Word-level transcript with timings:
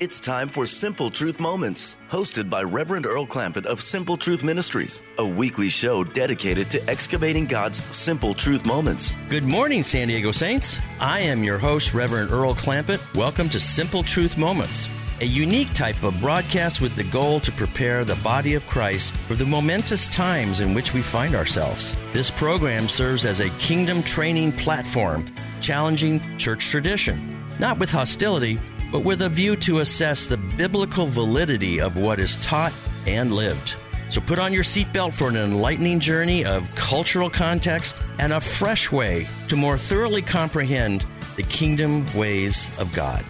It's 0.00 0.18
time 0.18 0.48
for 0.48 0.64
Simple 0.64 1.10
Truth 1.10 1.40
Moments, 1.40 1.98
hosted 2.10 2.48
by 2.48 2.62
Reverend 2.62 3.04
Earl 3.04 3.26
Clampett 3.26 3.66
of 3.66 3.82
Simple 3.82 4.16
Truth 4.16 4.42
Ministries, 4.42 5.02
a 5.18 5.26
weekly 5.26 5.68
show 5.68 6.04
dedicated 6.04 6.70
to 6.70 6.88
excavating 6.88 7.44
God's 7.44 7.84
simple 7.94 8.32
truth 8.32 8.64
moments. 8.64 9.14
Good 9.28 9.44
morning, 9.44 9.84
San 9.84 10.08
Diego 10.08 10.32
Saints. 10.32 10.78
I 11.00 11.20
am 11.20 11.44
your 11.44 11.58
host, 11.58 11.92
Reverend 11.92 12.30
Earl 12.30 12.54
Clampett. 12.54 13.14
Welcome 13.14 13.50
to 13.50 13.60
Simple 13.60 14.02
Truth 14.02 14.38
Moments, 14.38 14.88
a 15.20 15.26
unique 15.26 15.74
type 15.74 16.02
of 16.02 16.18
broadcast 16.18 16.80
with 16.80 16.96
the 16.96 17.04
goal 17.04 17.38
to 17.40 17.52
prepare 17.52 18.02
the 18.02 18.16
body 18.22 18.54
of 18.54 18.66
Christ 18.66 19.14
for 19.28 19.34
the 19.34 19.44
momentous 19.44 20.08
times 20.08 20.60
in 20.60 20.72
which 20.72 20.94
we 20.94 21.02
find 21.02 21.34
ourselves. 21.34 21.94
This 22.14 22.30
program 22.30 22.88
serves 22.88 23.26
as 23.26 23.40
a 23.40 23.50
kingdom 23.58 24.02
training 24.02 24.52
platform, 24.52 25.26
challenging 25.60 26.22
church 26.38 26.70
tradition, 26.70 27.44
not 27.58 27.78
with 27.78 27.90
hostility 27.90 28.58
but 28.90 29.00
with 29.00 29.22
a 29.22 29.28
view 29.28 29.56
to 29.56 29.78
assess 29.78 30.26
the 30.26 30.36
biblical 30.36 31.06
validity 31.06 31.80
of 31.80 31.96
what 31.96 32.18
is 32.18 32.36
taught 32.36 32.72
and 33.06 33.32
lived. 33.32 33.76
So 34.08 34.20
put 34.20 34.40
on 34.40 34.52
your 34.52 34.64
seatbelt 34.64 35.12
for 35.12 35.28
an 35.28 35.36
enlightening 35.36 36.00
journey 36.00 36.44
of 36.44 36.68
cultural 36.74 37.30
context 37.30 37.94
and 38.18 38.32
a 38.32 38.40
fresh 38.40 38.90
way 38.90 39.28
to 39.48 39.56
more 39.56 39.78
thoroughly 39.78 40.22
comprehend 40.22 41.06
the 41.36 41.44
kingdom 41.44 42.04
ways 42.16 42.70
of 42.78 42.92
God. 42.92 43.24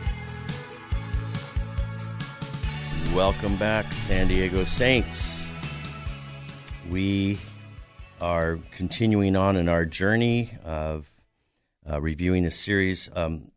Welcome 3.15 3.56
back, 3.56 3.93
San 3.93 4.29
Diego 4.29 4.65
Saints. 4.65 5.47
We 6.89 7.39
are 8.21 8.59
continuing 8.73 9.37
on 9.37 9.56
in 9.56 9.69
our 9.69 9.84
journey 9.84 10.51
of 10.65 11.11
uh, 11.91 12.01
reviewing 12.01 12.47
a 12.47 12.51
series. 12.51 13.11
Um, 13.15 13.50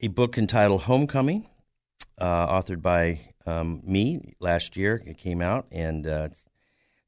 a 0.00 0.08
book 0.08 0.38
entitled 0.38 0.82
Homecoming, 0.82 1.46
uh, 2.18 2.46
authored 2.46 2.82
by 2.82 3.20
um, 3.46 3.80
me 3.84 4.34
last 4.38 4.76
year. 4.76 5.02
It 5.04 5.18
came 5.18 5.42
out, 5.42 5.66
and 5.72 6.06
uh, 6.06 6.28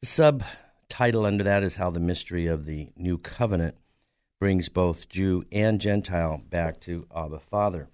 the 0.00 0.06
subtitle 0.06 1.24
under 1.24 1.44
that 1.44 1.62
is 1.62 1.76
How 1.76 1.90
the 1.90 2.00
Mystery 2.00 2.46
of 2.46 2.64
the 2.64 2.88
New 2.96 3.16
Covenant 3.18 3.76
Brings 4.40 4.68
Both 4.68 5.08
Jew 5.08 5.44
and 5.52 5.80
Gentile 5.80 6.42
Back 6.50 6.80
to 6.80 7.06
Abba 7.14 7.38
Father. 7.38 7.88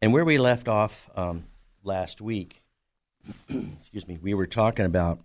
And 0.00 0.12
where 0.12 0.24
we 0.24 0.38
left 0.38 0.68
off 0.68 1.10
um, 1.14 1.44
last 1.82 2.22
week, 2.22 2.62
excuse 3.48 4.08
me, 4.08 4.18
we 4.22 4.32
were 4.32 4.46
talking 4.46 4.86
about 4.86 5.20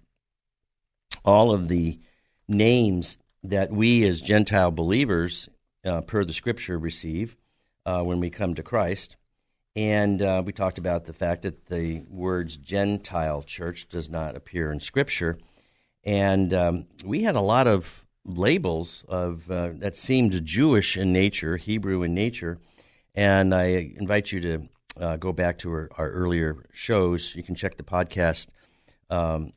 all 1.23 1.53
of 1.53 1.69
the 1.69 1.97
names 2.47 3.17
that 3.43 3.71
we 3.71 4.05
as 4.05 4.21
Gentile 4.21 4.71
believers, 4.71 5.47
uh, 5.85 6.01
per 6.01 6.25
the 6.25 6.33
scripture, 6.33 6.77
receive 6.77 7.37
uh, 7.85 8.01
when 8.01 8.19
we 8.19 8.29
come 8.29 8.55
to 8.55 8.63
Christ. 8.63 9.15
And 9.75 10.21
uh, 10.21 10.43
we 10.45 10.51
talked 10.51 10.77
about 10.77 11.05
the 11.05 11.13
fact 11.13 11.43
that 11.43 11.67
the 11.67 12.03
words 12.09 12.57
Gentile 12.57 13.41
church 13.41 13.87
does 13.87 14.09
not 14.09 14.35
appear 14.35 14.71
in 14.71 14.79
Scripture. 14.79 15.37
And 16.03 16.53
um, 16.53 16.87
we 17.05 17.23
had 17.23 17.35
a 17.35 17.41
lot 17.41 17.67
of 17.67 18.05
labels 18.25 19.05
of 19.07 19.49
uh, 19.49 19.69
that 19.75 19.95
seemed 19.95 20.43
Jewish 20.45 20.97
in 20.97 21.13
nature, 21.13 21.57
Hebrew 21.57 22.03
in 22.03 22.13
nature. 22.13 22.59
And 23.15 23.53
I 23.55 23.93
invite 23.97 24.31
you 24.31 24.41
to 24.41 24.69
uh, 24.99 25.17
go 25.17 25.31
back 25.31 25.59
to 25.59 25.71
our, 25.71 25.89
our, 25.97 26.09
earlier 26.09 26.65
shows. 26.73 27.33
You 27.35 27.43
can 27.43 27.55
check 27.55 27.77
the 27.77 27.83
podcast 27.83 28.47
um, 29.09 29.53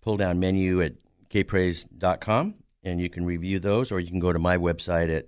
pull 0.00 0.16
down 0.16 0.40
menu 0.40 0.82
at 0.82 0.94
gaypraise.com 1.30 2.54
and 2.82 3.00
you 3.00 3.08
can 3.08 3.24
review 3.24 3.58
those, 3.58 3.90
or 3.90 4.00
you 4.00 4.10
can 4.10 4.20
go 4.20 4.32
to 4.32 4.38
my 4.38 4.58
website 4.58 5.14
at 5.14 5.26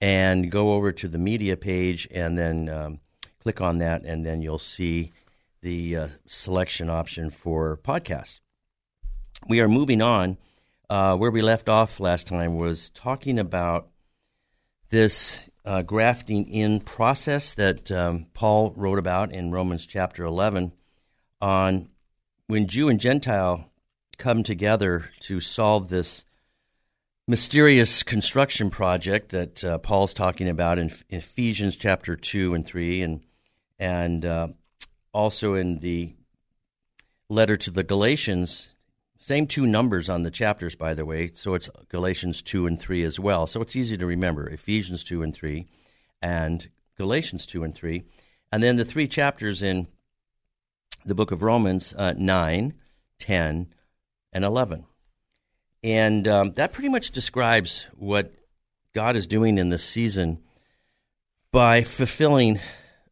and 0.00 0.50
go 0.50 0.72
over 0.72 0.92
to 0.92 1.08
the 1.08 1.18
media 1.18 1.56
page 1.56 2.08
and 2.10 2.36
then 2.36 2.68
um, 2.68 2.98
click 3.42 3.60
on 3.60 3.78
that, 3.78 4.02
and 4.04 4.26
then 4.26 4.42
you'll 4.42 4.58
see 4.58 5.12
the 5.60 5.96
uh, 5.96 6.08
selection 6.26 6.90
option 6.90 7.30
for 7.30 7.76
podcasts. 7.76 8.40
We 9.48 9.60
are 9.60 9.68
moving 9.68 10.02
on. 10.02 10.38
Uh, 10.90 11.16
where 11.16 11.30
we 11.30 11.40
left 11.40 11.70
off 11.70 12.00
last 12.00 12.26
time 12.26 12.58
was 12.58 12.90
talking 12.90 13.38
about 13.38 13.88
this 14.90 15.48
uh, 15.64 15.80
grafting 15.80 16.46
in 16.46 16.80
process 16.80 17.54
that 17.54 17.90
um, 17.90 18.26
Paul 18.34 18.74
wrote 18.76 18.98
about 18.98 19.32
in 19.32 19.50
Romans 19.50 19.86
chapter 19.86 20.22
11 20.22 20.70
on 21.40 21.88
when 22.46 22.66
Jew 22.66 22.90
and 22.90 23.00
Gentile 23.00 23.71
come 24.22 24.44
together 24.44 25.10
to 25.18 25.40
solve 25.40 25.88
this 25.88 26.24
mysterious 27.26 28.04
construction 28.04 28.70
project 28.70 29.30
that 29.30 29.64
uh, 29.64 29.78
Paul's 29.78 30.14
talking 30.14 30.48
about 30.48 30.78
in, 30.78 30.92
Ephesians 31.10 31.74
chapter 31.74 32.14
2 32.14 32.54
and 32.54 32.64
3 32.64 33.02
and 33.02 33.20
and 33.80 34.24
uh, 34.24 34.46
also 35.12 35.54
in 35.54 35.80
the 35.80 36.14
letter 37.28 37.56
to 37.56 37.72
the 37.72 37.82
Galatians 37.82 38.76
same 39.18 39.48
two 39.48 39.66
numbers 39.66 40.08
on 40.08 40.22
the 40.22 40.30
chapters 40.30 40.76
by 40.76 40.94
the 40.94 41.04
way 41.04 41.32
so 41.34 41.54
it's 41.54 41.68
Galatians 41.88 42.42
2 42.42 42.68
and 42.68 42.78
3 42.78 43.02
as 43.02 43.18
well. 43.18 43.48
So 43.48 43.60
it's 43.60 43.74
easy 43.74 43.96
to 43.96 44.06
remember 44.06 44.48
Ephesians 44.48 45.02
2 45.02 45.24
and 45.24 45.34
3 45.34 45.66
and 46.22 46.68
Galatians 46.96 47.44
2 47.44 47.64
and 47.64 47.74
3 47.74 48.04
and 48.52 48.62
then 48.62 48.76
the 48.76 48.84
three 48.84 49.08
chapters 49.08 49.62
in 49.62 49.88
the 51.04 51.16
book 51.16 51.32
of 51.32 51.42
Romans 51.42 51.92
uh, 51.98 52.14
9 52.16 52.74
10 53.18 53.66
and 54.32 54.44
11. 54.44 54.84
And 55.82 56.28
um, 56.28 56.52
that 56.52 56.72
pretty 56.72 56.88
much 56.88 57.10
describes 57.10 57.86
what 57.94 58.32
God 58.94 59.16
is 59.16 59.26
doing 59.26 59.58
in 59.58 59.68
this 59.68 59.84
season 59.84 60.38
by 61.50 61.82
fulfilling 61.82 62.60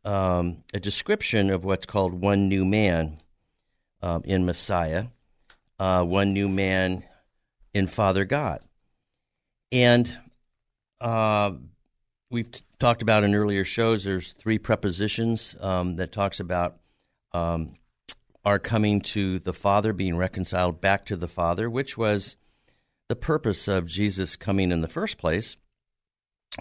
um, 0.04 0.62
a 0.72 0.80
description 0.80 1.50
of 1.50 1.64
what's 1.64 1.86
called 1.86 2.14
one 2.14 2.48
new 2.48 2.64
man 2.64 3.18
um, 4.02 4.22
in 4.24 4.46
Messiah, 4.46 5.06
uh, 5.78 6.04
one 6.04 6.32
new 6.32 6.48
man 6.48 7.04
in 7.74 7.86
Father 7.86 8.24
God. 8.24 8.60
And 9.72 10.18
uh, 11.00 11.52
we've 12.30 12.50
t- 12.50 12.62
talked 12.78 13.02
about 13.02 13.24
in 13.24 13.34
earlier 13.34 13.64
shows, 13.64 14.04
there's 14.04 14.32
three 14.32 14.58
prepositions 14.58 15.54
um, 15.60 15.96
that 15.96 16.12
talks 16.12 16.40
about 16.40 16.78
um, 17.32 17.74
are 18.44 18.58
coming 18.58 19.00
to 19.00 19.38
the 19.38 19.52
Father, 19.52 19.92
being 19.92 20.16
reconciled 20.16 20.80
back 20.80 21.04
to 21.06 21.16
the 21.16 21.28
Father, 21.28 21.68
which 21.68 21.98
was 21.98 22.36
the 23.08 23.16
purpose 23.16 23.68
of 23.68 23.86
Jesus 23.86 24.36
coming 24.36 24.72
in 24.72 24.80
the 24.80 24.88
first 24.88 25.18
place, 25.18 25.56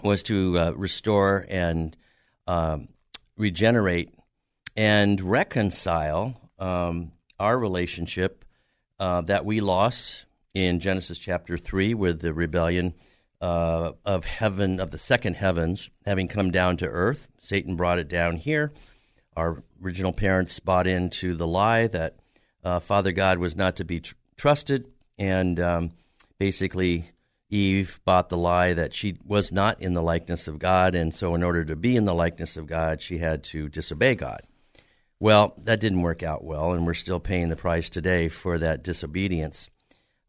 was 0.02 0.22
to 0.24 0.58
uh, 0.58 0.70
restore 0.72 1.46
and 1.48 1.96
um, 2.46 2.88
regenerate 3.36 4.10
and 4.76 5.20
reconcile 5.20 6.50
um, 6.58 7.12
our 7.38 7.58
relationship 7.58 8.44
uh, 8.98 9.22
that 9.22 9.44
we 9.44 9.60
lost 9.60 10.26
in 10.54 10.80
Genesis 10.80 11.18
chapter 11.18 11.56
3 11.56 11.94
with 11.94 12.20
the 12.20 12.34
rebellion 12.34 12.94
uh, 13.40 13.92
of 14.04 14.24
heaven, 14.26 14.80
of 14.80 14.90
the 14.90 14.98
second 14.98 15.34
heavens, 15.34 15.88
having 16.04 16.28
come 16.28 16.50
down 16.50 16.76
to 16.76 16.86
earth. 16.86 17.28
Satan 17.38 17.76
brought 17.76 17.98
it 17.98 18.08
down 18.08 18.36
here 18.36 18.72
our 19.40 19.56
original 19.82 20.12
parents 20.12 20.60
bought 20.60 20.86
into 20.86 21.34
the 21.34 21.46
lie 21.46 21.86
that 21.86 22.16
uh, 22.62 22.78
Father 22.78 23.10
God 23.10 23.38
was 23.38 23.56
not 23.56 23.76
to 23.76 23.84
be 23.84 24.00
tr- 24.00 24.14
trusted, 24.36 24.86
and 25.18 25.58
um, 25.58 25.92
basically 26.38 27.06
Eve 27.48 28.00
bought 28.04 28.28
the 28.28 28.36
lie 28.36 28.74
that 28.74 28.92
she 28.92 29.16
was 29.24 29.50
not 29.50 29.80
in 29.80 29.94
the 29.94 30.02
likeness 30.02 30.46
of 30.46 30.58
God, 30.58 30.94
and 30.94 31.14
so 31.14 31.34
in 31.34 31.42
order 31.42 31.64
to 31.64 31.74
be 31.74 31.96
in 31.96 32.04
the 32.04 32.14
likeness 32.14 32.58
of 32.58 32.66
God, 32.66 33.00
she 33.00 33.16
had 33.16 33.42
to 33.44 33.70
disobey 33.70 34.14
God. 34.14 34.42
Well, 35.18 35.54
that 35.64 35.80
didn't 35.80 36.02
work 36.02 36.22
out 36.22 36.44
well, 36.44 36.72
and 36.72 36.86
we're 36.86 36.94
still 36.94 37.20
paying 37.20 37.48
the 37.48 37.56
price 37.56 37.88
today 37.88 38.28
for 38.28 38.58
that 38.58 38.82
disobedience. 38.82 39.70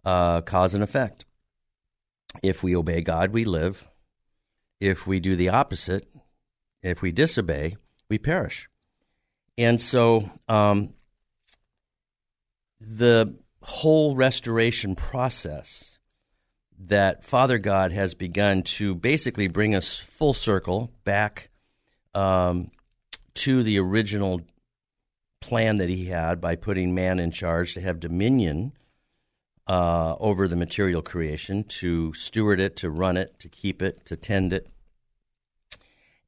Uh, 0.06 0.42
cause 0.42 0.74
and 0.74 0.84
effect. 0.84 1.26
If 2.42 2.64
we 2.64 2.76
obey 2.76 3.02
God, 3.02 3.32
we 3.32 3.44
live. 3.44 3.88
If 4.80 5.06
we 5.06 5.20
do 5.20 5.36
the 5.36 5.50
opposite, 5.50 6.08
if 6.82 7.02
we 7.02 7.12
disobey, 7.12 7.76
we 8.10 8.18
perish. 8.18 8.68
And 9.62 9.80
so 9.80 10.28
um, 10.48 10.96
the 12.80 13.36
whole 13.62 14.16
restoration 14.16 14.96
process 14.96 16.00
that 16.80 17.24
Father 17.24 17.60
God 17.60 17.92
has 17.92 18.16
begun 18.16 18.64
to 18.64 18.96
basically 18.96 19.48
bring 19.48 19.76
us 19.76 19.98
full 19.98 20.34
circle 20.34 20.92
back 21.04 21.52
um, 22.16 22.72
to 23.36 23.62
the 23.62 23.78
original 23.78 24.42
plan 25.42 25.78
that 25.78 25.90
he 25.90 26.06
had 26.06 26.42
by 26.42 26.56
putting 26.56 26.96
man 26.96 27.20
in 27.20 27.30
charge 27.30 27.76
to 27.76 27.82
have 27.82 28.00
dominion 28.00 28.74
uh, 29.68 30.16
over 30.20 30.48
the 30.48 30.56
material 30.56 31.04
creation, 31.04 31.64
to 31.66 32.12
steward 32.14 32.60
it, 32.60 32.78
to 32.78 32.90
run 32.90 33.16
it, 33.16 33.40
to 33.40 33.48
keep 33.48 33.84
it, 33.84 34.04
to 34.06 34.16
tend 34.16 34.54
it. 34.54 34.68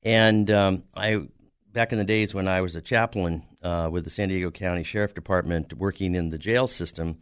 And 0.04 0.52
um, 0.52 0.84
I, 0.96 1.30
back 1.74 1.92
in 1.92 1.98
the 1.98 2.06
days 2.06 2.34
when 2.34 2.48
I 2.48 2.62
was 2.62 2.76
a 2.76 2.82
chaplain 2.82 3.44
uh, 3.64 3.90
with 3.92 4.04
the 4.04 4.10
San 4.10 4.30
Diego 4.30 4.52
County 4.52 4.84
Sheriff 4.84 5.16
Department, 5.16 5.74
working 5.74 6.14
in 6.14 6.30
the 6.30 6.38
jail 6.38 6.68
system, 6.68 7.18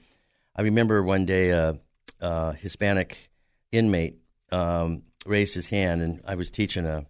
I 0.56 0.62
remember 0.62 1.02
one 1.02 1.26
day 1.26 1.50
a, 1.50 1.80
a 2.20 2.54
Hispanic 2.54 3.30
inmate 3.72 4.18
um, 4.52 5.04
raised 5.26 5.56
his 5.56 5.70
hand, 5.70 6.02
and 6.02 6.22
I 6.28 6.36
was 6.36 6.52
teaching 6.52 6.86
a 6.86 7.06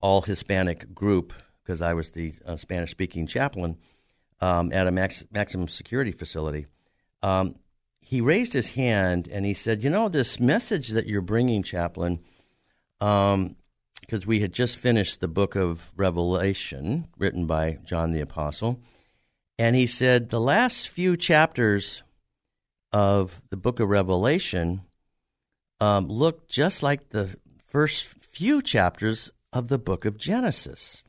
all 0.00 0.22
Hispanic 0.22 0.94
group 0.94 1.32
because 1.62 1.82
I 1.82 1.94
was 1.94 2.10
the 2.10 2.32
uh, 2.46 2.56
Spanish 2.56 2.92
speaking 2.92 3.26
chaplain 3.26 3.76
um, 4.40 4.72
at 4.72 4.86
a 4.86 4.92
max, 4.92 5.24
maximum 5.32 5.66
security 5.66 6.12
facility. 6.12 6.66
Um, 7.20 7.56
he 8.00 8.20
raised 8.20 8.52
his 8.52 8.70
hand 8.70 9.28
and 9.30 9.44
he 9.44 9.54
said, 9.54 9.82
You 9.82 9.90
know, 9.90 10.08
this 10.08 10.38
message 10.38 10.90
that 10.90 11.08
you're 11.08 11.20
bringing, 11.20 11.64
chaplain, 11.64 12.20
because 14.08 14.26
we 14.26 14.40
had 14.40 14.54
just 14.54 14.78
finished 14.78 15.20
the 15.20 15.28
book 15.28 15.54
of 15.54 15.92
Revelation 15.94 17.08
written 17.18 17.46
by 17.46 17.78
John 17.84 18.12
the 18.12 18.22
Apostle. 18.22 18.80
And 19.58 19.76
he 19.76 19.86
said, 19.86 20.30
The 20.30 20.40
last 20.40 20.88
few 20.88 21.14
chapters 21.14 22.02
of 22.90 23.42
the 23.50 23.58
book 23.58 23.80
of 23.80 23.90
Revelation 23.90 24.80
um, 25.78 26.08
look 26.08 26.48
just 26.48 26.82
like 26.82 27.10
the 27.10 27.36
first 27.66 28.02
few 28.02 28.62
chapters 28.62 29.30
of 29.52 29.68
the 29.68 29.78
book 29.78 30.06
of 30.06 30.16
Genesis. 30.16 31.04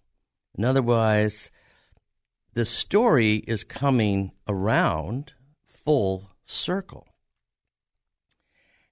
In 0.57 0.65
other 0.65 0.81
words, 0.81 1.51
the 2.53 2.65
story 2.65 3.35
is 3.47 3.63
coming 3.63 4.33
around 4.45 5.31
full 5.65 6.31
circle. 6.43 7.07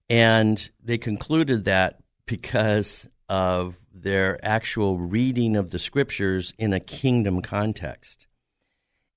And 0.10 0.72
they 0.82 0.98
concluded 0.98 1.66
that 1.66 2.00
because 2.26 3.10
of 3.30 3.80
their 3.94 4.44
actual 4.46 4.98
reading 4.98 5.56
of 5.56 5.72
the 5.72 5.80
scriptures 5.80 6.54
in 6.58 6.74
a 6.74 6.80
kingdom 6.80 7.42
context. 7.42 8.28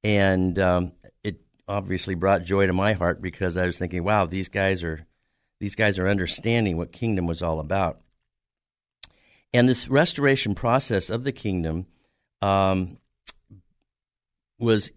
And 0.03 0.59
um, 0.59 0.93
it 1.23 1.41
obviously 1.69 2.15
brought 2.15 2.43
joy 2.43 2.67
to 2.67 2.73
my 2.73 2.95
heart 2.95 3.23
because 3.23 3.57
I 3.57 3.67
was 3.67 3.79
thinking, 3.79 4.03
wow, 4.05 4.27
these 4.27 4.49
guys 4.49 4.83
are 4.83 5.07
these 5.61 5.75
guys 5.75 5.99
are 5.99 6.09
understanding 6.09 6.79
what 6.79 6.91
kingdom 6.91 7.27
was 7.27 7.43
all 7.43 7.61
about. 7.61 8.01
And 9.53 9.69
this 9.69 9.89
restoration 9.89 10.55
process 10.55 11.11
of 11.11 11.25
the 11.25 11.33
kingdom 11.33 11.87
um, 12.41 12.97
was 14.59 14.91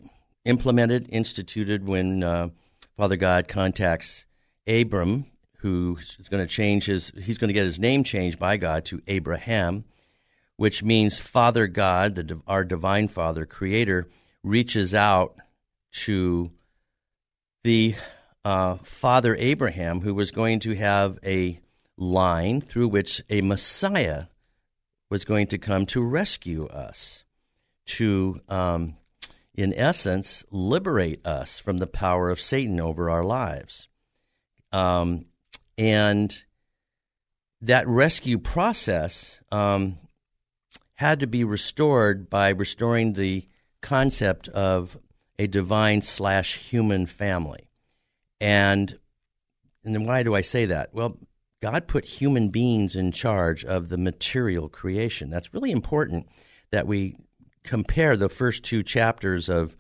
implemented, 0.46 1.08
instituted 1.10 1.88
when 1.88 2.24
uh, 2.24 2.50
Father 2.96 3.18
God 3.18 3.48
contacts 3.48 4.26
Abram, 4.68 5.26
who's 5.64 6.18
going 6.30 6.46
to 6.46 6.54
change 6.54 6.88
his, 6.88 7.14
he's 7.24 7.38
going 7.38 7.48
to 7.48 7.54
get 7.54 7.66
his 7.66 7.80
name 7.80 8.04
changed 8.04 8.38
by 8.38 8.58
God 8.58 8.84
to 8.84 9.02
Abraham, 9.08 9.86
which 10.58 10.84
means 10.84 11.18
Father 11.18 11.68
God, 11.68 12.16
the, 12.16 12.42
our 12.46 12.66
divine 12.66 13.08
Father, 13.08 13.46
Creator, 13.46 14.06
reaches 14.44 14.94
out 14.94 15.38
to 15.94 16.52
the 17.64 17.96
uh, 18.44 18.76
Father 18.84 19.38
Abraham, 19.40 20.02
who 20.02 20.14
was 20.14 20.32
going 20.32 20.60
to 20.60 20.76
have 20.76 21.18
a 21.26 21.62
line 21.96 22.60
through 22.60 22.90
which 22.90 23.22
a 23.30 23.40
Messiah 23.40 24.26
was 25.10 25.24
going 25.24 25.48
to 25.48 25.58
come 25.58 25.86
to 25.86 26.02
rescue 26.02 26.66
us, 26.66 27.24
to, 27.86 28.42
um, 28.50 28.98
in 29.56 29.74
essence, 29.76 30.44
liberate 30.52 31.26
us 31.26 31.58
from 31.58 31.78
the 31.78 31.88
power 31.88 32.30
of 32.30 32.42
Satan 32.42 32.82
over 32.82 33.10
our 33.10 33.24
lives. 33.24 33.88
Um, 34.74 35.28
and 35.78 36.44
that 37.62 37.88
rescue 37.88 38.38
process 38.38 39.42
um, 39.52 39.98
had 40.96 41.20
to 41.22 41.28
be 41.28 41.44
restored 41.44 42.30
by 42.30 42.50
restoring 42.50 43.14
the 43.14 43.48
concept 43.82 44.48
of 44.50 44.98
a 45.40 45.48
divine 45.48 46.02
slash 46.02 46.58
human 46.58 47.06
family. 47.06 47.70
And 48.40 49.00
and 49.84 49.94
then 49.94 50.06
why 50.06 50.24
do 50.24 50.34
I 50.34 50.42
say 50.42 50.66
that? 50.66 50.94
Well, 50.94 51.18
God 51.62 51.88
put 51.88 52.06
human 52.06 52.50
beings 52.50 52.96
in 52.96 53.12
charge 53.12 53.66
of 53.66 53.90
the 53.90 53.98
material 53.98 54.70
creation. 54.70 55.30
That's 55.30 55.54
really 55.54 55.72
important 55.72 56.28
that 56.72 56.88
we 56.88 57.18
compare 57.64 58.18
the 58.18 58.30
first 58.30 58.64
two 58.64 58.84
chapters 58.84 59.50
of, 59.50 59.76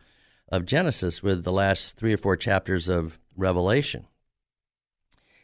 of 0.49 0.65
Genesis 0.65 1.21
with 1.21 1.43
the 1.43 1.51
last 1.51 1.95
three 1.95 2.13
or 2.13 2.17
four 2.17 2.37
chapters 2.37 2.87
of 2.87 3.19
Revelation. 3.35 4.05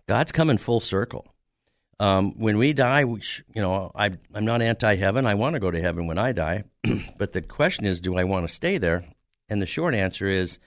God's 0.10 0.32
coming 0.32 0.58
full 0.58 0.80
circle. 0.80 1.36
Um, 2.00 2.32
when 2.40 2.58
we 2.58 2.74
die, 2.74 3.04
which, 3.04 3.44
you 3.54 3.62
know, 3.62 3.92
I, 3.94 4.10
I'm 4.34 4.44
not 4.44 4.64
anti 4.64 4.96
heaven. 4.96 5.28
I 5.28 5.36
want 5.36 5.54
to 5.54 5.60
go 5.60 5.70
to 5.70 5.80
heaven 5.80 6.08
when 6.08 6.18
I 6.18 6.32
die. 6.32 6.64
but 7.20 7.34
the 7.34 7.44
question 7.44 7.86
is, 7.86 8.02
do 8.02 8.18
I 8.18 8.24
want 8.24 8.48
to 8.48 8.52
stay 8.52 8.80
there? 8.80 9.06
And 9.50 9.62
the 9.62 9.68
short 9.68 9.94
answer 9.94 10.26
is 10.26 10.58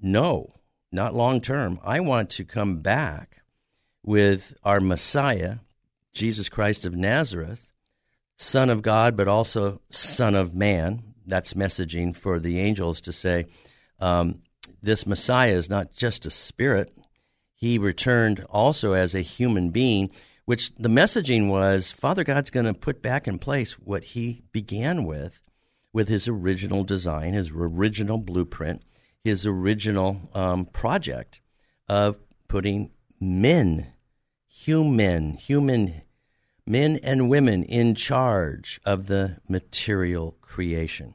no, 0.00 0.48
not 0.90 1.14
long 1.14 1.42
term. 1.42 1.78
I 1.84 2.00
want 2.00 2.30
to 2.30 2.46
come 2.46 2.78
back 2.78 3.42
with 4.02 4.54
our 4.64 4.80
Messiah, 4.80 5.56
Jesus 6.14 6.48
Christ 6.48 6.86
of 6.86 6.94
Nazareth, 6.94 7.70
Son 8.38 8.70
of 8.70 8.80
God, 8.80 9.18
but 9.18 9.28
also 9.28 9.82
Son 9.90 10.34
of 10.34 10.54
Man. 10.54 11.02
That's 11.26 11.52
messaging 11.52 12.16
for 12.16 12.40
the 12.40 12.58
angels 12.58 13.02
to 13.02 13.12
say, 13.12 13.48
um, 14.00 14.40
this 14.82 15.06
Messiah 15.06 15.52
is 15.52 15.68
not 15.68 15.92
just 15.94 16.24
a 16.24 16.30
spirit. 16.30 16.95
He 17.56 17.78
returned 17.78 18.44
also 18.50 18.92
as 18.92 19.14
a 19.14 19.22
human 19.22 19.70
being, 19.70 20.10
which 20.44 20.72
the 20.76 20.88
messaging 20.88 21.48
was 21.48 21.90
Father 21.90 22.22
God's 22.22 22.50
going 22.50 22.66
to 22.66 22.74
put 22.74 23.02
back 23.02 23.26
in 23.26 23.38
place 23.38 23.72
what 23.72 24.04
he 24.04 24.42
began 24.52 25.04
with, 25.04 25.42
with 25.92 26.08
his 26.08 26.28
original 26.28 26.84
design, 26.84 27.32
his 27.32 27.50
original 27.50 28.18
blueprint, 28.18 28.82
his 29.24 29.46
original 29.46 30.30
um, 30.34 30.66
project 30.66 31.40
of 31.88 32.18
putting 32.46 32.90
men 33.18 33.86
human, 34.56 35.34
human 35.34 36.02
men 36.66 36.98
and 37.02 37.28
women 37.28 37.62
in 37.62 37.94
charge 37.94 38.80
of 38.84 39.06
the 39.06 39.36
material 39.48 40.36
creation. 40.40 41.14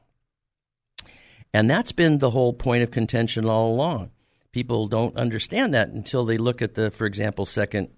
And 1.53 1.69
that's 1.69 1.91
been 1.91 2.19
the 2.19 2.29
whole 2.29 2.53
point 2.53 2.83
of 2.83 2.91
contention 2.91 3.45
all 3.45 3.73
along. 3.73 4.11
People 4.51 4.87
don't 4.87 5.15
understand 5.15 5.73
that 5.73 5.89
until 5.89 6.25
they 6.25 6.37
look 6.37 6.61
at 6.61 6.75
the, 6.75 6.91
for 6.91 7.05
example, 7.05 7.45
second 7.45 7.89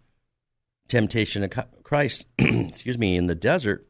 temptation 0.88 1.44
of 1.44 1.52
Christ, 1.84 2.26
excuse 2.38 2.98
me, 2.98 3.16
in 3.18 3.28
the 3.28 3.36
desert, 3.36 3.88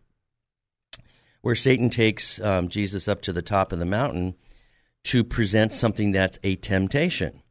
where 1.41 1.55
Satan 1.55 1.89
takes 1.89 2.39
um, 2.39 2.69
Jesus 2.69 3.07
up 3.07 3.21
to 3.23 3.33
the 3.33 3.41
top 3.41 3.71
of 3.71 3.79
the 3.79 3.85
mountain 3.85 4.35
to 5.05 5.23
present 5.23 5.73
something 5.73 6.11
that's 6.11 6.39
a 6.43 6.55
temptation. 6.55 7.41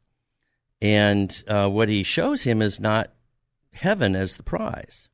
And 0.81 1.45
uh, 1.47 1.69
what 1.69 1.91
he 1.91 2.03
shows 2.03 2.43
him 2.43 2.63
is 2.63 2.81
not 2.81 3.13
heaven 3.73 4.17
as 4.17 4.37
the 4.37 4.43
prize. 4.43 5.09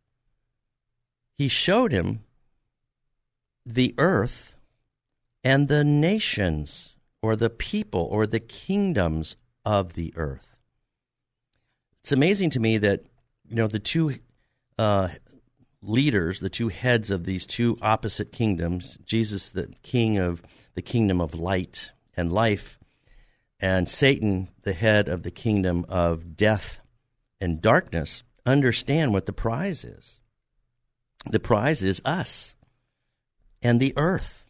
He 1.37 1.49
showed 1.49 1.93
him 1.93 2.25
the 3.67 3.95
earth 3.99 4.57
and 5.45 5.69
the 5.69 5.85
nations 5.85 6.97
or 7.21 7.37
the 7.37 7.51
people 7.51 8.09
or 8.11 8.27
the 8.27 8.41
kingdoms 8.41 9.37
of 9.65 9.95
the 9.95 10.13
earth. 10.17 10.57
It's 12.03 12.13
amazing 12.13 12.51
to 12.51 12.61
me 12.61 12.79
that 12.79 13.05
you 13.49 13.57
know 13.57 13.67
the 13.67 13.79
two 13.79 14.17
uh, 14.79 15.09
leaders, 15.83 16.41
the 16.41 16.51
two 16.51 16.69
heads 16.69 17.11
of 17.11 17.25
these 17.25 17.47
two 17.47 17.79
opposite 17.83 18.33
kingdoms, 18.33 18.99
Jesus, 19.05 19.51
the 19.51 19.73
king 19.83 20.19
of 20.19 20.43
the 20.75 20.83
kingdom 20.83 21.21
of 21.21 21.35
light 21.35 21.93
and 22.17 22.33
life, 22.33 22.79
and 23.61 23.89
Satan, 23.89 24.49
the 24.63 24.73
head 24.73 25.09
of 25.09 25.23
the 25.23 25.31
kingdom 25.31 25.85
of 25.89 26.37
death 26.37 26.81
and 27.41 27.61
darkness, 27.61 28.23
understand 28.47 29.13
what 29.13 29.27
the 29.27 29.33
prize 29.33 29.85
is. 29.85 30.21
The 31.29 31.41
prize 31.41 31.83
is 31.83 32.01
us 32.05 32.55
and 33.63 33.81
the 33.81 33.93
earth. 33.97 34.47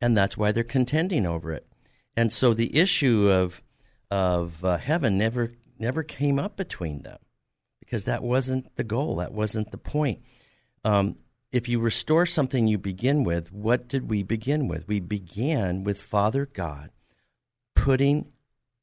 And 0.00 0.16
that's 0.16 0.36
why 0.36 0.52
they're 0.52 0.64
contending 0.64 1.26
over 1.26 1.52
it. 1.52 1.66
And 2.16 2.32
so 2.32 2.54
the 2.54 2.76
issue 2.76 3.30
of 3.30 3.62
of 4.16 4.64
uh, 4.64 4.78
heaven 4.78 5.18
never 5.18 5.52
never 5.78 6.02
came 6.02 6.38
up 6.38 6.56
between 6.56 7.02
them 7.02 7.18
because 7.80 8.04
that 8.04 8.22
wasn't 8.22 8.74
the 8.76 8.84
goal. 8.84 9.16
That 9.16 9.32
wasn't 9.32 9.72
the 9.72 9.76
point. 9.76 10.22
Um, 10.84 11.16
if 11.52 11.68
you 11.68 11.78
restore 11.80 12.24
something 12.24 12.66
you 12.66 12.78
begin 12.78 13.24
with, 13.24 13.52
what 13.52 13.88
did 13.88 14.08
we 14.08 14.22
begin 14.22 14.68
with? 14.68 14.88
We 14.88 15.00
began 15.00 15.84
with 15.84 16.00
Father 16.00 16.46
God 16.46 16.92
putting 17.74 18.32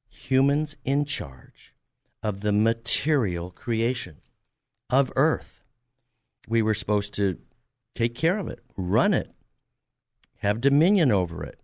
humans 0.07 0.75
in 0.85 1.03
charge 1.03 1.73
of 2.21 2.41
the 2.41 2.51
material 2.51 3.49
creation 3.49 4.17
of 4.91 5.11
earth. 5.15 5.63
We 6.47 6.61
were 6.61 6.75
supposed 6.75 7.11
to 7.15 7.39
take 7.95 8.13
care 8.13 8.37
of 8.37 8.47
it, 8.49 8.59
run 8.77 9.15
it, 9.15 9.33
have 10.41 10.61
dominion 10.61 11.11
over 11.11 11.43
it, 11.43 11.59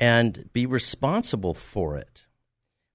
and 0.00 0.50
be 0.52 0.66
responsible 0.66 1.54
for 1.54 1.96
it. 1.96 2.24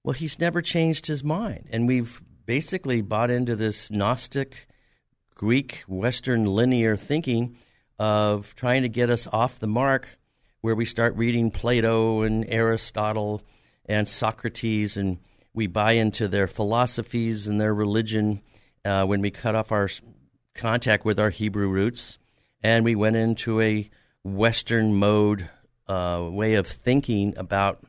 Well, 0.04 0.12
he's 0.12 0.38
never 0.38 0.60
changed 0.60 1.06
his 1.06 1.24
mind. 1.24 1.66
And 1.70 1.88
we've 1.88 2.20
basically 2.44 3.00
bought 3.00 3.30
into 3.30 3.56
this 3.56 3.90
Gnostic, 3.90 4.68
Greek, 5.34 5.82
Western 5.88 6.44
linear 6.44 6.94
thinking 6.94 7.56
of 7.98 8.54
trying 8.54 8.82
to 8.82 8.88
get 8.90 9.08
us 9.08 9.26
off 9.32 9.58
the 9.58 9.66
mark, 9.66 10.18
where 10.60 10.74
we 10.74 10.84
start 10.84 11.16
reading 11.16 11.50
Plato 11.50 12.20
and 12.20 12.44
Aristotle 12.48 13.42
and 13.86 14.06
Socrates, 14.06 14.98
and 14.98 15.18
we 15.54 15.66
buy 15.66 15.92
into 15.92 16.28
their 16.28 16.48
philosophies 16.48 17.46
and 17.46 17.58
their 17.58 17.74
religion 17.74 18.42
uh, 18.84 19.06
when 19.06 19.22
we 19.22 19.30
cut 19.30 19.54
off 19.54 19.72
our 19.72 19.88
contact 20.54 21.06
with 21.06 21.18
our 21.18 21.30
Hebrew 21.30 21.68
roots. 21.68 22.18
And 22.62 22.84
we 22.84 22.94
went 22.94 23.16
into 23.16 23.58
a 23.60 23.88
Western 24.22 24.94
mode 24.94 25.48
uh, 25.86 26.28
way 26.30 26.54
of 26.54 26.66
thinking 26.66 27.32
about 27.38 27.84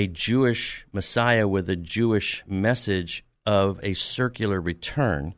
a 0.00 0.06
Jewish 0.06 0.86
Messiah 0.94 1.46
with 1.46 1.68
a 1.68 1.76
Jewish 1.76 2.42
message 2.46 3.22
of 3.44 3.78
a 3.82 3.92
circular 3.92 4.58
return. 4.58 5.34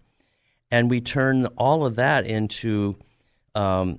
And 0.70 0.88
we 0.88 1.00
turn 1.00 1.46
all 1.58 1.84
of 1.84 1.96
that 1.96 2.26
into 2.26 2.96
um, 3.56 3.98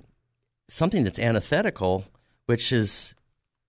something 0.69 1.03
that's 1.03 1.19
antithetical, 1.19 2.05
which 2.45 2.71
is 2.71 3.13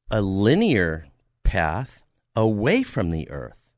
a 0.09 0.21
linear 0.23 1.09
path 1.43 2.05
away 2.37 2.85
from 2.85 3.11
the 3.11 3.29
earth. 3.29 3.69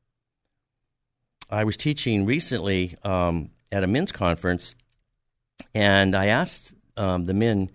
I 1.49 1.63
was 1.63 1.75
teaching 1.75 2.23
recently 2.23 2.97
um, 3.03 3.49
at 3.71 3.83
a 3.83 3.87
men's 3.87 4.11
conference, 4.11 4.75
and 5.73 6.15
I 6.15 6.27
asked 6.27 6.75
um, 6.95 7.25
the 7.25 7.33
men 7.33 7.71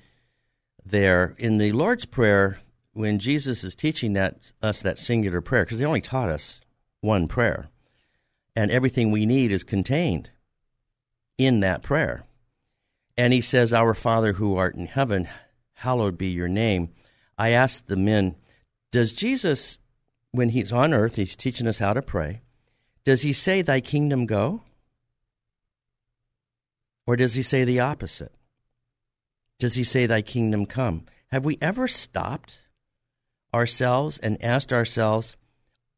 there 0.86 1.34
in 1.36 1.58
the 1.58 1.72
Lord's 1.72 2.06
Prayer 2.06 2.60
when 2.92 3.18
Jesus 3.18 3.64
is 3.64 3.74
teaching 3.74 4.12
that 4.14 4.52
us 4.62 4.82
that 4.82 4.98
singular 4.98 5.40
prayer, 5.40 5.64
because 5.64 5.78
he 5.78 5.84
only 5.84 6.00
taught 6.00 6.28
us 6.28 6.60
one 7.00 7.28
prayer, 7.28 7.68
and 8.54 8.70
everything 8.70 9.10
we 9.10 9.26
need 9.26 9.50
is 9.50 9.64
contained 9.64 10.30
in 11.38 11.60
that 11.60 11.82
prayer. 11.82 12.24
And 13.16 13.32
he 13.32 13.40
says, 13.40 13.72
Our 13.72 13.94
Father 13.94 14.34
who 14.34 14.56
art 14.56 14.74
in 14.74 14.86
heaven, 14.86 15.28
hallowed 15.74 16.18
be 16.18 16.28
your 16.28 16.48
name. 16.48 16.90
I 17.38 17.50
asked 17.50 17.88
the 17.88 17.96
men, 17.96 18.36
Does 18.90 19.12
Jesus, 19.12 19.78
when 20.30 20.50
he's 20.50 20.72
on 20.72 20.92
earth, 20.94 21.16
he's 21.16 21.36
teaching 21.36 21.66
us 21.66 21.78
how 21.78 21.92
to 21.92 22.02
pray, 22.02 22.42
does 23.04 23.22
he 23.22 23.32
say, 23.32 23.62
Thy 23.62 23.80
kingdom 23.80 24.26
go? 24.26 24.62
Or 27.06 27.16
does 27.16 27.34
he 27.34 27.42
say 27.42 27.64
the 27.64 27.80
opposite? 27.80 28.32
Does 29.58 29.74
he 29.74 29.84
say, 29.84 30.06
Thy 30.06 30.22
kingdom 30.22 30.66
come? 30.66 31.06
Have 31.32 31.44
we 31.44 31.58
ever 31.60 31.88
stopped 31.88 32.62
ourselves 33.54 34.18
and 34.18 34.42
asked 34.42 34.72
ourselves 34.72 35.36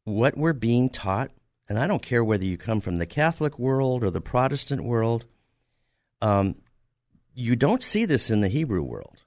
what 0.03 0.37
we're 0.37 0.53
being 0.53 0.89
taught? 0.89 1.31
And 1.67 1.79
I 1.79 1.87
don't 1.87 2.01
care 2.01 2.23
whether 2.23 2.45
you 2.45 2.57
come 2.57 2.79
from 2.79 2.97
the 2.97 3.05
Catholic 3.05 3.57
world 3.57 4.03
or 4.03 4.11
the 4.11 4.21
Protestant 4.21 4.83
world. 4.83 5.25
Um, 6.21 6.55
you 7.33 7.55
don't 7.55 7.83
see 7.83 8.05
this 8.05 8.29
in 8.29 8.41
the 8.41 8.49
Hebrew 8.49 8.83
world. 8.83 9.23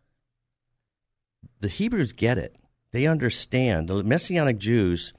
The 1.60 1.68
Hebrews 1.68 2.12
get 2.12 2.38
it. 2.38 2.56
They 2.92 3.06
understand. 3.06 3.88
The 3.88 4.02
Messianic 4.02 4.58
Jews, 4.58 5.12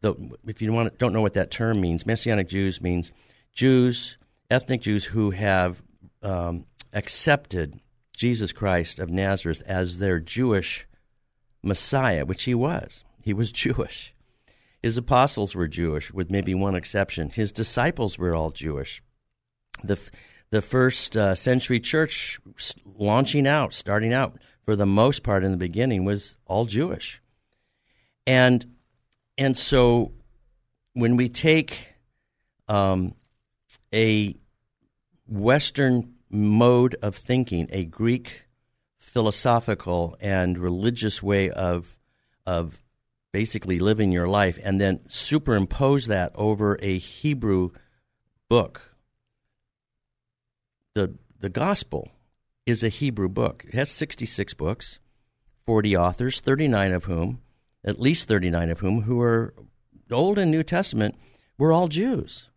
the, 0.00 0.14
if 0.46 0.60
you 0.62 0.72
want, 0.72 0.98
don't 0.98 1.12
know 1.12 1.20
what 1.20 1.34
that 1.34 1.50
term 1.50 1.80
means, 1.80 2.06
Messianic 2.06 2.48
Jews 2.48 2.80
means 2.80 3.12
Jews, 3.52 4.16
ethnic 4.50 4.80
Jews 4.80 5.04
who 5.06 5.30
have 5.30 5.82
um, 6.22 6.66
accepted 6.92 7.80
Jesus 8.16 8.52
Christ 8.52 8.98
of 8.98 9.10
Nazareth 9.10 9.62
as 9.66 9.98
their 9.98 10.20
Jewish 10.20 10.86
Messiah, 11.62 12.24
which 12.24 12.44
he 12.44 12.54
was. 12.54 13.04
He 13.22 13.32
was 13.32 13.52
Jewish. 13.64 14.14
His 14.82 14.96
apostles 14.96 15.54
were 15.54 15.68
Jewish, 15.68 16.12
with 16.12 16.30
maybe 16.30 16.54
one 16.54 16.74
exception. 16.74 17.30
His 17.30 17.52
disciples 17.52 18.18
were 18.18 18.34
all 18.34 18.50
Jewish. 18.50 19.02
The 19.84 19.98
the 20.50 20.60
first 20.60 21.16
uh, 21.16 21.34
century 21.34 21.80
church 21.80 22.38
launching 22.84 23.46
out, 23.46 23.72
starting 23.72 24.12
out, 24.12 24.36
for 24.64 24.76
the 24.76 24.84
most 24.86 25.22
part 25.22 25.44
in 25.44 25.50
the 25.50 25.56
beginning, 25.56 26.04
was 26.04 26.36
all 26.46 26.66
Jewish. 26.66 27.22
And 28.26 28.66
and 29.38 29.56
so 29.56 30.12
when 30.94 31.16
we 31.16 31.28
take 31.28 31.94
um, 32.68 33.14
a 33.94 34.36
Western 35.26 36.14
mode 36.28 36.96
of 37.02 37.16
thinking, 37.16 37.68
a 37.70 37.84
Greek 37.84 38.44
philosophical 39.12 40.16
and 40.20 40.56
religious 40.58 41.22
way 41.22 41.50
of 41.50 41.96
of 42.46 42.82
basically 43.32 43.78
living 43.78 44.12
your 44.12 44.28
life, 44.28 44.58
and 44.62 44.80
then 44.80 45.00
superimpose 45.08 46.06
that 46.06 46.32
over 46.34 46.78
a 46.82 46.98
Hebrew 46.98 47.70
book 48.48 48.92
the 50.94 51.14
the 51.38 51.48
gospel 51.48 52.10
is 52.66 52.82
a 52.82 52.88
Hebrew 52.88 53.28
book. 53.28 53.64
It 53.66 53.74
has 53.74 53.90
66 53.90 54.54
books, 54.54 55.00
40 55.66 55.96
authors, 55.96 56.40
39 56.40 56.92
of 56.92 57.04
whom, 57.04 57.40
at 57.84 58.00
least 58.00 58.28
39 58.28 58.70
of 58.70 58.80
whom, 58.80 59.02
who 59.02 59.20
are 59.20 59.52
Old 60.10 60.38
and 60.38 60.50
New 60.50 60.62
Testament, 60.62 61.16
were 61.58 61.72
all 61.72 61.88
Jews. 61.88 62.48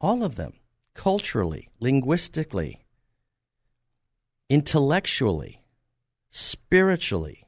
All 0.00 0.22
of 0.22 0.36
them, 0.36 0.52
culturally, 0.92 1.70
linguistically, 1.80 2.84
intellectually, 4.50 5.63
spiritually. 6.36 7.46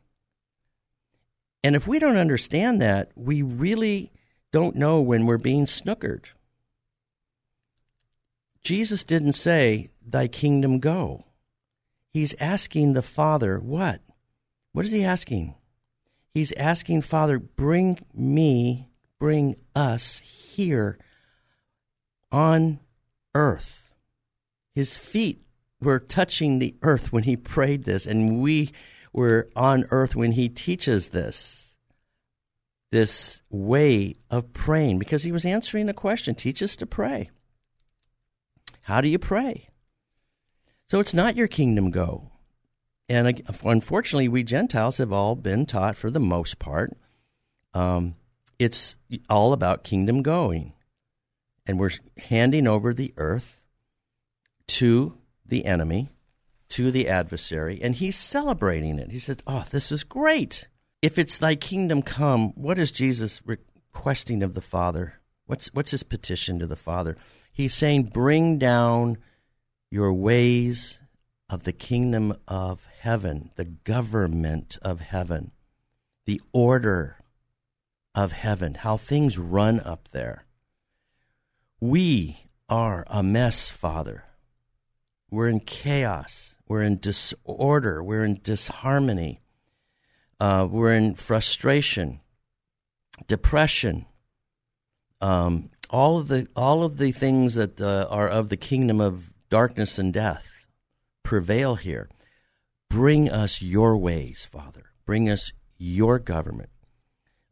And 1.64 1.74
if 1.74 1.88
we 1.88 1.98
don't 1.98 2.16
understand 2.16 2.80
that, 2.80 3.10
we 3.16 3.42
really 3.42 4.12
don't 4.52 4.76
know 4.76 5.00
when 5.00 5.26
we're 5.26 5.38
being 5.38 5.66
snookered. 5.66 6.26
Jesus 8.62 9.02
didn't 9.02 9.32
say, 9.32 9.90
Thy 10.06 10.28
kingdom 10.28 10.78
go. 10.78 11.24
He's 12.12 12.36
asking 12.38 12.92
the 12.92 13.02
Father, 13.02 13.58
What? 13.58 14.02
What 14.72 14.84
is 14.84 14.92
he 14.92 15.02
asking? 15.02 15.56
He's 16.32 16.52
asking, 16.52 17.00
Father, 17.00 17.40
bring 17.40 17.98
me, 18.14 18.88
bring 19.18 19.56
us 19.74 20.18
here 20.18 20.96
on 22.30 22.78
earth. 23.34 23.90
His 24.74 24.96
feet 24.96 25.45
were 25.80 25.98
touching 25.98 26.58
the 26.58 26.74
earth 26.82 27.12
when 27.12 27.24
he 27.24 27.36
prayed 27.36 27.84
this, 27.84 28.06
and 28.06 28.40
we 28.40 28.72
were 29.12 29.48
on 29.54 29.86
earth 29.90 30.16
when 30.16 30.32
he 30.32 30.48
teaches 30.48 31.08
this. 31.08 31.76
This 32.92 33.42
way 33.50 34.16
of 34.30 34.52
praying, 34.52 34.98
because 34.98 35.24
he 35.24 35.32
was 35.32 35.44
answering 35.44 35.88
a 35.88 35.94
question 35.94 36.34
teach 36.34 36.62
us 36.62 36.76
to 36.76 36.86
pray. 36.86 37.30
How 38.82 39.00
do 39.00 39.08
you 39.08 39.18
pray? 39.18 39.68
So 40.88 41.00
it's 41.00 41.12
not 41.12 41.36
your 41.36 41.48
kingdom 41.48 41.90
go. 41.90 42.30
And 43.08 43.42
unfortunately, 43.64 44.28
we 44.28 44.44
Gentiles 44.44 44.98
have 44.98 45.12
all 45.12 45.34
been 45.34 45.66
taught, 45.66 45.96
for 45.96 46.10
the 46.10 46.20
most 46.20 46.58
part, 46.58 46.96
um, 47.74 48.14
it's 48.58 48.96
all 49.28 49.52
about 49.52 49.84
kingdom 49.84 50.22
going. 50.22 50.72
And 51.66 51.78
we're 51.78 51.90
handing 52.16 52.66
over 52.66 52.94
the 52.94 53.12
earth 53.16 53.60
to 54.68 55.18
the 55.48 55.64
enemy, 55.64 56.10
to 56.68 56.90
the 56.90 57.08
adversary, 57.08 57.80
and 57.80 57.94
he's 57.94 58.16
celebrating 58.16 58.98
it. 58.98 59.12
He 59.12 59.18
says, 59.18 59.38
Oh, 59.46 59.64
this 59.70 59.92
is 59.92 60.04
great. 60.04 60.68
If 61.02 61.18
it's 61.18 61.38
thy 61.38 61.54
kingdom 61.54 62.02
come, 62.02 62.50
what 62.54 62.78
is 62.78 62.90
Jesus 62.90 63.40
requesting 63.44 64.42
of 64.42 64.54
the 64.54 64.60
Father? 64.60 65.20
What's, 65.46 65.68
what's 65.68 65.92
his 65.92 66.02
petition 66.02 66.58
to 66.58 66.66
the 66.66 66.76
Father? 66.76 67.16
He's 67.52 67.74
saying, 67.74 68.04
Bring 68.12 68.58
down 68.58 69.18
your 69.90 70.12
ways 70.12 71.00
of 71.48 71.62
the 71.62 71.72
kingdom 71.72 72.34
of 72.48 72.86
heaven, 73.00 73.50
the 73.56 73.64
government 73.64 74.78
of 74.82 75.00
heaven, 75.00 75.52
the 76.24 76.40
order 76.52 77.18
of 78.14 78.32
heaven, 78.32 78.74
how 78.74 78.96
things 78.96 79.38
run 79.38 79.78
up 79.80 80.08
there. 80.10 80.44
We 81.80 82.38
are 82.68 83.04
a 83.06 83.22
mess, 83.22 83.68
Father. 83.68 84.24
We're 85.30 85.48
in 85.48 85.60
chaos. 85.60 86.56
We're 86.68 86.82
in 86.82 86.98
disorder. 86.98 88.02
We're 88.02 88.24
in 88.24 88.40
disharmony. 88.42 89.40
Uh, 90.38 90.68
we're 90.70 90.92
in 90.94 91.14
frustration, 91.14 92.20
depression, 93.26 94.04
um, 95.20 95.70
all 95.88 96.18
of 96.18 96.28
the 96.28 96.46
all 96.54 96.82
of 96.82 96.98
the 96.98 97.12
things 97.12 97.54
that 97.54 97.80
uh, 97.80 98.06
are 98.10 98.28
of 98.28 98.50
the 98.50 98.56
kingdom 98.56 99.00
of 99.00 99.32
darkness 99.48 99.98
and 99.98 100.12
death 100.12 100.46
prevail 101.22 101.76
here. 101.76 102.08
Bring 102.90 103.30
us 103.30 103.62
your 103.62 103.96
ways, 103.96 104.44
Father. 104.44 104.90
Bring 105.06 105.28
us 105.30 105.52
your 105.78 106.18
government. 106.18 106.70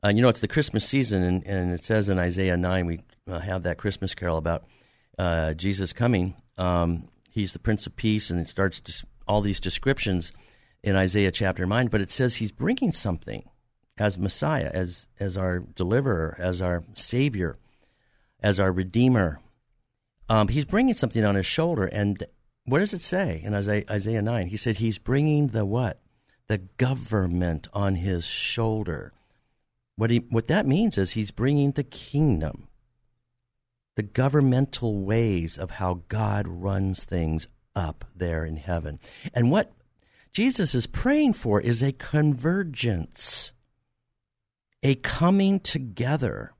Uh, 0.04 0.10
you 0.10 0.22
know, 0.22 0.28
it's 0.28 0.40
the 0.40 0.48
Christmas 0.48 0.86
season, 0.86 1.22
and, 1.22 1.46
and 1.46 1.72
it 1.72 1.82
says 1.82 2.08
in 2.08 2.18
Isaiah 2.18 2.56
9, 2.56 2.86
we 2.86 3.00
uh, 3.26 3.38
have 3.38 3.62
that 3.62 3.78
Christmas 3.78 4.14
carol 4.14 4.36
about 4.36 4.64
uh, 5.18 5.54
Jesus 5.54 5.92
coming. 5.92 6.34
Um, 6.58 7.08
he's 7.34 7.52
the 7.52 7.58
Prince 7.58 7.86
of 7.86 7.96
Peace, 7.96 8.30
and 8.30 8.40
it 8.40 8.48
starts 8.48 9.04
all 9.26 9.40
these 9.40 9.60
descriptions 9.60 10.32
in 10.82 10.96
Isaiah 10.96 11.32
chapter 11.32 11.66
9, 11.66 11.88
but 11.88 12.00
it 12.00 12.10
says 12.10 12.36
he's 12.36 12.52
bringing 12.52 12.92
something 12.92 13.48
as 13.98 14.18
Messiah, 14.18 14.70
as, 14.72 15.08
as 15.18 15.36
our 15.36 15.58
deliverer, 15.58 16.36
as 16.38 16.60
our 16.60 16.84
Savior, 16.94 17.58
as 18.40 18.60
our 18.60 18.72
Redeemer. 18.72 19.40
Um, 20.28 20.48
he's 20.48 20.64
bringing 20.64 20.94
something 20.94 21.24
on 21.24 21.34
his 21.34 21.46
shoulder. 21.46 21.86
And 21.86 22.24
what 22.64 22.78
does 22.78 22.94
it 22.94 23.02
say 23.02 23.40
in 23.42 23.54
Isaiah, 23.54 23.84
Isaiah 23.90 24.22
9? 24.22 24.48
He 24.48 24.56
said 24.56 24.78
he's 24.78 24.98
bringing 24.98 25.48
the 25.48 25.64
what? 25.64 26.00
The 26.48 26.58
government 26.58 27.68
on 27.72 27.96
his 27.96 28.24
shoulder. 28.24 29.12
What, 29.96 30.10
he, 30.10 30.18
what 30.30 30.48
that 30.48 30.66
means 30.66 30.98
is 30.98 31.12
he's 31.12 31.30
bringing 31.30 31.72
the 31.72 31.84
kingdom, 31.84 32.68
the 33.96 34.02
governmental 34.02 34.98
ways 35.02 35.56
of 35.56 35.72
how 35.72 36.02
God 36.08 36.46
runs 36.48 37.04
things 37.04 37.46
up 37.76 38.04
there 38.14 38.44
in 38.44 38.56
heaven. 38.56 38.98
And 39.32 39.50
what 39.50 39.72
Jesus 40.32 40.74
is 40.74 40.86
praying 40.86 41.34
for 41.34 41.60
is 41.60 41.82
a 41.82 41.92
convergence, 41.92 43.52
a 44.82 44.96
coming 44.96 45.60
together 45.60 46.52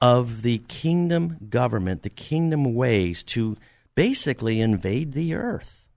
of 0.00 0.42
the 0.42 0.58
kingdom 0.68 1.36
government, 1.50 2.02
the 2.02 2.10
kingdom 2.10 2.74
ways 2.74 3.22
to 3.22 3.56
basically 3.94 4.60
invade 4.60 5.12
the 5.12 5.34
earth. 5.34 5.88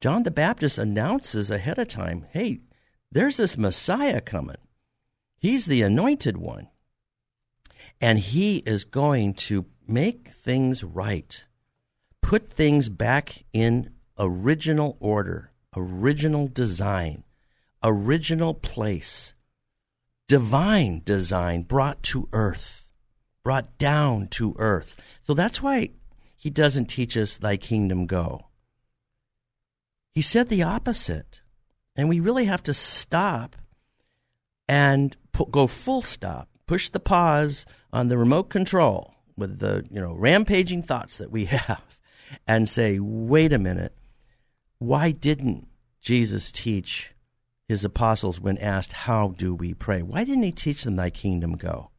John 0.00 0.22
the 0.22 0.30
Baptist 0.30 0.78
announces 0.78 1.50
ahead 1.50 1.78
of 1.78 1.88
time 1.88 2.26
hey, 2.32 2.60
there's 3.12 3.38
this 3.38 3.56
Messiah 3.56 4.20
coming. 4.20 4.56
He's 5.38 5.66
the 5.66 5.82
anointed 5.82 6.36
one. 6.36 6.68
And 8.00 8.18
he 8.18 8.58
is 8.58 8.84
going 8.84 9.34
to 9.34 9.66
make 9.86 10.28
things 10.28 10.82
right, 10.82 11.44
put 12.22 12.50
things 12.50 12.88
back 12.88 13.44
in 13.52 13.90
original 14.18 14.96
order, 15.00 15.52
original 15.76 16.46
design, 16.46 17.24
original 17.82 18.54
place, 18.54 19.34
divine 20.28 21.02
design 21.04 21.62
brought 21.62 22.02
to 22.04 22.28
earth, 22.32 22.88
brought 23.42 23.76
down 23.78 24.28
to 24.28 24.54
earth. 24.58 24.98
So 25.22 25.34
that's 25.34 25.62
why 25.62 25.90
he 26.36 26.50
doesn't 26.50 26.86
teach 26.86 27.16
us, 27.16 27.36
Thy 27.36 27.56
kingdom 27.56 28.06
go. 28.06 28.46
He 30.12 30.22
said 30.22 30.48
the 30.48 30.62
opposite. 30.62 31.42
And 31.96 32.08
we 32.08 32.20
really 32.20 32.46
have 32.46 32.62
to 32.62 32.72
stop 32.72 33.56
and 34.68 35.16
go 35.50 35.66
full 35.66 36.02
stop, 36.02 36.48
push 36.70 36.88
the 36.88 37.00
pause 37.00 37.66
on 37.92 38.06
the 38.06 38.16
remote 38.16 38.44
control 38.44 39.12
with 39.36 39.58
the 39.58 39.84
you 39.90 40.00
know 40.00 40.12
rampaging 40.12 40.84
thoughts 40.84 41.18
that 41.18 41.28
we 41.28 41.44
have, 41.56 41.98
and 42.46 42.70
say, 42.70 43.00
wait 43.00 43.52
a 43.52 43.58
minute, 43.58 43.92
why 44.78 45.10
didn't 45.10 45.66
Jesus 46.00 46.52
teach 46.52 47.12
his 47.66 47.84
apostles 47.84 48.40
when 48.40 48.56
asked, 48.58 48.92
How 48.92 49.34
do 49.36 49.52
we 49.52 49.74
pray? 49.74 50.00
Why 50.00 50.22
didn't 50.22 50.44
he 50.44 50.52
teach 50.52 50.84
them, 50.84 50.94
Thy 50.94 51.10
kingdom 51.10 51.56
go? 51.56 51.90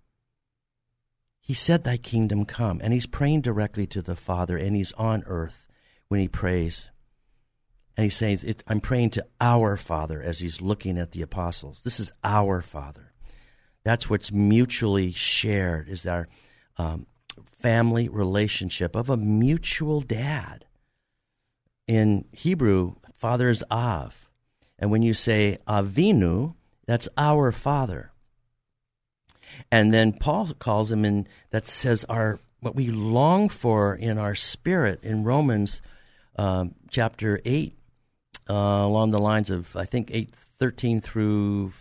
He 1.41 1.53
said, 1.53 1.83
Thy 1.83 1.97
kingdom 1.97 2.45
come. 2.45 2.79
And 2.81 2.93
he's 2.93 3.05
praying 3.05 3.41
directly 3.41 3.85
to 3.87 4.01
the 4.01 4.15
Father, 4.15 4.55
and 4.55 4.73
he's 4.73 4.93
on 4.93 5.23
earth 5.25 5.67
when 6.07 6.21
he 6.21 6.29
prays. 6.29 6.89
And 7.97 8.05
he's 8.05 8.15
saying, 8.15 8.39
I'm 8.67 8.79
praying 8.79 9.09
to 9.11 9.27
our 9.41 9.75
Father 9.75 10.21
as 10.21 10.39
he's 10.39 10.61
looking 10.61 10.97
at 10.97 11.11
the 11.11 11.21
apostles. 11.21 11.81
This 11.81 11.99
is 11.99 12.13
our 12.23 12.61
Father. 12.61 13.10
That's 13.83 14.09
what's 14.09 14.31
mutually 14.31 15.11
shared, 15.11 15.89
is 15.89 16.05
our 16.05 16.27
um, 16.77 17.07
family 17.45 18.09
relationship 18.09 18.95
of 18.95 19.09
a 19.09 19.17
mutual 19.17 20.01
dad. 20.01 20.65
In 21.87 22.25
Hebrew, 22.31 22.95
Father 23.15 23.49
is 23.49 23.63
Av. 23.69 24.29
And 24.79 24.91
when 24.91 25.01
you 25.01 25.13
say 25.13 25.57
Avinu, 25.67 26.55
that's 26.85 27.07
our 27.17 27.51
Father. 27.51 28.11
And 29.71 29.93
then 29.93 30.13
Paul 30.13 30.53
calls 30.59 30.91
him 30.91 31.05
in 31.05 31.27
that 31.49 31.65
says 31.65 32.05
our 32.05 32.39
what 32.61 32.75
we 32.75 32.89
long 32.91 33.49
for 33.49 33.95
in 33.95 34.17
our 34.17 34.35
spirit 34.35 35.03
in 35.03 35.23
Romans 35.23 35.81
um, 36.35 36.75
chapter 36.89 37.41
eight, 37.43 37.77
uh, 38.49 38.53
along 38.53 39.11
the 39.11 39.19
lines 39.19 39.49
of 39.49 39.75
I 39.75 39.85
think 39.85 40.09
eight 40.11 40.33
thirteen 40.59 41.01
through 41.01 41.73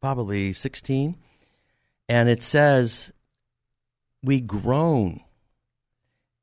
probably 0.00 0.52
sixteen, 0.52 1.16
and 2.08 2.28
it 2.28 2.42
says 2.42 3.12
we 4.22 4.40
groan, 4.40 5.20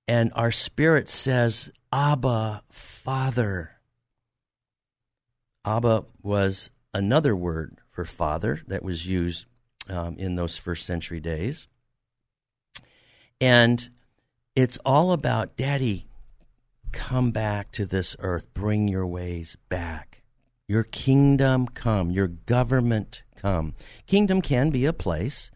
and 0.08 0.32
our 0.36 0.52
spirit 0.52 1.10
says, 1.10 1.72
"Abba, 1.92 2.64
Father." 2.70 3.72
Abba 5.66 6.06
was 6.22 6.72
another 6.94 7.36
word 7.36 7.80
for 7.92 8.06
father 8.06 8.62
that 8.68 8.84
was 8.84 9.06
used 9.06 9.46
um, 9.90 10.16
in 10.18 10.36
those 10.36 10.56
first 10.56 10.86
century 10.86 11.20
days. 11.20 11.68
And 13.42 13.90
it's 14.56 14.78
all 14.86 15.12
about, 15.12 15.58
Daddy, 15.58 16.08
come 16.92 17.32
back 17.32 17.72
to 17.74 17.86
this 17.86 18.16
earth, 18.20 18.54
bring 18.54 18.88
your 18.88 19.06
ways 19.06 19.58
back. 19.68 20.24
Your 20.68 20.84
kingdom 20.84 21.68
come, 21.68 22.12
your 22.12 22.28
government 22.28 23.24
come. 23.38 23.74
Kingdom 24.06 24.42
can 24.42 24.70
be 24.70 24.86
a 24.86 24.94
place, 24.94 25.52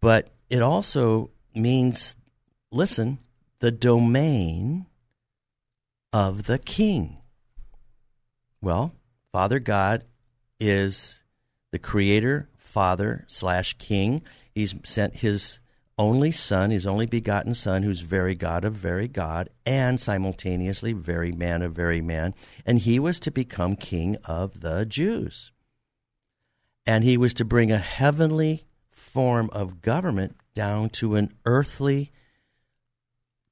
but 0.00 0.28
it 0.48 0.62
also 0.62 1.30
means, 1.54 2.16
listen, 2.72 3.18
the 3.60 3.70
domain 3.70 4.86
of 6.12 6.44
the 6.44 6.58
king. 6.58 7.18
Well, 8.60 8.92
Father 9.32 9.60
God 9.60 10.04
is 10.58 11.22
the 11.70 11.78
creator, 11.78 12.48
father 12.56 13.24
slash 13.28 13.74
king. 13.78 14.22
He's 14.52 14.74
sent 14.84 15.16
his 15.16 15.60
only 15.98 16.32
son, 16.32 16.70
his 16.70 16.86
only 16.86 17.06
begotten 17.06 17.54
son, 17.54 17.82
who's 17.82 18.00
very 18.00 18.34
God 18.34 18.64
of 18.64 18.74
very 18.74 19.06
God, 19.06 19.50
and 19.66 20.00
simultaneously 20.00 20.92
very 20.92 21.30
man 21.30 21.62
of 21.62 21.72
very 21.74 22.00
man. 22.00 22.34
And 22.64 22.78
he 22.78 22.98
was 22.98 23.20
to 23.20 23.30
become 23.30 23.76
king 23.76 24.16
of 24.24 24.60
the 24.60 24.86
Jews. 24.86 25.52
And 26.90 27.04
he 27.04 27.16
was 27.16 27.34
to 27.34 27.44
bring 27.44 27.70
a 27.70 27.78
heavenly 27.78 28.64
form 28.90 29.48
of 29.52 29.80
government 29.80 30.34
down 30.56 30.90
to 30.90 31.14
an 31.14 31.32
earthly, 31.46 32.10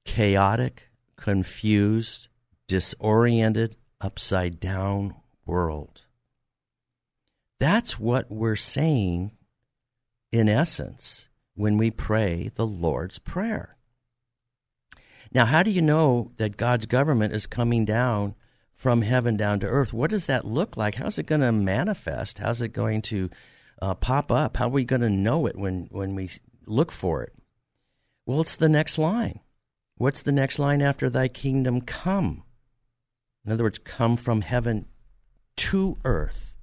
chaotic, 0.03 0.89
confused, 1.15 2.27
disoriented, 2.67 3.77
upside 4.01 4.59
down 4.59 5.15
world. 5.45 6.05
That's 7.61 7.97
what 7.97 8.29
we're 8.29 8.57
saying, 8.57 9.31
in 10.33 10.49
essence, 10.49 11.29
when 11.55 11.77
we 11.77 11.91
pray 11.91 12.51
the 12.55 12.67
Lord's 12.67 13.19
Prayer. 13.19 13.77
Now, 15.31 15.45
how 15.45 15.63
do 15.63 15.71
you 15.71 15.81
know 15.81 16.33
that 16.35 16.57
God's 16.57 16.87
government 16.87 17.33
is 17.33 17.47
coming 17.47 17.85
down 17.85 18.35
from 18.79 19.01
heaven 19.01 19.35
down 19.35 19.59
to 19.59 19.67
earth? 19.67 19.91
What 19.91 20.09
does 20.09 20.25
that 20.27 20.45
look 20.45 20.77
like? 20.77 20.95
How's 20.95 21.19
it 21.19 21.27
going 21.27 21.41
to 21.41 21.51
manifest? 21.51 22.37
How's 22.37 22.61
it 22.61 22.69
going 22.69 23.01
to 23.03 23.29
uh, 23.81 23.93
pop 23.93 24.31
up? 24.31 24.55
How 24.55 24.67
are 24.67 24.69
we 24.69 24.85
going 24.85 25.01
to 25.01 25.09
know 25.09 25.47
it 25.47 25.57
when, 25.57 25.89
when 25.91 26.15
we 26.15 26.29
look 26.65 26.93
for 26.93 27.21
it? 27.21 27.33
Well, 28.25 28.39
it's 28.39 28.55
the 28.55 28.69
next 28.69 28.97
line. 28.97 29.41
What's 29.97 30.21
the 30.21 30.31
next 30.31 30.59
line 30.59 30.81
after 30.81 31.09
thy 31.09 31.27
kingdom 31.27 31.81
come? 31.81 32.43
In 33.45 33.51
other 33.51 33.65
words, 33.65 33.79
come 33.79 34.15
from 34.15 34.39
heaven 34.39 34.85
to 35.57 35.97
earth. 36.05 36.53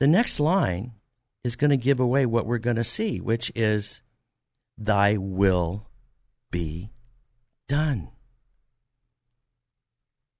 The 0.00 0.08
next 0.08 0.40
line 0.40 0.94
is 1.44 1.54
going 1.54 1.70
to 1.70 1.76
give 1.76 2.00
away 2.00 2.26
what 2.26 2.46
we're 2.46 2.58
going 2.58 2.76
to 2.76 2.84
see, 2.84 3.20
which 3.20 3.52
is, 3.54 4.02
Thy 4.76 5.16
will 5.16 5.86
be 6.50 6.90
done. 7.68 8.08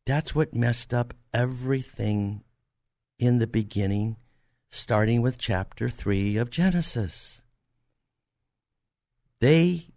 That's 0.09 0.35
what 0.35 0.55
messed 0.55 0.95
up 0.95 1.13
everything 1.35 2.43
in 3.19 3.41
the 3.41 3.47
beginning, 3.47 4.17
starting 4.71 5.21
with 5.21 5.37
chapter 5.37 5.91
3 5.91 6.39
of 6.39 6.49
Genesis. 6.49 7.43
They, 9.41 9.89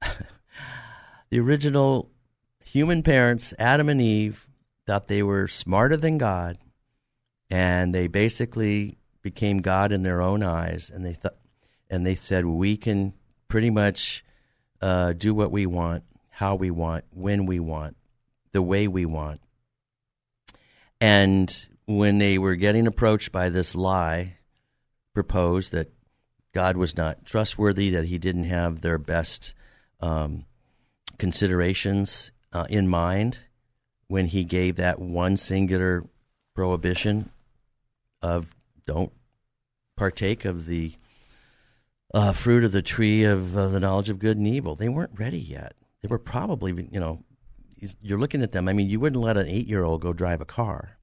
the 1.28 1.40
original 1.40 2.10
human 2.64 3.02
parents, 3.02 3.52
Adam 3.58 3.90
and 3.90 4.00
Eve, 4.00 4.48
thought 4.86 5.08
they 5.08 5.22
were 5.22 5.46
smarter 5.46 5.98
than 5.98 6.16
God, 6.16 6.56
and 7.50 7.94
they 7.94 8.06
basically 8.06 8.96
became 9.20 9.58
God 9.58 9.92
in 9.92 10.04
their 10.04 10.22
own 10.22 10.42
eyes, 10.42 10.90
and 10.90 11.04
they 11.04 11.12
thought, 11.12 11.36
and 11.90 12.06
they 12.06 12.14
said 12.14 12.46
we 12.46 12.78
can 12.78 13.12
pretty 13.46 13.68
much 13.68 14.24
uh, 14.80 15.12
do 15.12 15.34
what 15.34 15.52
we 15.52 15.66
want, 15.66 16.04
how 16.30 16.54
we 16.54 16.70
want, 16.70 17.04
when 17.10 17.44
we 17.44 17.60
want, 17.60 17.94
the 18.52 18.62
way 18.62 18.88
we 18.88 19.04
want. 19.04 19.40
And 21.00 21.68
when 21.86 22.18
they 22.18 22.38
were 22.38 22.56
getting 22.56 22.86
approached 22.86 23.32
by 23.32 23.48
this 23.48 23.74
lie, 23.74 24.36
proposed 25.14 25.72
that 25.72 25.92
God 26.52 26.76
was 26.76 26.96
not 26.96 27.24
trustworthy, 27.24 27.90
that 27.90 28.06
He 28.06 28.18
didn't 28.18 28.44
have 28.44 28.80
their 28.80 28.98
best 28.98 29.54
um, 30.00 30.44
considerations 31.18 32.30
uh, 32.52 32.66
in 32.68 32.88
mind 32.88 33.38
when 34.06 34.26
he 34.26 34.44
gave 34.44 34.76
that 34.76 34.98
one 34.98 35.36
singular 35.36 36.04
prohibition 36.54 37.30
of 38.22 38.54
don't 38.86 39.12
partake 39.96 40.44
of 40.44 40.66
the 40.66 40.94
uh, 42.14 42.32
fruit 42.32 42.64
of 42.64 42.72
the 42.72 42.82
tree 42.82 43.24
of 43.24 43.56
uh, 43.56 43.68
the 43.68 43.80
knowledge 43.80 44.08
of 44.08 44.18
good 44.18 44.38
and 44.38 44.46
evil. 44.46 44.74
They 44.74 44.88
weren't 44.88 45.18
ready 45.18 45.38
yet. 45.38 45.74
They 46.02 46.08
were 46.08 46.18
probably, 46.18 46.88
you 46.90 47.00
know, 47.00 47.22
you're 48.00 48.18
looking 48.18 48.42
at 48.42 48.52
them. 48.52 48.68
I 48.68 48.72
mean, 48.72 48.88
you 48.88 49.00
wouldn't 49.00 49.22
let 49.22 49.36
an 49.36 49.48
eight 49.48 49.66
year 49.66 49.84
old 49.84 50.02
go 50.02 50.12
drive 50.12 50.40
a 50.40 50.46
car, 50.46 50.98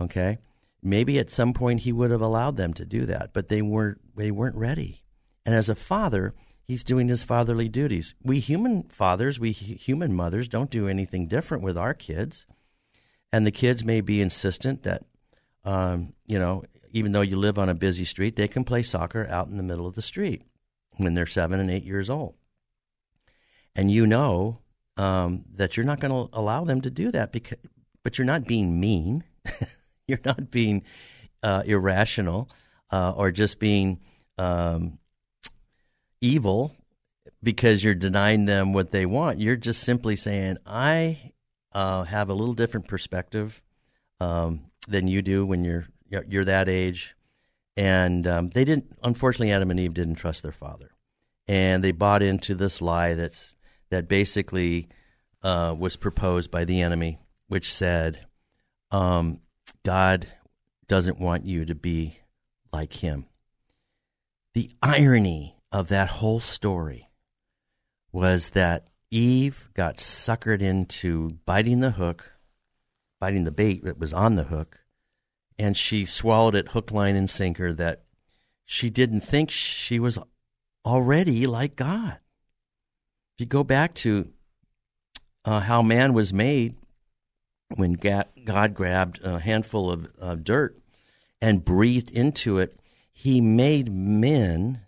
okay? 0.00 0.38
Maybe 0.82 1.18
at 1.18 1.30
some 1.30 1.52
point 1.52 1.80
he 1.80 1.92
would 1.92 2.10
have 2.10 2.22
allowed 2.22 2.56
them 2.56 2.72
to 2.74 2.84
do 2.84 3.06
that, 3.06 3.32
but 3.32 3.48
they 3.48 3.62
weren't. 3.62 4.00
They 4.16 4.30
weren't 4.30 4.56
ready. 4.56 5.02
And 5.44 5.54
as 5.54 5.68
a 5.68 5.74
father, 5.74 6.34
he's 6.62 6.84
doing 6.84 7.08
his 7.08 7.22
fatherly 7.22 7.68
duties. 7.68 8.14
We 8.22 8.40
human 8.40 8.84
fathers, 8.84 9.38
we 9.38 9.52
human 9.52 10.14
mothers, 10.14 10.48
don't 10.48 10.70
do 10.70 10.88
anything 10.88 11.26
different 11.26 11.62
with 11.62 11.76
our 11.76 11.94
kids. 11.94 12.46
And 13.32 13.46
the 13.46 13.50
kids 13.50 13.84
may 13.84 14.00
be 14.00 14.20
insistent 14.20 14.82
that, 14.82 15.04
um, 15.64 16.14
you 16.26 16.38
know, 16.38 16.64
even 16.92 17.12
though 17.12 17.20
you 17.20 17.36
live 17.36 17.58
on 17.58 17.68
a 17.68 17.74
busy 17.74 18.04
street, 18.04 18.36
they 18.36 18.48
can 18.48 18.64
play 18.64 18.82
soccer 18.82 19.26
out 19.30 19.48
in 19.48 19.56
the 19.56 19.62
middle 19.62 19.86
of 19.86 19.94
the 19.94 20.02
street 20.02 20.42
when 20.96 21.14
they're 21.14 21.26
seven 21.26 21.60
and 21.60 21.70
eight 21.70 21.84
years 21.84 22.10
old. 22.10 22.34
And 23.74 23.90
you 23.90 24.06
know 24.06 24.58
um, 25.00 25.44
that 25.54 25.76
you're 25.76 25.86
not 25.86 25.98
going 25.98 26.12
to 26.12 26.28
allow 26.36 26.64
them 26.64 26.82
to 26.82 26.90
do 26.90 27.10
that 27.10 27.32
because, 27.32 27.56
but 28.04 28.18
you're 28.18 28.26
not 28.26 28.44
being 28.46 28.78
mean. 28.78 29.24
you're 30.06 30.20
not 30.26 30.50
being 30.50 30.82
uh, 31.42 31.62
irrational 31.64 32.50
uh, 32.90 33.12
or 33.16 33.30
just 33.30 33.58
being 33.58 33.98
um, 34.36 34.98
evil 36.20 36.76
because 37.42 37.82
you're 37.82 37.94
denying 37.94 38.44
them 38.44 38.74
what 38.74 38.90
they 38.90 39.06
want. 39.06 39.40
You're 39.40 39.56
just 39.56 39.82
simply 39.82 40.16
saying, 40.16 40.58
I 40.66 41.32
uh, 41.72 42.04
have 42.04 42.28
a 42.28 42.34
little 42.34 42.54
different 42.54 42.86
perspective 42.86 43.62
um, 44.20 44.66
than 44.86 45.08
you 45.08 45.22
do 45.22 45.46
when 45.46 45.64
you're 45.64 45.86
you're 46.28 46.44
that 46.44 46.68
age. 46.68 47.16
And 47.74 48.26
um, 48.26 48.50
they 48.50 48.64
didn't. 48.64 48.98
Unfortunately, 49.02 49.52
Adam 49.52 49.70
and 49.70 49.80
Eve 49.80 49.94
didn't 49.94 50.16
trust 50.16 50.42
their 50.42 50.52
father, 50.52 50.90
and 51.48 51.82
they 51.82 51.92
bought 51.92 52.22
into 52.22 52.54
this 52.54 52.82
lie 52.82 53.14
that's 53.14 53.54
that 53.90 54.08
basically 54.08 54.88
uh, 55.42 55.74
was 55.78 55.96
proposed 55.96 56.50
by 56.50 56.64
the 56.64 56.80
enemy, 56.80 57.18
which 57.48 57.72
said, 57.72 58.26
um, 58.90 59.40
"God 59.84 60.26
doesn't 60.86 61.20
want 61.20 61.44
you 61.44 61.64
to 61.64 61.74
be 61.74 62.20
like 62.72 62.94
Him." 62.94 63.26
The 64.54 64.70
irony 64.82 65.56
of 65.70 65.88
that 65.88 66.08
whole 66.08 66.40
story 66.40 67.10
was 68.12 68.50
that 68.50 68.88
Eve 69.10 69.68
got 69.74 69.96
suckered 69.96 70.62
into 70.62 71.30
biting 71.44 71.80
the 71.80 71.92
hook, 71.92 72.32
biting 73.20 73.44
the 73.44 73.50
bait 73.50 73.84
that 73.84 73.98
was 73.98 74.12
on 74.12 74.36
the 74.36 74.44
hook, 74.44 74.78
and 75.58 75.76
she 75.76 76.04
swallowed 76.04 76.54
it 76.54 76.68
hook, 76.68 76.90
line, 76.90 77.16
and 77.16 77.28
sinker 77.28 77.72
that 77.72 78.04
she 78.64 78.88
didn't 78.88 79.22
think 79.22 79.50
she 79.50 79.98
was 79.98 80.18
already 80.84 81.46
like 81.46 81.76
God. 81.76 82.18
You 83.40 83.46
go 83.46 83.64
back 83.64 83.94
to 83.94 84.28
uh, 85.44 85.60
how 85.60 85.82
man 85.82 86.12
was 86.12 86.32
made, 86.32 86.76
when 87.74 87.94
God 87.94 88.74
grabbed 88.74 89.22
a 89.22 89.40
handful 89.40 89.90
of 89.90 90.06
uh, 90.20 90.34
dirt 90.34 90.78
and 91.40 91.64
breathed 91.64 92.10
into 92.10 92.58
it, 92.58 92.78
he 93.12 93.40
made 93.40 93.92
men 93.92 94.80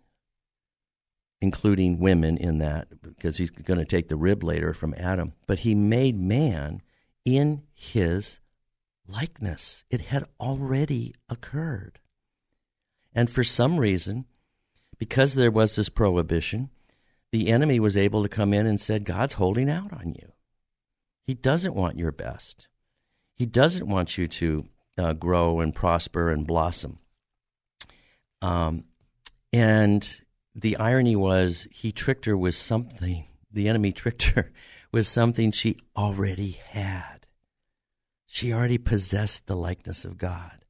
including 1.43 1.99
women 1.99 2.39
in 2.39 2.59
that, 2.59 2.87
because 3.03 3.37
he's 3.37 3.51
going 3.51 3.79
to 3.79 3.85
take 3.85 4.07
the 4.07 4.17
rib 4.17 4.45
later 4.45 4.73
from 4.73 4.95
Adam. 4.97 5.33
But 5.49 5.59
he 5.61 5.75
made 5.75 6.17
man 6.17 6.81
in 7.25 7.65
his 7.75 8.39
likeness. 9.09 9.85
It 9.91 10.03
had 10.03 10.25
already 10.39 11.17
occurred. 11.29 11.99
And 13.13 13.29
for 13.29 13.43
some 13.43 13.81
reason, 13.81 14.27
because 14.99 15.35
there 15.35 15.51
was 15.51 15.75
this 15.75 15.89
prohibition, 15.89 16.71
the 17.33 17.49
enemy 17.49 17.81
was 17.81 17.97
able 17.97 18.23
to 18.23 18.29
come 18.29 18.53
in 18.53 18.67
and 18.67 18.81
said, 18.81 19.05
God's 19.05 19.35
holding 19.35 19.71
out 19.71 19.93
on 19.93 20.15
you. 20.15 20.33
He 21.25 21.35
doesn't 21.35 21.75
want 21.75 21.99
your 21.99 22.13
best. 22.13 22.69
He 23.35 23.47
doesn't 23.47 23.89
want 23.89 24.19
you 24.19 24.29
to 24.29 24.69
uh, 24.99 25.13
grow 25.15 25.61
and 25.61 25.75
prosper 25.75 26.31
and 26.31 26.47
blossom. 26.47 26.99
Um, 28.43 28.85
and 29.53 30.21
the 30.55 30.77
irony 30.77 31.17
was 31.17 31.67
he 31.71 31.91
tricked 31.91 32.27
her 32.27 32.37
with 32.37 32.55
something. 32.55 33.27
The 33.51 33.69
enemy 33.69 33.93
tricked 33.93 34.25
her 34.35 34.53
with 34.93 35.07
something 35.07 35.53
she 35.53 35.79
already 35.97 36.61
had. 36.69 37.27
She 38.27 38.53
already 38.53 38.79
possessed 38.79 39.47
the 39.47 39.57
likeness 39.57 40.05
of 40.05 40.19
God. 40.19 40.65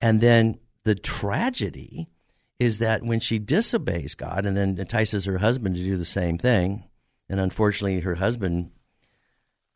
And 0.00 0.20
then 0.20 0.58
the 0.84 0.94
tragedy 0.94 2.08
is 2.60 2.78
that 2.78 3.02
when 3.02 3.18
she 3.18 3.38
disobeys 3.38 4.14
God 4.14 4.44
and 4.44 4.56
then 4.56 4.78
entices 4.78 5.24
her 5.24 5.38
husband 5.38 5.74
to 5.76 5.82
do 5.82 5.96
the 5.96 6.04
same 6.04 6.36
thing, 6.36 6.84
and 7.28 7.40
unfortunately 7.40 8.00
her 8.00 8.16
husband 8.16 8.70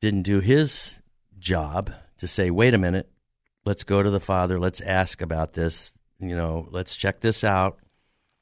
didn't 0.03 0.23
do 0.23 0.41
his 0.41 1.01
job 1.39 1.91
to 2.19 2.29
say, 2.29 2.51
wait 2.51 2.75
a 2.75 2.79
minute, 2.79 3.11
let's 3.65 3.85
go 3.85 4.03
to 4.03 4.11
the 4.11 4.21
Father, 4.21 4.61
let's 4.61 4.83
ask 4.83 5.23
about 5.23 5.55
this, 5.55 5.95
you 6.21 6.37
know, 6.37 6.69
let's 6.71 6.95
check 6.95 7.21
this 7.21 7.43
out. 7.43 7.79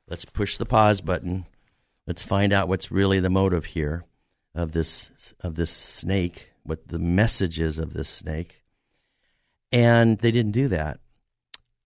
Let's 0.09 0.25
push 0.25 0.59
the 0.59 0.67
pause 0.67 1.01
button. 1.01 1.47
Let's 2.07 2.23
find 2.23 2.53
out 2.53 2.69
what's 2.69 2.91
really 2.91 3.21
the 3.21 3.31
motive 3.31 3.67
here 3.67 4.05
of 4.55 4.73
this 4.73 5.35
of 5.41 5.55
this 5.55 5.71
snake, 5.71 6.51
what 6.65 6.89
the 6.89 6.99
message 6.99 7.61
is 7.61 7.79
of 7.79 7.95
this 7.95 8.09
snake. 8.09 8.63
And 9.71 10.19
they 10.19 10.31
didn't 10.31 10.53
do 10.53 10.69
that. 10.69 11.01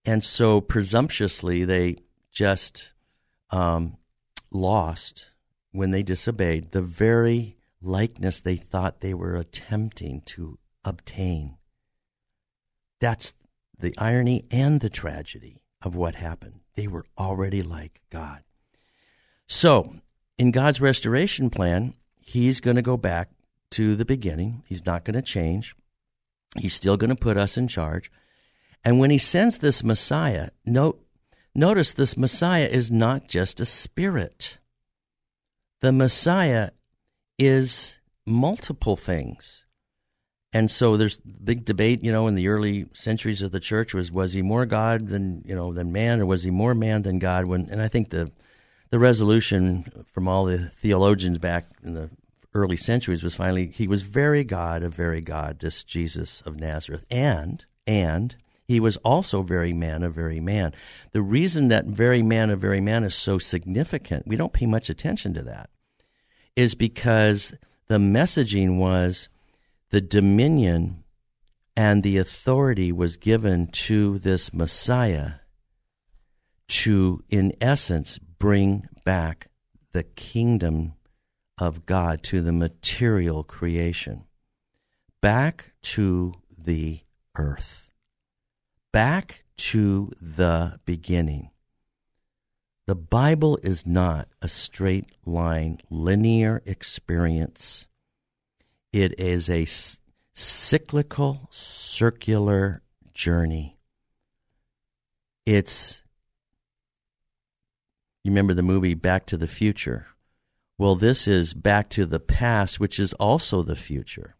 And 0.03 0.23
so 0.23 0.59
presumptuously 0.59 1.63
they 1.63 1.97
just 2.37 2.91
um, 3.49 3.97
lost 4.51 5.31
when 5.71 5.89
they 5.89 6.03
disobeyed 6.03 6.69
the 6.69 6.83
very 6.83 7.57
likeness 7.81 8.39
they 8.39 8.57
thought 8.57 9.01
they 9.01 9.15
were 9.15 9.35
attempting 9.35 10.21
to 10.21 10.59
obtain. 10.85 11.57
That's 13.01 13.33
the 13.79 13.91
irony 13.97 14.45
and 14.51 14.81
the 14.81 14.89
tragedy 14.89 15.63
of 15.81 15.95
what 15.95 16.13
happened. 16.13 16.59
They 16.75 16.87
were 16.87 17.07
already 17.17 17.63
like 17.63 18.01
God. 18.11 18.43
So, 19.47 19.95
in 20.37 20.51
God's 20.51 20.79
restoration 20.79 21.49
plan, 21.49 21.95
He's 22.19 22.61
going 22.61 22.75
to 22.75 22.83
go 22.83 22.97
back 22.97 23.31
to 23.71 23.95
the 23.95 24.05
beginning. 24.05 24.61
He's 24.67 24.85
not 24.85 25.05
going 25.05 25.15
to 25.15 25.23
change. 25.23 25.75
He's 26.55 26.75
still 26.75 26.97
going 26.97 27.09
to 27.09 27.15
put 27.15 27.35
us 27.35 27.57
in 27.57 27.67
charge. 27.67 28.11
And 28.83 28.99
when 28.99 29.09
He 29.09 29.17
sends 29.17 29.57
this 29.57 29.83
Messiah, 29.83 30.49
note, 30.67 31.01
notice 31.57 31.91
this 31.91 32.15
Messiah 32.15 32.67
is 32.67 32.91
not 32.91 33.27
just 33.27 33.59
a 33.59 33.65
spirit. 33.65 34.59
The 35.81 35.91
Messiah 35.91 36.69
is 37.37 37.99
multiple 38.25 38.95
things. 38.95 39.65
And 40.53 40.71
so 40.71 40.95
there's 40.95 41.17
big 41.17 41.65
debate, 41.65 42.03
you 42.03 42.11
know, 42.11 42.27
in 42.27 42.35
the 42.35 42.47
early 42.47 42.87
centuries 42.93 43.41
of 43.41 43.51
the 43.51 43.59
church 43.59 43.93
was 43.93 44.11
was 44.11 44.33
he 44.33 44.41
more 44.41 44.65
God 44.65 45.07
than 45.07 45.43
you 45.45 45.53
know 45.53 45.73
than 45.73 45.91
man, 45.91 46.21
or 46.21 46.25
was 46.25 46.43
he 46.43 46.51
more 46.51 46.73
man 46.73 47.01
than 47.01 47.19
God? 47.19 47.47
When 47.47 47.69
and 47.69 47.81
I 47.81 47.89
think 47.89 48.09
the 48.09 48.31
the 48.89 48.97
resolution 48.97 50.05
from 50.07 50.27
all 50.27 50.45
the 50.45 50.69
theologians 50.69 51.37
back 51.37 51.65
in 51.83 51.93
the 51.93 52.09
early 52.53 52.77
centuries 52.77 53.23
was 53.23 53.35
finally 53.35 53.67
he 53.67 53.87
was 53.87 54.03
very 54.03 54.43
God 54.43 54.83
of 54.83 54.95
very 54.95 55.21
God, 55.21 55.59
this 55.59 55.83
Jesus 55.83 56.41
of 56.41 56.55
Nazareth, 56.59 57.05
and 57.11 57.65
and 57.85 58.35
he 58.67 58.79
was 58.79 58.97
also 58.97 59.41
very 59.41 59.73
man 59.73 60.03
of 60.03 60.13
very 60.13 60.39
man. 60.39 60.73
The 61.11 61.21
reason 61.21 61.69
that 61.69 61.85
very 61.85 62.21
man 62.21 62.49
of 62.49 62.59
very 62.59 62.81
man 62.81 63.03
is 63.03 63.15
so 63.15 63.37
significant, 63.37 64.27
we 64.27 64.35
don't 64.35 64.53
pay 64.53 64.65
much 64.65 64.89
attention 64.89 65.33
to 65.35 65.41
that, 65.43 65.69
is 66.55 66.75
because 66.75 67.53
the 67.87 67.97
messaging 67.97 68.77
was 68.77 69.29
the 69.89 70.01
dominion 70.01 71.03
and 71.75 72.03
the 72.03 72.17
authority 72.17 72.91
was 72.91 73.17
given 73.17 73.67
to 73.67 74.17
this 74.19 74.53
Messiah 74.53 75.33
to, 76.67 77.23
in 77.29 77.53
essence, 77.61 78.17
bring 78.17 78.89
back 79.05 79.49
the 79.93 80.03
kingdom 80.03 80.93
of 81.57 81.85
God 81.85 82.21
to 82.23 82.41
the 82.41 82.51
material 82.51 83.43
creation, 83.43 84.25
back 85.21 85.71
to 85.81 86.33
the 86.57 86.99
earth, 87.35 87.86
back 88.91 89.43
to 89.57 90.11
the 90.21 90.79
beginning. 90.85 91.51
The 92.85 92.95
Bible 92.95 93.59
is 93.63 93.85
not 93.85 94.27
a 94.41 94.47
straight 94.47 95.11
line, 95.25 95.81
linear 95.89 96.61
experience 96.65 97.87
it 98.93 99.19
is 99.19 99.49
a 99.49 99.67
cyclical, 100.33 101.47
circular 101.51 102.81
journey. 103.13 103.77
It's, 105.45 106.03
you 108.23 108.31
remember 108.31 108.53
the 108.53 108.63
movie 108.63 108.93
Back 108.93 109.25
to 109.27 109.37
the 109.37 109.47
Future, 109.47 110.07
Well, 110.77 110.95
this 110.95 111.27
is 111.27 111.53
back 111.53 111.89
to 111.91 112.05
the 112.05 112.19
past, 112.19 112.79
which 112.79 112.99
is 112.99 113.13
also 113.13 113.63
the 113.63 113.75
future, 113.75 114.35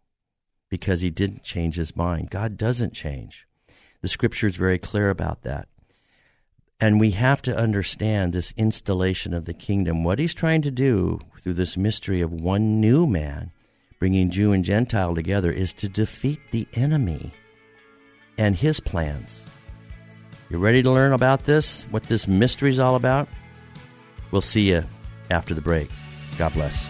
because 0.70 1.02
he 1.02 1.10
didn't 1.10 1.44
change 1.44 1.76
his 1.76 1.96
mind. 1.96 2.30
God 2.30 2.58
doesn't 2.58 2.94
change. 2.94 3.47
The 4.02 4.08
scripture 4.08 4.48
is 4.48 4.56
very 4.56 4.78
clear 4.78 5.10
about 5.10 5.44
that. 5.44 5.68
And 6.80 7.00
we 7.00 7.12
have 7.12 7.42
to 7.44 7.58
understand 7.58 8.34
this 8.34 8.54
installation 8.56 9.34
of 9.34 9.46
the 9.46 9.54
kingdom. 9.54 10.04
What 10.04 10.20
he's 10.20 10.36
trying 10.36 10.62
to 10.62 10.72
do 10.72 11.20
through 11.40 11.54
this 11.54 11.76
mystery 11.76 12.22
of 12.22 12.32
one 12.32 12.80
new 12.80 13.08
man, 13.08 13.52
bringing 14.00 14.30
Jew 14.30 14.52
and 14.52 14.64
Gentile 14.64 15.16
together, 15.16 15.52
is 15.52 15.74
to 15.74 15.90
defeat 15.90 16.40
the 16.52 16.68
enemy 16.74 17.34
and 18.38 18.56
his 18.56 18.80
plans. 18.80 19.44
You 20.50 20.60
ready 20.60 20.84
to 20.84 20.92
learn 20.92 21.14
about 21.14 21.46
this? 21.46 21.86
What 21.90 22.04
this 22.04 22.28
mystery 22.28 22.70
is 22.70 22.80
all 22.80 22.96
about? 22.96 23.28
We'll 24.32 24.42
see 24.42 24.70
you 24.70 24.84
after 25.32 25.56
the 25.56 25.62
break. 25.62 25.90
God 26.38 26.54
bless. 26.54 26.88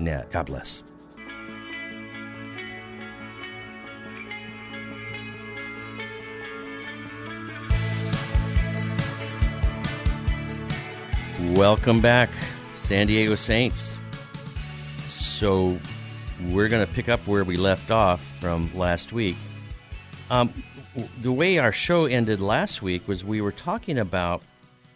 .net. 0.00 0.32
God 0.32 0.46
bless. 0.46 0.82
Welcome 11.48 12.02
back, 12.02 12.28
San 12.80 13.06
Diego 13.06 13.34
Saints. 13.34 13.96
So, 15.08 15.78
we're 16.50 16.68
going 16.68 16.86
to 16.86 16.92
pick 16.92 17.08
up 17.08 17.26
where 17.26 17.44
we 17.44 17.56
left 17.56 17.90
off 17.90 18.20
from 18.40 18.70
last 18.76 19.14
week. 19.14 19.36
Um, 20.30 20.52
the 21.22 21.32
way 21.32 21.56
our 21.56 21.72
show 21.72 22.04
ended 22.04 22.40
last 22.40 22.82
week 22.82 23.08
was 23.08 23.24
we 23.24 23.40
were 23.40 23.52
talking 23.52 23.96
about 23.98 24.42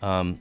um, 0.02 0.38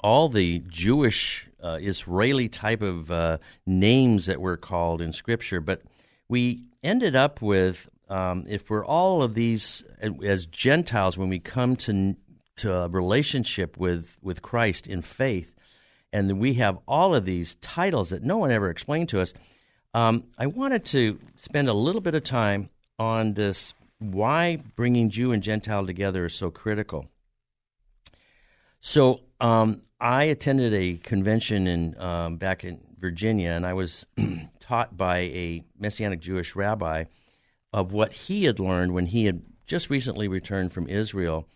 all 0.00 0.30
the 0.30 0.62
Jewish, 0.68 1.46
uh, 1.62 1.78
Israeli 1.82 2.48
type 2.48 2.80
of 2.80 3.10
uh, 3.10 3.38
names 3.66 4.24
that 4.24 4.40
were 4.40 4.56
called 4.56 5.02
in 5.02 5.12
Scripture, 5.12 5.60
but 5.60 5.82
we 6.28 6.64
ended 6.82 7.14
up 7.14 7.42
with 7.42 7.90
um, 8.08 8.46
if 8.48 8.70
we're 8.70 8.86
all 8.86 9.22
of 9.22 9.34
these 9.34 9.84
as 10.24 10.46
Gentiles, 10.46 11.18
when 11.18 11.28
we 11.28 11.40
come 11.40 11.76
to 11.76 12.16
a 12.64 12.88
relationship 12.88 13.76
with, 13.76 14.16
with 14.22 14.42
Christ 14.42 14.86
in 14.86 15.02
faith, 15.02 15.54
and 16.12 16.40
we 16.40 16.54
have 16.54 16.78
all 16.86 17.14
of 17.14 17.24
these 17.24 17.54
titles 17.56 18.10
that 18.10 18.22
no 18.22 18.38
one 18.38 18.50
ever 18.50 18.70
explained 18.70 19.08
to 19.10 19.20
us. 19.20 19.32
Um, 19.94 20.24
I 20.38 20.46
wanted 20.46 20.84
to 20.86 21.18
spend 21.36 21.68
a 21.68 21.72
little 21.72 22.00
bit 22.00 22.14
of 22.14 22.24
time 22.24 22.70
on 22.98 23.34
this 23.34 23.74
why 23.98 24.58
bringing 24.76 25.10
Jew 25.10 25.32
and 25.32 25.42
Gentile 25.42 25.86
together 25.86 26.26
is 26.26 26.34
so 26.34 26.50
critical. 26.50 27.06
So 28.80 29.20
um, 29.40 29.82
I 30.00 30.24
attended 30.24 30.72
a 30.72 30.96
convention 30.96 31.66
in 31.66 32.00
um, 32.00 32.36
back 32.38 32.64
in 32.64 32.80
Virginia, 32.98 33.50
and 33.50 33.66
I 33.66 33.74
was 33.74 34.06
taught 34.60 34.96
by 34.96 35.18
a 35.18 35.64
Messianic 35.78 36.20
Jewish 36.20 36.56
rabbi 36.56 37.04
of 37.72 37.92
what 37.92 38.12
he 38.12 38.44
had 38.44 38.58
learned 38.58 38.92
when 38.92 39.06
he 39.06 39.26
had 39.26 39.42
just 39.66 39.90
recently 39.90 40.28
returned 40.28 40.72
from 40.72 40.88
Israel 40.88 41.46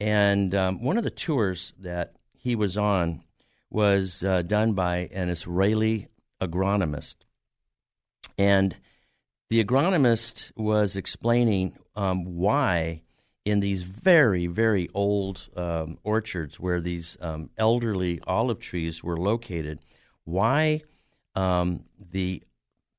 and 0.00 0.54
um, 0.54 0.82
one 0.82 0.96
of 0.96 1.04
the 1.04 1.10
tours 1.10 1.72
that 1.78 2.14
he 2.32 2.56
was 2.56 2.76
on 2.76 3.22
was 3.70 4.24
uh, 4.24 4.42
done 4.42 4.72
by 4.72 5.08
an 5.12 5.28
Israeli 5.28 6.08
agronomist. 6.40 7.16
And 8.38 8.76
the 9.50 9.62
agronomist 9.62 10.52
was 10.56 10.96
explaining 10.96 11.76
um, 11.94 12.36
why, 12.36 13.02
in 13.44 13.60
these 13.60 13.82
very, 13.82 14.46
very 14.46 14.88
old 14.94 15.48
um, 15.56 15.98
orchards 16.02 16.58
where 16.58 16.80
these 16.80 17.16
um, 17.20 17.50
elderly 17.58 18.20
olive 18.26 18.60
trees 18.60 19.04
were 19.04 19.18
located, 19.18 19.80
why 20.24 20.82
um, 21.34 21.84
the 22.10 22.42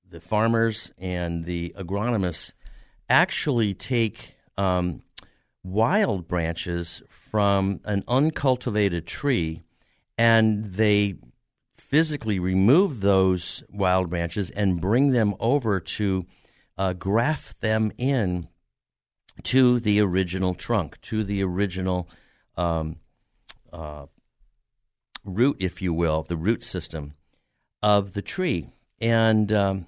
the 0.10 0.20
farmers 0.20 0.92
and 0.98 1.46
the 1.46 1.74
agronomists 1.78 2.52
actually 3.10 3.74
take 3.74 4.36
um, 4.58 5.02
wild 5.63 6.28
branches 6.28 7.02
from 7.08 7.80
an 7.86 8.04
uncultivated 8.08 9.06
tree 9.06 9.62
and 10.17 10.65
they 10.74 11.15
physically 11.74 12.39
remove 12.39 13.02
those 13.02 13.63
wild 13.69 14.10
branches 14.10 14.50
and 14.52 14.82
bring 14.82 15.12
them 15.12 15.36
over 15.39 15.80
to 15.80 16.26
uh, 16.78 16.93
graft 16.93 17.60
them 17.62 17.91
in 17.97 18.47
to 19.43 19.80
the 19.80 20.00
original 20.00 20.54
trunk, 20.54 21.00
to 21.02 21.24
the 21.24 21.43
original 21.43 22.10
um, 22.58 22.97
uh, 23.71 24.06
root, 25.24 25.58
if 25.60 25.82
you 25.82 25.93
will, 25.93 26.24
the 26.24 26.38
root 26.38 26.63
system 26.63 27.13
of 27.82 28.13
the 28.13 28.21
tree. 28.21 28.69
And 29.00 29.52
um, 29.52 29.88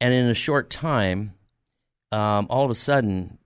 and 0.00 0.12
in 0.12 0.26
a 0.26 0.34
short 0.34 0.70
time, 0.70 1.34
um, 2.12 2.46
all 2.50 2.64
of 2.64 2.70
a 2.70 2.74
sudden, 2.74 3.38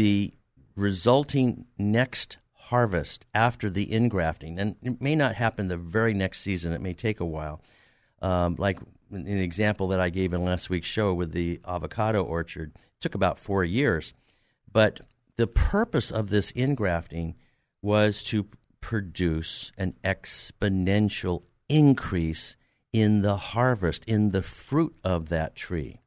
the 0.00 0.32
resulting 0.76 1.66
next 1.76 2.38
harvest 2.54 3.26
after 3.34 3.68
the 3.68 3.88
ingrafting, 3.88 4.58
and 4.58 4.76
it 4.82 4.98
may 4.98 5.14
not 5.14 5.34
happen 5.34 5.68
the 5.68 5.76
very 5.76 6.14
next 6.14 6.40
season, 6.40 6.72
it 6.72 6.80
may 6.80 6.94
take 6.94 7.20
a 7.20 7.24
while. 7.26 7.60
Um, 8.22 8.56
like 8.58 8.78
in 9.10 9.24
the 9.24 9.42
example 9.42 9.88
that 9.88 10.00
I 10.00 10.08
gave 10.08 10.32
in 10.32 10.42
last 10.42 10.70
week's 10.70 10.88
show 10.88 11.12
with 11.12 11.32
the 11.32 11.60
avocado 11.68 12.24
orchard, 12.24 12.72
took 13.02 13.14
about 13.14 13.38
four 13.38 13.62
years. 13.62 14.14
But 14.72 15.02
the 15.36 15.46
purpose 15.46 16.10
of 16.10 16.30
this 16.30 16.50
ingrafting 16.52 17.34
was 17.82 18.22
to 18.22 18.46
produce 18.80 19.70
an 19.76 19.96
exponential 20.02 21.42
increase 21.68 22.56
in 22.90 23.20
the 23.20 23.36
harvest, 23.36 24.06
in 24.06 24.30
the 24.30 24.42
fruit 24.42 24.96
of 25.04 25.28
that 25.28 25.54
tree. 25.54 26.00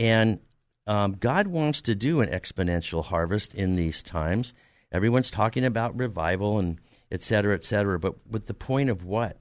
And 0.00 0.40
um, 0.86 1.12
God 1.14 1.46
wants 1.46 1.80
to 1.82 1.94
do 1.94 2.20
an 2.20 2.28
exponential 2.28 3.04
harvest 3.04 3.54
in 3.54 3.76
these 3.76 4.02
times. 4.02 4.54
Everyone's 4.92 5.30
talking 5.30 5.64
about 5.64 5.98
revival 5.98 6.58
and 6.58 6.78
et 7.10 7.22
cetera, 7.22 7.54
et 7.54 7.64
cetera. 7.64 7.98
But 7.98 8.26
with 8.26 8.46
the 8.46 8.54
point 8.54 8.90
of 8.90 9.04
what? 9.04 9.38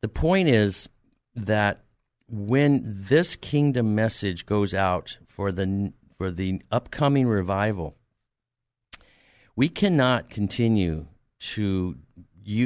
The 0.00 0.08
point 0.08 0.48
is 0.48 0.88
that 1.34 1.84
when 2.28 2.80
this 2.84 3.36
kingdom 3.36 3.94
message 3.94 4.46
goes 4.46 4.74
out 4.74 5.18
for 5.26 5.52
the 5.52 5.92
for 6.16 6.30
the 6.30 6.62
upcoming 6.70 7.28
revival, 7.28 7.96
we 9.54 9.68
cannot 9.68 10.30
continue 10.30 11.06
to 11.38 11.96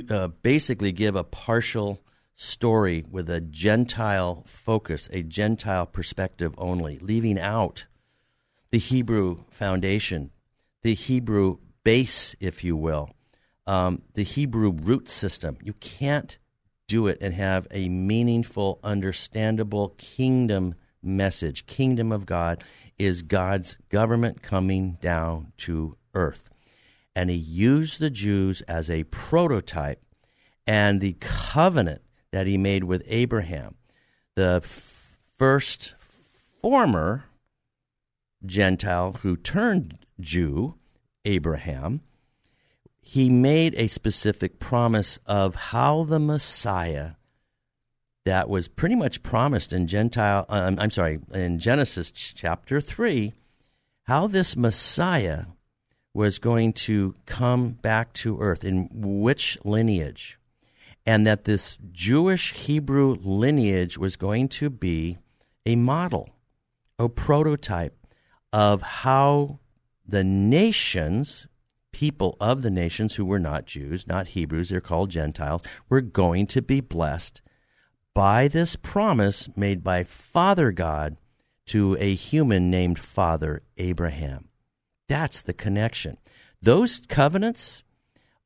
uh, 0.09 0.29
basically 0.43 0.93
give 0.93 1.17
a 1.17 1.25
partial 1.25 2.01
story 2.37 3.05
with 3.11 3.29
a 3.29 3.41
Gentile 3.41 4.45
focus, 4.47 5.09
a 5.13 5.23
Gentile 5.23 5.87
perspective 5.87 6.55
only, 6.57 6.97
leaving 6.99 7.39
out 7.39 7.87
the 8.71 8.79
Hebrew 8.79 9.45
foundation, 9.51 10.31
the 10.83 10.95
Hebrew 10.95 11.59
base, 11.85 12.35
if 12.41 12.63
you 12.63 12.77
will, 12.77 13.11
um, 13.67 14.03
the 14.15 14.23
Hebrew 14.23 14.71
root 14.71 15.09
system. 15.09 15.59
You 15.63 15.75
can't 15.75 16.39
do 16.87 17.07
it 17.07 17.19
and 17.21 17.35
have 17.35 17.67
a 17.71 17.89
meaningful, 17.89 18.81
understandable 18.83 19.91
kingdom 19.97 20.75
message. 21.03 21.67
Kingdom 21.67 22.13
of 22.13 22.27
God 22.27 22.65
is 22.99 23.23
God's 23.23 23.79
government 23.89 24.43
coming 24.43 24.99
down 25.01 25.53
to 25.59 25.95
earth. 26.15 26.51
And 27.15 27.31
he 27.31 27.37
used 27.37 28.01
the 28.01 28.11
Jews 28.11 28.63
as 28.63 28.91
a 28.91 29.05
prototype 29.05 30.03
and 30.67 31.01
the 31.01 31.17
covenant 31.21 32.03
that 32.33 32.47
he 32.47 32.57
made 32.57 32.85
with 32.85 33.03
Abraham, 33.07 33.75
the 34.37 34.61
f- 34.63 35.17
first 35.37 35.95
former 36.61 37.25
Gentile 38.45 39.19
who 39.23 39.37
turned 39.37 39.99
Jew, 40.19 40.77
Abraham, 41.25 42.01
he 43.01 43.29
made 43.29 43.75
a 43.75 43.89
specific 43.89 44.61
promise 44.61 45.19
of 45.27 45.55
how 45.55 46.05
the 46.05 46.21
Messiah 46.21 47.13
that 48.25 48.49
was 48.49 48.69
pretty 48.69 48.95
much 48.95 49.23
promised 49.23 49.73
in 49.73 49.87
Gentile 49.87 50.45
um, 50.49 50.79
I'm 50.79 50.91
sorry, 50.91 51.19
in 51.33 51.59
Genesis 51.59 52.11
chapter 52.11 52.81
3, 52.81 53.33
how 54.05 54.27
this 54.27 54.57
Messiah 54.57 55.47
was 56.13 56.39
going 56.39 56.73
to 56.73 57.15
come 57.27 57.71
back 57.71 58.13
to 58.13 58.41
earth 58.41 58.65
in 58.65 58.89
which 58.93 59.59
lineage? 59.65 60.39
And 61.07 61.27
that 61.27 61.45
this 61.45 61.79
Jewish 61.91 62.53
Hebrew 62.53 63.17
lineage 63.21 63.97
was 63.97 64.17
going 64.17 64.49
to 64.49 64.69
be 64.69 65.19
a 65.65 65.77
model, 65.77 66.31
a 66.99 67.09
prototype 67.09 68.00
of 68.53 68.83
how 68.83 69.59
the 70.07 70.25
nations, 70.25 71.47
people 71.93 72.37
of 72.41 72.63
the 72.63 72.71
nations 72.71 73.15
who 73.15 73.25
were 73.25 73.39
not 73.39 73.67
Jews, 73.67 74.07
not 74.07 74.29
Hebrews, 74.29 74.71
they're 74.71 74.81
called 74.81 75.11
Gentiles, 75.11 75.63
were 75.89 76.01
going 76.01 76.47
to 76.49 76.63
be 76.63 76.81
blessed 76.81 77.41
by 78.15 78.49
this 78.49 78.77
promise 78.77 79.49
made 79.57 79.85
by 79.85 80.05
Father 80.05 80.73
God 80.73 81.17
to 81.67 81.97
a 82.01 82.15
human 82.15 82.71
named 82.71 82.99
Father 82.99 83.63
Abraham. 83.77 84.49
That's 85.09 85.41
the 85.41 85.53
connection. 85.53 86.19
Those 86.61 87.03
covenants 87.09 87.85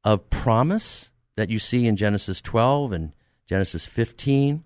of 0.04 0.28
promise 0.30 1.12
that 1.36 1.50
you 1.50 1.58
see 1.58 1.86
in 1.86 1.96
Genesis 1.96 2.40
12 2.42 2.92
and 2.92 3.12
Genesis 3.46 3.86
15 3.86 4.62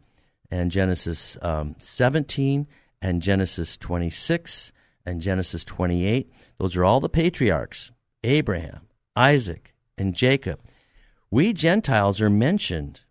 and 0.50 0.70
Genesis 0.70 1.36
um, 1.42 1.76
17 1.78 2.66
and 3.00 3.22
Genesis 3.22 3.76
26 3.76 4.72
and 5.08 5.20
Genesis 5.20 5.64
28. 5.64 6.30
Those 6.58 6.76
are 6.76 6.84
all 6.84 7.00
the 7.00 7.08
patriarchs 7.08 7.90
Abraham, 8.24 8.82
Isaac, 9.16 9.74
and 9.96 10.14
Jacob. 10.14 10.60
We 11.30 11.52
Gentiles 11.52 12.20
are 12.20 12.30
mentioned 12.30 13.02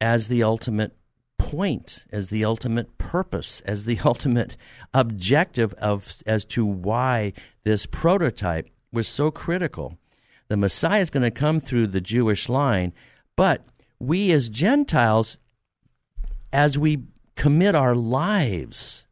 as 0.00 0.28
the 0.28 0.42
ultimate 0.42 0.94
point, 1.38 2.06
as 2.12 2.28
the 2.28 2.44
ultimate 2.44 2.98
purpose, 2.98 3.62
as 3.64 3.84
the 3.84 3.98
ultimate 4.04 4.56
objective 4.92 5.72
of 5.74 6.16
as 6.26 6.44
to 6.46 6.64
why 6.64 7.32
this 7.64 7.86
prototype 7.86 8.68
was 8.92 9.08
so 9.08 9.30
critical. 9.30 9.98
The 10.48 10.56
Messiah 10.56 11.00
is 11.00 11.10
going 11.10 11.24
to 11.24 11.30
come 11.30 11.60
through 11.60 11.88
the 11.88 12.00
Jewish 12.00 12.48
line, 12.48 12.92
but 13.36 13.64
we 13.98 14.32
as 14.32 14.48
Gentiles, 14.48 15.38
as 16.52 16.78
we 16.78 17.04
commit 17.36 17.74
our 17.74 17.94
lives 17.94 19.06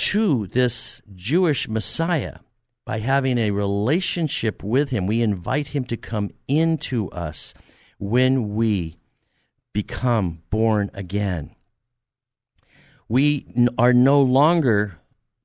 to 0.00 0.46
this 0.46 1.02
Jewish 1.14 1.68
Messiah 1.68 2.38
by 2.86 3.00
having 3.00 3.36
a 3.36 3.50
relationship 3.50 4.64
with 4.64 4.88
him. 4.88 5.06
We 5.06 5.20
invite 5.20 5.68
him 5.68 5.84
to 5.84 5.96
come 5.98 6.30
into 6.48 7.10
us 7.10 7.52
when 7.98 8.54
we 8.54 8.96
become 9.74 10.40
born 10.48 10.90
again. 10.94 11.54
We 13.10 13.46
are 13.76 13.92
no 13.92 14.22
longer 14.22 15.00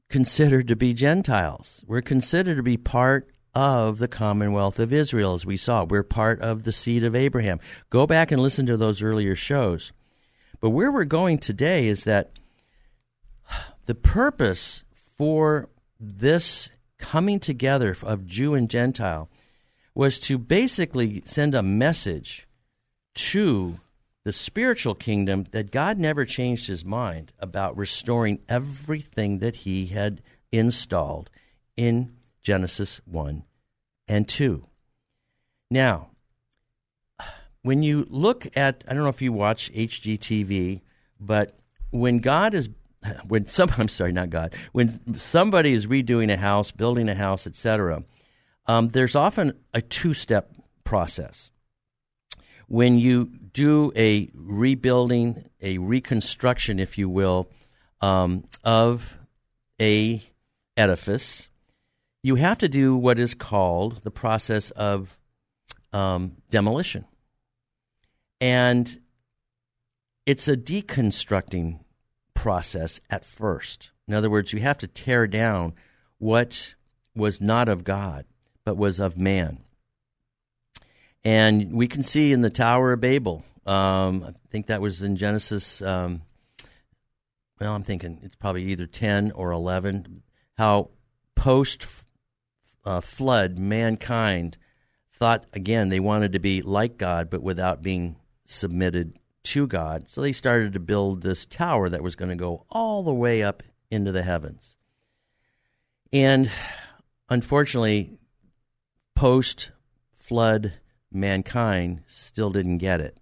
considered 0.07 0.69
to 0.69 0.75
be 0.77 0.93
Gentiles. 0.93 1.83
We're 1.85 2.01
considered 2.01 2.55
to 2.55 2.63
be 2.63 2.77
part 2.77 3.29
of 3.53 3.97
the 3.97 4.07
Commonwealth 4.07 4.79
of 4.79 4.93
Israel, 4.93 5.33
as 5.33 5.45
we 5.45 5.57
saw. 5.57 5.83
We're 5.83 6.03
part 6.03 6.39
of 6.39 6.63
the 6.63 6.71
seed 6.71 7.03
of 7.03 7.13
Abraham. 7.13 7.59
Go 7.89 8.07
back 8.07 8.31
and 8.31 8.41
listen 8.41 8.65
to 8.67 8.77
those 8.77 9.01
earlier 9.01 9.35
shows. 9.35 9.91
But 10.61 10.69
where 10.69 10.93
we're 10.93 11.03
going 11.03 11.39
today 11.39 11.87
is 11.87 12.05
that 12.05 12.31
the 13.85 13.95
purpose 13.95 14.83
for 15.17 15.69
this 15.99 16.69
coming 16.97 17.39
together 17.39 17.95
of 18.03 18.25
Jew 18.25 18.53
and 18.53 18.69
Gentile 18.69 19.29
was 19.93 20.19
to 20.21 20.37
basically 20.37 21.21
send 21.25 21.55
a 21.55 21.63
message 21.63 22.47
to 23.15 23.79
the 24.23 24.33
spiritual 24.33 24.95
kingdom 24.95 25.45
that 25.51 25.71
God 25.71 25.99
never 25.99 26.25
changed 26.25 26.67
his 26.67 26.83
mind 26.83 27.31
about 27.39 27.77
restoring 27.77 28.39
everything 28.49 29.39
that 29.39 29.57
he 29.57 29.87
had 29.87 30.21
installed 30.51 31.29
in 31.77 32.15
Genesis 32.41 32.99
1 33.05 33.43
and 34.07 34.27
2. 34.27 34.63
Now, 35.69 36.09
when 37.61 37.83
you 37.83 38.05
look 38.09 38.47
at, 38.57 38.83
I 38.87 38.93
don't 38.93 39.03
know 39.03 39.09
if 39.09 39.21
you 39.21 39.31
watch 39.31 39.71
HGTV, 39.73 40.81
but 41.19 41.57
when 41.91 42.19
God 42.19 42.53
is 42.53 42.69
when 43.27 43.45
some 43.47 43.71
I'm 43.77 43.87
sorry, 43.87 44.11
not 44.11 44.29
God. 44.29 44.53
When 44.71 45.17
somebody 45.17 45.73
is 45.73 45.87
redoing 45.87 46.31
a 46.31 46.37
house, 46.37 46.71
building 46.71 47.09
a 47.09 47.15
house, 47.15 47.47
etc., 47.47 48.03
um, 48.67 48.89
there's 48.89 49.15
often 49.15 49.53
a 49.73 49.81
two-step 49.81 50.51
process. 50.83 51.51
When 52.67 52.97
you 52.97 53.25
do 53.53 53.91
a 53.95 54.29
rebuilding, 54.33 55.45
a 55.61 55.77
reconstruction, 55.77 56.79
if 56.79 56.97
you 56.97 57.07
will, 57.07 57.47
um, 58.01 58.45
of 58.63 59.17
a 59.79 60.21
edifice, 60.75 61.49
you 62.23 62.35
have 62.35 62.57
to 62.57 62.67
do 62.67 62.95
what 62.95 63.19
is 63.19 63.35
called 63.35 64.03
the 64.03 64.09
process 64.09 64.71
of 64.71 65.15
um, 65.93 66.37
demolition, 66.49 67.05
and 68.41 68.99
it's 70.25 70.47
a 70.47 70.57
deconstructing 70.57 71.84
process 72.35 72.99
at 73.09 73.25
first. 73.25 73.91
In 74.07 74.13
other 74.13 74.29
words, 74.29 74.53
you 74.53 74.59
have 74.59 74.77
to 74.77 74.87
tear 74.87 75.25
down 75.25 75.73
what 76.19 76.75
was 77.15 77.41
not 77.41 77.67
of 77.67 77.83
God, 77.83 78.25
but 78.63 78.77
was 78.77 78.99
of 78.99 79.17
man. 79.17 79.59
And 81.23 81.73
we 81.73 81.87
can 81.87 82.03
see 82.03 82.31
in 82.31 82.41
the 82.41 82.51
Tower 82.51 82.93
of 82.93 83.01
Babel, 83.01 83.43
um, 83.65 84.23
I 84.23 84.33
think 84.51 84.67
that 84.67 84.81
was 84.81 85.01
in 85.01 85.15
Genesis, 85.15 85.81
um, 85.81 86.21
well, 87.59 87.73
I'm 87.73 87.83
thinking 87.83 88.19
it's 88.21 88.35
probably 88.35 88.65
either 88.65 88.85
10 88.85 89.31
or 89.31 89.51
11, 89.51 90.21
how 90.57 90.91
post 91.35 91.87
uh, 92.85 93.01
flood 93.01 93.57
mankind 93.57 94.57
thought, 95.17 95.45
again, 95.53 95.89
they 95.89 95.99
wanted 95.99 96.33
to 96.33 96.39
be 96.39 96.61
like 96.61 96.97
God, 96.97 97.29
but 97.31 97.41
without 97.41 97.81
being 97.81 98.17
submitted 98.45 99.17
to 99.45 99.67
God. 99.67 100.05
So 100.09 100.21
they 100.21 100.31
started 100.31 100.73
to 100.73 100.79
build 100.79 101.21
this 101.21 101.45
tower 101.45 101.89
that 101.89 102.03
was 102.03 102.15
going 102.15 102.29
to 102.29 102.35
go 102.35 102.65
all 102.69 103.03
the 103.03 103.13
way 103.13 103.43
up 103.43 103.63
into 103.89 104.11
the 104.11 104.23
heavens. 104.23 104.77
And 106.11 106.49
unfortunately, 107.29 108.17
post 109.15 109.71
flood 110.13 110.73
mankind 111.11 112.03
still 112.07 112.49
didn't 112.49 112.79
get 112.79 113.01
it. 113.01 113.19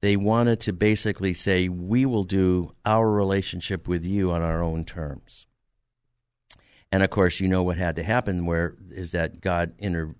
They 0.00 0.16
wanted 0.16 0.60
to 0.60 0.72
basically 0.72 1.32
say, 1.32 1.68
we 1.68 2.04
will 2.04 2.24
do 2.24 2.74
our 2.84 3.08
relationship 3.08 3.86
with 3.86 4.04
you 4.04 4.32
on 4.32 4.42
our 4.42 4.62
own 4.62 4.84
terms. 4.84 5.46
And 6.90 7.02
of 7.02 7.10
course, 7.10 7.40
you 7.40 7.48
know 7.48 7.62
what 7.62 7.78
had 7.78 7.96
to 7.96 8.02
happen, 8.02 8.44
where 8.44 8.76
is 8.90 9.12
that 9.12 9.40
God 9.40 9.72
inter, 9.78 10.14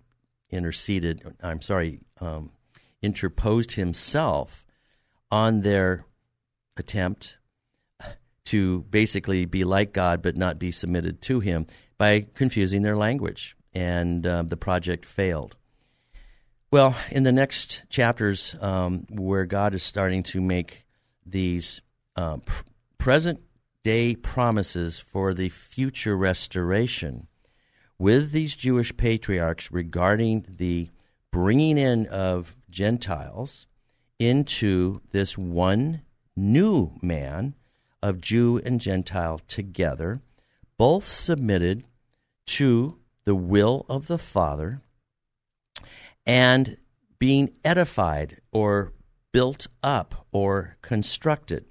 interceded, 0.51 1.23
I'm 1.43 1.61
sorry, 1.61 2.01
um, 2.21 2.53
interposed 3.03 3.73
himself 3.73 4.65
on 5.33 5.63
their 5.63 6.05
attempt 6.77 7.39
to 8.45 8.83
basically 8.83 9.47
be 9.47 9.65
like 9.65 9.93
God 9.93 10.23
but 10.23 10.37
not 10.37 10.59
be 10.59 10.71
submitted 10.71 11.23
to 11.23 11.41
Him 11.41 11.67
by 11.97 12.27
confusing 12.35 12.83
their 12.83 12.97
language, 12.97 13.57
and 13.73 14.27
uh, 14.27 14.43
the 14.43 14.57
project 14.57 15.07
failed. 15.07 15.57
Well, 16.71 16.97
in 17.11 17.23
the 17.23 17.33
next 17.33 17.83
chapters, 17.89 18.55
um, 18.61 19.07
where 19.11 19.47
God 19.47 19.75
is 19.75 19.83
starting 19.83 20.23
to 20.25 20.41
make 20.41 20.85
these 21.25 21.81
uh, 22.17 22.39
pr- 22.39 22.65
present 22.99 23.41
day 23.85 24.15
promises 24.15 24.99
for 24.99 25.35
the 25.35 25.49
future 25.49 26.17
restoration 26.17 27.27
with 27.99 28.33
these 28.33 28.57
Jewish 28.57 28.97
patriarchs 28.97 29.71
regarding 29.71 30.47
the 30.49 30.91
bringing 31.31 31.79
in 31.79 32.07
of 32.07 32.57
Gentiles 32.69 33.67
into 34.29 35.01
this 35.11 35.37
one 35.37 36.03
new 36.37 36.93
man 37.03 37.55
of 38.03 38.21
Jew 38.21 38.61
and 38.65 38.81
Gentile 38.81 39.39
together, 39.47 40.21
both 40.77 41.09
submitted 41.09 41.85
to 42.47 42.99
the 43.25 43.35
will 43.35 43.87
of 43.89 44.07
the 44.07 44.19
Father 44.19 44.83
and 46.27 46.77
being 47.19 47.51
edified 47.65 48.41
or 48.53 48.93
built 49.33 49.67
up 49.83 50.27
or 50.33 50.77
constructed. 50.83 51.65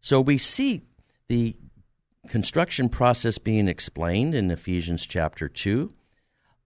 So 0.00 0.20
we 0.20 0.38
see 0.38 0.82
the 1.28 1.56
construction 2.28 2.88
process 2.88 3.38
being 3.38 3.68
explained 3.68 4.34
in 4.34 4.50
Ephesians 4.50 5.06
chapter 5.06 5.48
2. 5.48 5.92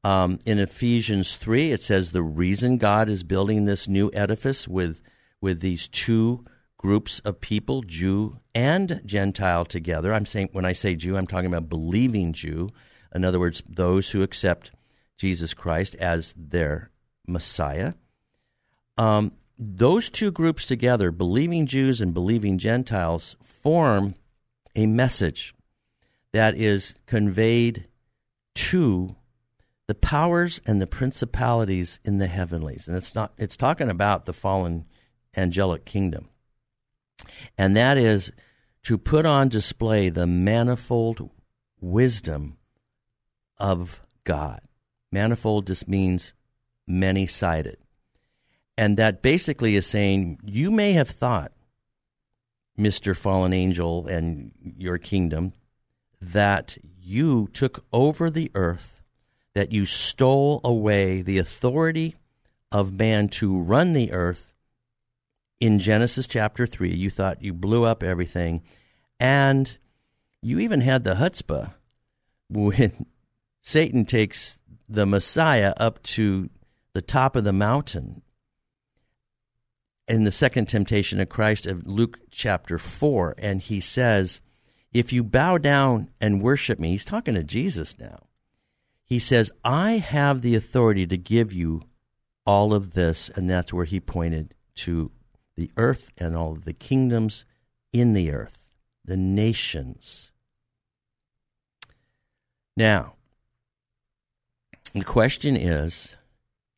Um, 0.05 0.39
in 0.47 0.59
Ephesians 0.59 1.37
3, 1.37 1.73
it 1.73 1.83
says 1.83 2.11
the 2.11 2.23
reason 2.23 2.79
God 2.79 3.09
is 3.09 3.25
building 3.25 3.65
this 3.65 3.89
new 3.89 4.11
edifice 4.15 4.69
with, 4.69 5.01
with 5.41 5.61
these 5.61 5.89
two 5.89 6.45
groups 6.77 7.21
of 7.21 7.41
people, 7.41 7.83
Jew 7.83 8.39
and 8.55 9.01
Gentile 9.05 9.65
together. 9.65 10.13
I'm 10.13 10.27
saying 10.27 10.51
when 10.53 10.65
I 10.65 10.73
say 10.73 10.95
Jew, 10.95 11.17
I'm 11.17 11.27
talking 11.27 11.53
about 11.53 11.69
believing 11.69 12.33
Jew. 12.33 12.71
In 13.15 13.25
other 13.25 13.41
words, 13.41 13.63
those 13.69 14.11
who 14.11 14.23
accept 14.23 14.71
Jesus 15.17 15.55
Christ 15.55 15.97
as 15.97 16.35
their 16.37 16.91
Messiah. 17.27 17.95
Um, 18.97 19.33
those 19.59 20.09
two 20.09 20.31
groups 20.31 20.65
together, 20.67 21.11
believing 21.11 21.67
Jews 21.67 22.01
and 22.01 22.15
believing 22.15 22.59
Gentiles, 22.59 23.37
form 23.43 24.15
a 24.77 24.87
message 24.87 25.55
that 26.33 26.55
is 26.55 26.95
conveyed 27.07 27.87
to 28.55 29.17
the 29.89 29.95
powers 29.95 30.61
and 30.67 30.81
the 30.81 30.87
principalities 30.87 31.99
in 32.05 32.19
the 32.19 32.27
heavenlies. 32.27 32.87
And 32.87 32.97
it's 32.97 33.15
not 33.15 33.33
it's 33.39 33.57
talking 33.57 33.91
about 33.91 34.27
the 34.27 34.33
fallen 34.33 34.85
angelic 35.39 35.85
kingdom. 35.85 36.29
And 37.57 37.77
that 37.77 37.97
is 37.97 38.33
to 38.85 38.99
put 38.99 39.25
on 39.25 39.49
display 39.49 40.09
the 40.09 40.27
manifold 40.27 41.31
wisdom 41.81 42.59
of 43.57 44.03
God. 44.25 44.61
Manifold 45.11 45.67
just 45.67 45.89
means 45.89 46.35
many 46.87 47.27
sided. 47.27 47.79
And 48.77 48.97
that 48.97 49.23
basically 49.23 49.75
is 49.77 49.87
saying 49.87 50.39
you 50.45 50.71
may 50.71 50.93
have 50.93 51.09
thought, 51.09 51.53
Mr. 52.79 53.17
Fallen 53.17 53.53
Angel 53.53 54.07
and 54.07 54.53
your 54.63 54.99
kingdom, 54.99 55.53
that 56.21 56.79
you 57.01 57.49
took 57.53 57.85
over 57.93 58.31
the 58.31 58.51
earth, 58.55 59.03
that 59.55 59.73
you 59.73 59.85
stole 59.85 60.61
away 60.63 61.23
the 61.23 61.39
authority 61.39 62.15
of 62.71 62.93
man 62.93 63.29
to 63.29 63.59
run 63.59 63.95
the 63.95 64.13
earth 64.13 64.48
in 65.61 65.79
Genesis 65.79 66.27
chapter 66.27 66.67
3. 66.67 66.95
You 66.95 67.11
thought 67.11 67.43
you 67.43 67.53
blew 67.53 67.85
up 67.85 68.03
everything. 68.03 68.63
And 69.21 69.79
you 70.43 70.59
even 70.59 70.81
had 70.81 71.05
the 71.05 71.15
chutzpah 71.15 71.73
when 72.49 73.07
Satan 73.63 74.05
takes 74.05 74.59
the 74.89 75.07
Messiah 75.07 75.75
up 75.77 76.03
to 76.03 76.49
the 76.95 77.03
top 77.03 77.37
of 77.37 77.45
the 77.45 77.53
mountain 77.53 78.23
in 80.09 80.23
the 80.23 80.33
second 80.33 80.67
temptation 80.67 81.21
of 81.21 81.29
Christ 81.29 81.67
of 81.67 81.87
Luke 81.87 82.19
chapter 82.31 82.79
4, 82.79 83.35
and 83.37 83.61
he 83.61 83.79
says, 83.79 84.41
If 84.93 85.13
you 85.13 85.23
bow 85.23 85.59
down 85.59 86.09
and 86.21 86.43
worship 86.43 86.79
me, 86.79 86.93
he's 86.93 87.05
talking 87.05 87.35
to 87.35 87.45
Jesus 87.45 87.99
now. 87.99 88.21
He 89.05 89.19
says, 89.19 89.51
I 89.65 89.93
have 89.99 90.41
the 90.41 90.55
authority 90.55 91.07
to 91.07 91.19
give 91.19 91.53
you 91.53 91.83
all 92.47 92.73
of 92.73 92.95
this, 92.95 93.31
and 93.35 93.49
that's 93.49 93.73
where 93.73 93.85
he 93.85 94.01
pointed 94.01 94.55
to 94.77 95.11
the 95.59 95.71
earth 95.77 96.13
and 96.17 96.37
all 96.37 96.55
the 96.55 96.73
kingdoms 96.73 97.45
in 97.93 98.13
the 98.13 98.31
earth, 98.31 98.71
the 99.05 99.17
nations. 99.17 100.31
Now, 102.77 103.15
the 104.95 105.03
question 105.03 105.57
is 105.57 106.15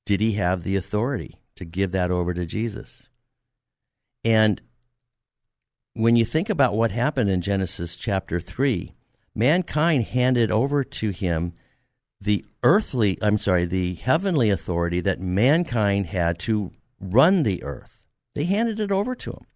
did 0.06 0.22
he 0.22 0.32
have 0.32 0.62
the 0.62 0.76
authority 0.76 1.36
to 1.56 1.66
give 1.66 1.92
that 1.92 2.10
over 2.10 2.32
to 2.32 2.46
Jesus? 2.46 3.10
And 4.24 4.62
when 5.92 6.16
you 6.16 6.24
think 6.24 6.48
about 6.48 6.74
what 6.74 6.90
happened 6.90 7.28
in 7.28 7.42
Genesis 7.42 7.96
chapter 7.96 8.40
3, 8.40 8.94
mankind 9.34 10.04
handed 10.04 10.50
over 10.50 10.84
to 10.84 11.10
him 11.10 11.52
the 12.18 12.46
earthly, 12.62 13.18
I'm 13.20 13.36
sorry, 13.36 13.66
the 13.66 13.96
heavenly 13.96 14.48
authority 14.48 15.00
that 15.00 15.20
mankind 15.20 16.06
had 16.06 16.38
to 16.40 16.72
run 16.98 17.42
the 17.42 17.62
earth. 17.62 17.99
They 18.34 18.44
handed 18.44 18.80
it 18.80 18.92
over 18.92 19.14
to 19.16 19.32
him. 19.32 19.46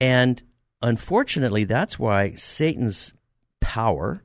And 0.00 0.42
unfortunately, 0.82 1.64
that's 1.64 1.98
why 1.98 2.34
Satan's 2.34 3.14
power 3.60 4.22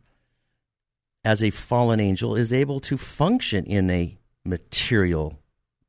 as 1.24 1.44
a 1.44 1.52
fallen 1.52 2.00
angel 2.00 2.36
is 2.36 2.52
able 2.52 2.80
to 2.82 2.98
function 2.98 3.66
in 3.66 3.90
a 3.90 4.18
material 4.46 5.40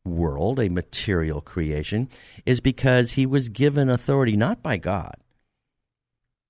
world, 0.04 0.58
a 0.58 0.68
material 0.68 1.40
creation, 1.40 2.08
is 2.44 2.60
because 2.60 3.12
he 3.12 3.24
was 3.24 3.48
given 3.48 3.88
authority 3.88 4.36
not 4.36 4.62
by 4.62 4.76
God, 4.76 5.16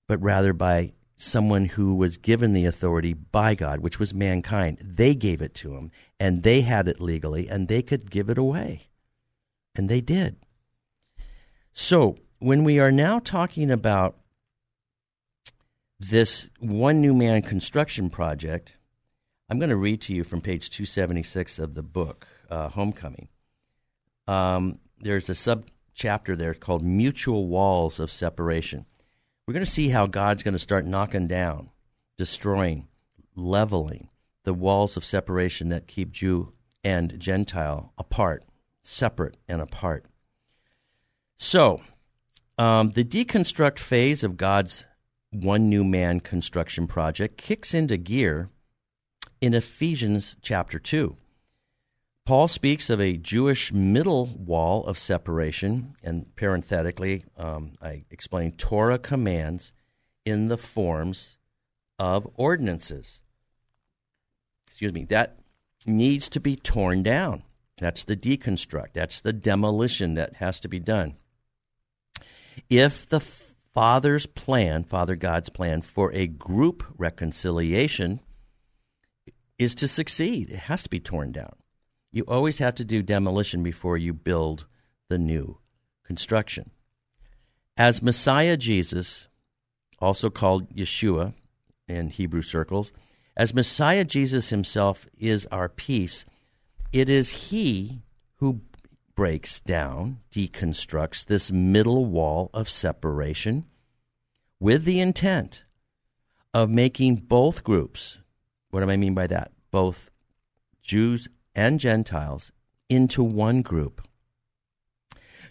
but 0.07 0.21
rather 0.21 0.53
by 0.53 0.93
someone 1.15 1.65
who 1.65 1.95
was 1.95 2.17
given 2.17 2.53
the 2.53 2.65
authority 2.65 3.13
by 3.13 3.55
God, 3.55 3.79
which 3.79 3.99
was 3.99 4.13
mankind. 4.13 4.79
They 4.83 5.15
gave 5.15 5.41
it 5.41 5.53
to 5.55 5.75
him, 5.75 5.91
and 6.19 6.43
they 6.43 6.61
had 6.61 6.87
it 6.87 6.99
legally, 6.99 7.47
and 7.47 7.67
they 7.67 7.81
could 7.81 8.11
give 8.11 8.29
it 8.29 8.37
away. 8.37 8.89
And 9.75 9.87
they 9.87 10.01
did. 10.01 10.35
So, 11.73 12.17
when 12.39 12.63
we 12.63 12.79
are 12.79 12.91
now 12.91 13.19
talking 13.19 13.71
about 13.71 14.17
this 15.99 16.49
one 16.59 17.01
new 17.01 17.13
man 17.13 17.41
construction 17.41 18.09
project, 18.09 18.75
I'm 19.49 19.59
going 19.59 19.69
to 19.69 19.75
read 19.75 20.01
to 20.01 20.13
you 20.13 20.23
from 20.23 20.41
page 20.41 20.69
276 20.69 21.59
of 21.59 21.73
the 21.73 21.83
book, 21.83 22.27
uh, 22.49 22.69
Homecoming 22.69 23.29
um, 24.27 24.79
there's 24.99 25.29
a 25.29 25.35
sub 25.35 25.67
chapter 25.93 26.35
there 26.35 26.53
called 26.53 26.83
Mutual 26.83 27.47
Walls 27.47 27.99
of 27.99 28.11
Separation. 28.11 28.85
We're 29.45 29.53
going 29.53 29.65
to 29.65 29.71
see 29.71 29.89
how 29.89 30.07
God's 30.07 30.43
going 30.43 30.53
to 30.53 30.59
start 30.59 30.85
knocking 30.85 31.27
down, 31.27 31.69
destroying, 32.17 32.87
leveling 33.35 34.09
the 34.43 34.53
walls 34.53 34.97
of 34.97 35.05
separation 35.05 35.69
that 35.69 35.87
keep 35.87 36.11
Jew 36.11 36.53
and 36.83 37.19
Gentile 37.19 37.93
apart, 37.97 38.45
separate 38.81 39.37
and 39.47 39.61
apart. 39.61 40.05
So, 41.45 41.81
um, 42.57 42.91
the 42.91 43.03
deconstruct 43.03 43.77
phase 43.77 44.23
of 44.23 44.37
God's 44.37 44.85
one 45.29 45.69
new 45.69 45.83
man 45.83 46.21
construction 46.21 46.87
project 46.87 47.37
kicks 47.37 47.73
into 47.73 47.97
gear 47.97 48.49
in 49.41 49.53
Ephesians 49.53 50.37
chapter 50.41 50.79
2. 50.79 51.17
Paul 52.25 52.47
speaks 52.47 52.89
of 52.89 53.01
a 53.01 53.17
Jewish 53.17 53.73
middle 53.73 54.27
wall 54.37 54.85
of 54.85 54.97
separation, 54.97 55.95
and 56.01 56.33
parenthetically, 56.37 57.25
um, 57.35 57.73
I 57.81 58.05
explain 58.09 58.53
Torah 58.53 58.97
commands 58.97 59.73
in 60.25 60.47
the 60.47 60.57
forms 60.57 61.37
of 61.99 62.25
ordinances. 62.35 63.19
Excuse 64.67 64.93
me, 64.93 65.03
that 65.09 65.39
needs 65.85 66.29
to 66.29 66.39
be 66.39 66.55
torn 66.55 67.03
down. 67.03 67.43
That's 67.79 68.05
the 68.05 68.15
deconstruct, 68.15 68.93
that's 68.93 69.19
the 69.19 69.33
demolition 69.33 70.13
that 70.13 70.37
has 70.37 70.61
to 70.61 70.69
be 70.69 70.79
done. 70.79 71.17
If 72.69 73.07
the 73.07 73.19
Father's 73.19 74.25
plan, 74.25 74.83
Father 74.83 75.15
God's 75.15 75.49
plan 75.49 75.81
for 75.81 76.11
a 76.13 76.27
group 76.27 76.83
reconciliation 76.97 78.19
is 79.57 79.73
to 79.75 79.87
succeed, 79.87 80.49
it 80.49 80.59
has 80.59 80.83
to 80.83 80.89
be 80.89 80.99
torn 80.99 81.31
down. 81.31 81.55
You 82.11 82.23
always 82.27 82.59
have 82.59 82.75
to 82.75 82.85
do 82.85 83.01
demolition 83.01 83.63
before 83.63 83.97
you 83.97 84.13
build 84.13 84.67
the 85.09 85.17
new 85.17 85.57
construction. 86.03 86.69
As 87.75 88.03
Messiah 88.03 88.57
Jesus, 88.57 89.27
also 89.99 90.29
called 90.29 90.69
Yeshua 90.69 91.33
in 91.87 92.09
Hebrew 92.09 92.43
circles, 92.43 92.93
as 93.35 93.53
Messiah 93.53 94.03
Jesus 94.03 94.49
himself 94.49 95.07
is 95.17 95.47
our 95.47 95.67
peace, 95.67 96.25
it 96.91 97.09
is 97.09 97.49
he 97.49 98.03
who 98.35 98.61
breaks 99.15 99.59
down, 99.59 100.19
deconstructs 100.31 101.25
this 101.25 101.51
middle 101.51 102.05
wall 102.05 102.49
of 102.53 102.69
separation 102.69 103.65
with 104.59 104.85
the 104.85 104.99
intent 104.99 105.65
of 106.53 106.69
making 106.69 107.15
both 107.15 107.63
groups, 107.63 108.19
what 108.69 108.79
do 108.79 108.89
I 108.89 108.95
mean 108.95 109.13
by 109.13 109.27
that? 109.27 109.51
Both 109.71 110.09
Jews 110.81 111.27
and 111.55 111.79
Gentiles 111.79 112.51
into 112.89 113.23
one 113.23 113.61
group. 113.61 114.07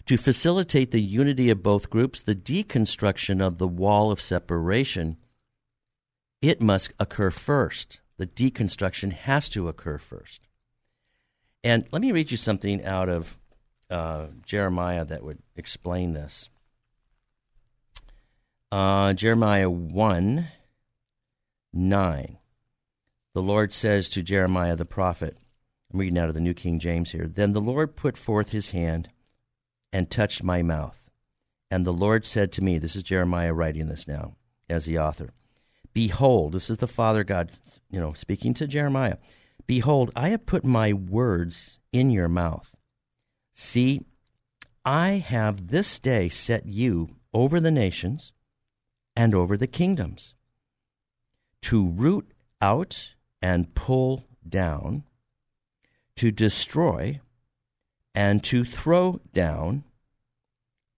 To 0.07 0.17
facilitate 0.17 0.91
the 0.91 1.01
unity 1.01 1.49
of 1.49 1.63
both 1.63 1.89
groups, 1.89 2.19
the 2.19 2.35
deconstruction 2.35 3.41
of 3.41 3.57
the 3.57 3.67
wall 3.67 4.11
of 4.11 4.19
separation, 4.19 5.17
it 6.41 6.61
must 6.61 6.91
occur 6.99 7.31
first. 7.31 8.01
The 8.17 8.27
deconstruction 8.27 9.13
has 9.13 9.47
to 9.49 9.67
occur 9.67 9.97
first. 9.97 10.47
And 11.63 11.87
let 11.91 12.01
me 12.01 12.11
read 12.11 12.31
you 12.31 12.37
something 12.37 12.83
out 12.83 13.09
of 13.09 13.37
uh, 13.93 14.27
Jeremiah 14.43 15.05
that 15.05 15.23
would 15.23 15.37
explain 15.55 16.13
this. 16.13 16.49
Uh, 18.71 19.13
Jeremiah 19.13 19.69
1 19.69 20.47
9. 21.75 22.37
The 23.33 23.41
Lord 23.41 23.73
says 23.73 24.09
to 24.09 24.21
Jeremiah 24.21 24.75
the 24.75 24.85
prophet, 24.85 25.37
I'm 25.91 25.99
reading 25.99 26.17
out 26.17 26.29
of 26.29 26.35
the 26.35 26.41
New 26.41 26.53
King 26.53 26.79
James 26.79 27.11
here. 27.11 27.27
Then 27.27 27.53
the 27.53 27.61
Lord 27.61 27.95
put 27.95 28.17
forth 28.17 28.49
his 28.49 28.71
hand 28.71 29.09
and 29.91 30.09
touched 30.09 30.43
my 30.43 30.63
mouth. 30.63 30.99
And 31.69 31.85
the 31.85 31.93
Lord 31.93 32.25
said 32.25 32.51
to 32.53 32.63
me, 32.63 32.77
This 32.77 32.95
is 32.95 33.03
Jeremiah 33.03 33.53
writing 33.53 33.87
this 33.87 34.07
now 34.07 34.35
as 34.69 34.85
the 34.85 34.99
author. 34.99 35.33
Behold, 35.93 36.53
this 36.53 36.69
is 36.69 36.77
the 36.77 36.87
Father 36.87 37.23
God, 37.23 37.51
you 37.91 37.99
know, 37.99 38.13
speaking 38.13 38.55
to 38.55 38.67
Jeremiah. 38.67 39.17
Behold, 39.67 40.11
I 40.15 40.29
have 40.29 40.47
put 40.47 40.65
my 40.65 40.93
words 40.93 41.79
in 41.91 42.09
your 42.09 42.27
mouth. 42.27 42.71
See, 43.53 44.01
I 44.83 45.11
have 45.11 45.67
this 45.67 45.99
day 45.99 46.27
set 46.27 46.65
you 46.65 47.15
over 47.33 47.59
the 47.59 47.71
nations 47.71 48.33
and 49.15 49.35
over 49.35 49.55
the 49.55 49.67
kingdoms, 49.67 50.33
to 51.61 51.87
root 51.87 52.31
out 52.61 53.13
and 53.41 53.73
pull 53.75 54.25
down, 54.47 55.03
to 56.15 56.31
destroy 56.31 57.19
and 58.15 58.43
to 58.43 58.63
throw 58.63 59.19
down. 59.33 59.83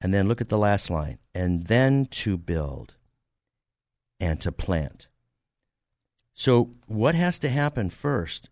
And 0.01 0.13
then 0.13 0.27
look 0.27 0.41
at 0.41 0.49
the 0.49 0.57
last 0.57 0.89
line, 0.89 1.19
and 1.33 1.63
then 1.63 2.05
to 2.07 2.37
build 2.37 2.95
and 4.19 4.39
to 4.41 4.51
plant. 4.51 5.07
So, 6.33 6.71
what 6.85 7.15
has 7.15 7.39
to 7.39 7.49
happen 7.49 7.89
first? 7.89 8.49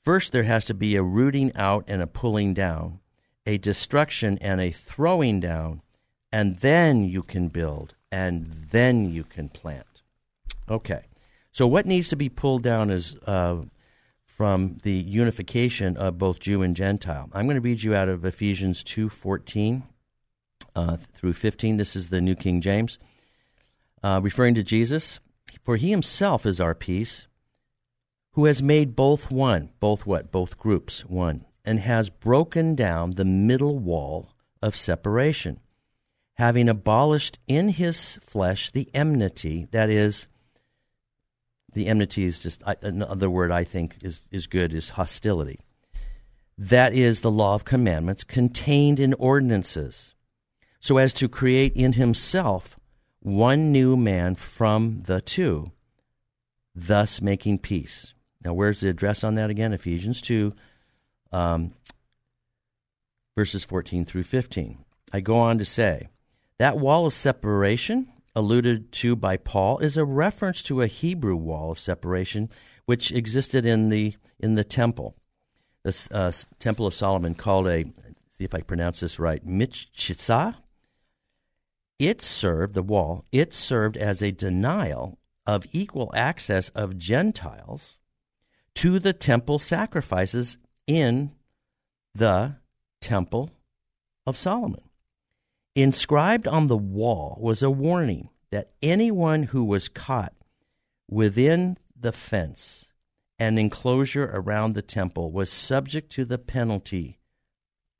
First, 0.00 0.32
there 0.32 0.44
has 0.44 0.64
to 0.66 0.74
be 0.74 0.96
a 0.96 1.02
rooting 1.02 1.54
out 1.54 1.84
and 1.86 2.00
a 2.00 2.06
pulling 2.06 2.54
down, 2.54 3.00
a 3.44 3.58
destruction 3.58 4.38
and 4.40 4.60
a 4.60 4.70
throwing 4.70 5.40
down, 5.40 5.82
and 6.32 6.56
then 6.56 7.04
you 7.04 7.22
can 7.22 7.48
build, 7.48 7.94
and 8.10 8.66
then 8.70 9.10
you 9.10 9.24
can 9.24 9.48
plant. 9.48 10.02
Okay. 10.68 11.02
So, 11.52 11.66
what 11.66 11.86
needs 11.86 12.08
to 12.10 12.16
be 12.16 12.28
pulled 12.28 12.62
down 12.62 12.90
is 12.90 13.16
uh, 13.26 13.62
from 14.24 14.78
the 14.82 14.92
unification 14.92 15.96
of 15.96 16.16
both 16.16 16.38
Jew 16.38 16.62
and 16.62 16.74
Gentile. 16.74 17.28
I'm 17.32 17.46
going 17.46 17.56
to 17.56 17.60
read 17.60 17.82
you 17.82 17.94
out 17.94 18.08
of 18.08 18.24
Ephesians 18.24 18.82
2 18.84 19.08
14 19.10 19.82
uh, 20.74 20.96
through 20.96 21.34
15. 21.34 21.76
This 21.76 21.94
is 21.94 22.08
the 22.08 22.20
New 22.20 22.34
King 22.34 22.60
James. 22.60 22.98
Uh, 24.02 24.20
referring 24.22 24.54
to 24.54 24.62
Jesus, 24.62 25.20
for 25.62 25.76
he 25.76 25.90
himself 25.90 26.46
is 26.46 26.58
our 26.58 26.74
peace, 26.74 27.26
who 28.40 28.46
has 28.46 28.62
made 28.62 28.96
both 28.96 29.30
one, 29.30 29.68
both 29.80 30.06
what? 30.06 30.32
Both 30.32 30.56
groups 30.56 31.04
one, 31.04 31.44
and 31.62 31.78
has 31.80 32.08
broken 32.08 32.74
down 32.74 33.10
the 33.10 33.24
middle 33.26 33.78
wall 33.78 34.30
of 34.62 34.74
separation, 34.74 35.60
having 36.36 36.66
abolished 36.66 37.38
in 37.46 37.68
his 37.68 38.18
flesh 38.22 38.70
the 38.70 38.88
enmity, 38.94 39.68
that 39.72 39.90
is, 39.90 40.26
the 41.74 41.86
enmity 41.86 42.24
is 42.24 42.38
just 42.38 42.62
another 42.80 43.28
word 43.28 43.52
I 43.52 43.62
think 43.62 43.98
is, 44.02 44.24
is 44.30 44.46
good 44.46 44.72
is 44.72 44.88
hostility. 44.88 45.60
That 46.56 46.94
is 46.94 47.20
the 47.20 47.30
law 47.30 47.54
of 47.54 47.66
commandments 47.66 48.24
contained 48.24 48.98
in 48.98 49.12
ordinances, 49.12 50.14
so 50.80 50.96
as 50.96 51.12
to 51.12 51.28
create 51.28 51.74
in 51.74 51.92
himself 51.92 52.78
one 53.18 53.70
new 53.70 53.98
man 53.98 54.34
from 54.34 55.02
the 55.04 55.20
two, 55.20 55.72
thus 56.74 57.20
making 57.20 57.58
peace. 57.58 58.14
Now, 58.42 58.54
where's 58.54 58.80
the 58.80 58.88
address 58.88 59.22
on 59.22 59.34
that 59.34 59.50
again? 59.50 59.72
Ephesians 59.72 60.22
2, 60.22 60.52
um, 61.32 61.72
verses 63.36 63.64
14 63.64 64.04
through 64.04 64.24
15. 64.24 64.84
I 65.12 65.20
go 65.20 65.38
on 65.38 65.58
to 65.58 65.64
say, 65.64 66.08
that 66.58 66.78
wall 66.78 67.06
of 67.06 67.14
separation 67.14 68.08
alluded 68.34 68.92
to 68.92 69.16
by 69.16 69.36
Paul 69.36 69.78
is 69.78 69.96
a 69.96 70.04
reference 70.04 70.62
to 70.64 70.82
a 70.82 70.86
Hebrew 70.86 71.36
wall 71.36 71.70
of 71.70 71.80
separation 71.80 72.48
which 72.86 73.12
existed 73.12 73.66
in 73.66 73.88
the 73.88 74.16
in 74.38 74.54
the 74.54 74.64
temple, 74.64 75.16
the 75.82 76.08
uh, 76.10 76.32
Temple 76.58 76.86
of 76.86 76.94
Solomon, 76.94 77.34
called 77.34 77.68
a 77.68 77.84
see 78.30 78.44
if 78.44 78.54
I 78.54 78.62
pronounce 78.62 79.00
this 79.00 79.18
right, 79.18 79.44
Mitzvah. 79.44 80.56
It 81.98 82.22
served 82.22 82.74
the 82.74 82.82
wall. 82.82 83.26
It 83.30 83.52
served 83.52 83.96
as 83.96 84.22
a 84.22 84.32
denial 84.32 85.18
of 85.46 85.66
equal 85.72 86.10
access 86.14 86.70
of 86.70 86.96
Gentiles 86.96 87.99
to 88.76 88.98
the 88.98 89.12
temple 89.12 89.58
sacrifices 89.58 90.58
in 90.86 91.32
the 92.14 92.56
Temple 93.00 93.50
of 94.26 94.36
Solomon. 94.36 94.82
Inscribed 95.74 96.46
on 96.46 96.68
the 96.68 96.76
wall 96.76 97.38
was 97.40 97.62
a 97.62 97.70
warning 97.70 98.28
that 98.50 98.70
anyone 98.82 99.44
who 99.44 99.64
was 99.64 99.88
caught 99.88 100.34
within 101.08 101.78
the 101.98 102.12
fence 102.12 102.90
and 103.38 103.58
enclosure 103.58 104.30
around 104.32 104.74
the 104.74 104.82
temple 104.82 105.32
was 105.32 105.50
subject 105.50 106.10
to 106.12 106.24
the 106.24 106.38
penalty 106.38 107.18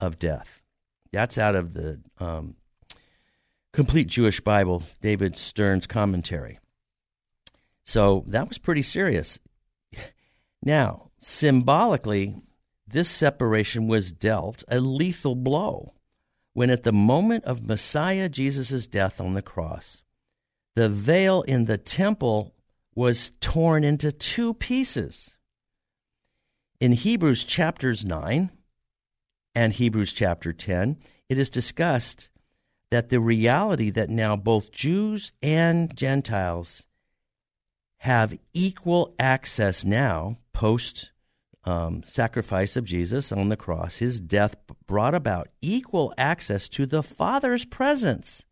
of 0.01 0.18
death. 0.18 0.61
That's 1.12 1.39
out 1.39 1.55
of 1.55 1.73
the 1.73 2.01
um, 2.18 2.57
Complete 3.73 4.09
Jewish 4.09 4.41
Bible, 4.41 4.83
David 5.01 5.37
Stern's 5.37 5.87
commentary. 5.87 6.59
So 7.85 8.25
that 8.29 8.49
was 8.49 8.59
pretty 8.59 8.83
serious. 8.83 9.39
Now, 10.63 11.11
symbolically, 11.21 12.37
this 12.87 13.09
separation 13.09 13.89
was 13.89 14.13
dealt 14.13 14.65
a 14.69 14.81
lethal 14.81 15.35
blow 15.35 15.95
when 16.53 16.71
at 16.71 16.83
the 16.83 16.93
moment 16.93 17.45
of 17.45 17.67
Messiah 17.67 18.29
Jesus' 18.29 18.87
death 18.87 19.21
on 19.21 19.35
the 19.35 19.43
cross, 19.43 20.03
the 20.77 20.89
veil 20.89 21.43
in 21.43 21.65
the 21.65 21.79
temple 21.79 22.55
was 22.95 23.33
torn 23.41 23.85
into 23.85 24.11
two 24.13 24.55
pieces. 24.55 25.37
In 26.81 26.93
Hebrews 26.93 27.45
chapters 27.45 28.05
9 28.05 28.51
and 29.55 29.73
Hebrews 29.73 30.13
chapter 30.13 30.53
10, 30.53 30.99
it 31.29 31.39
is 31.39 31.51
discussed 31.51 32.31
that 32.91 33.09
the 33.09 33.21
reality 33.21 33.91
that 33.91 34.11
now 34.11 34.37
both 34.37 34.73
Jews 34.73 35.33
and 35.41 35.95
Gentiles 35.97 36.87
have 37.99 38.39
equal 38.53 39.15
access 39.19 39.85
now, 39.85 40.39
post 40.53 41.13
um, 41.65 42.03
sacrifice 42.03 42.77
of 42.77 42.85
Jesus 42.85 43.33
on 43.33 43.49
the 43.49 43.57
cross, 43.57 43.97
his 43.97 44.21
death 44.21 44.55
brought 44.87 45.15
about 45.15 45.49
equal 45.61 46.15
access 46.17 46.69
to 46.71 46.87
the 46.87 47.03
Father's 47.03 47.65
presence 47.65 48.45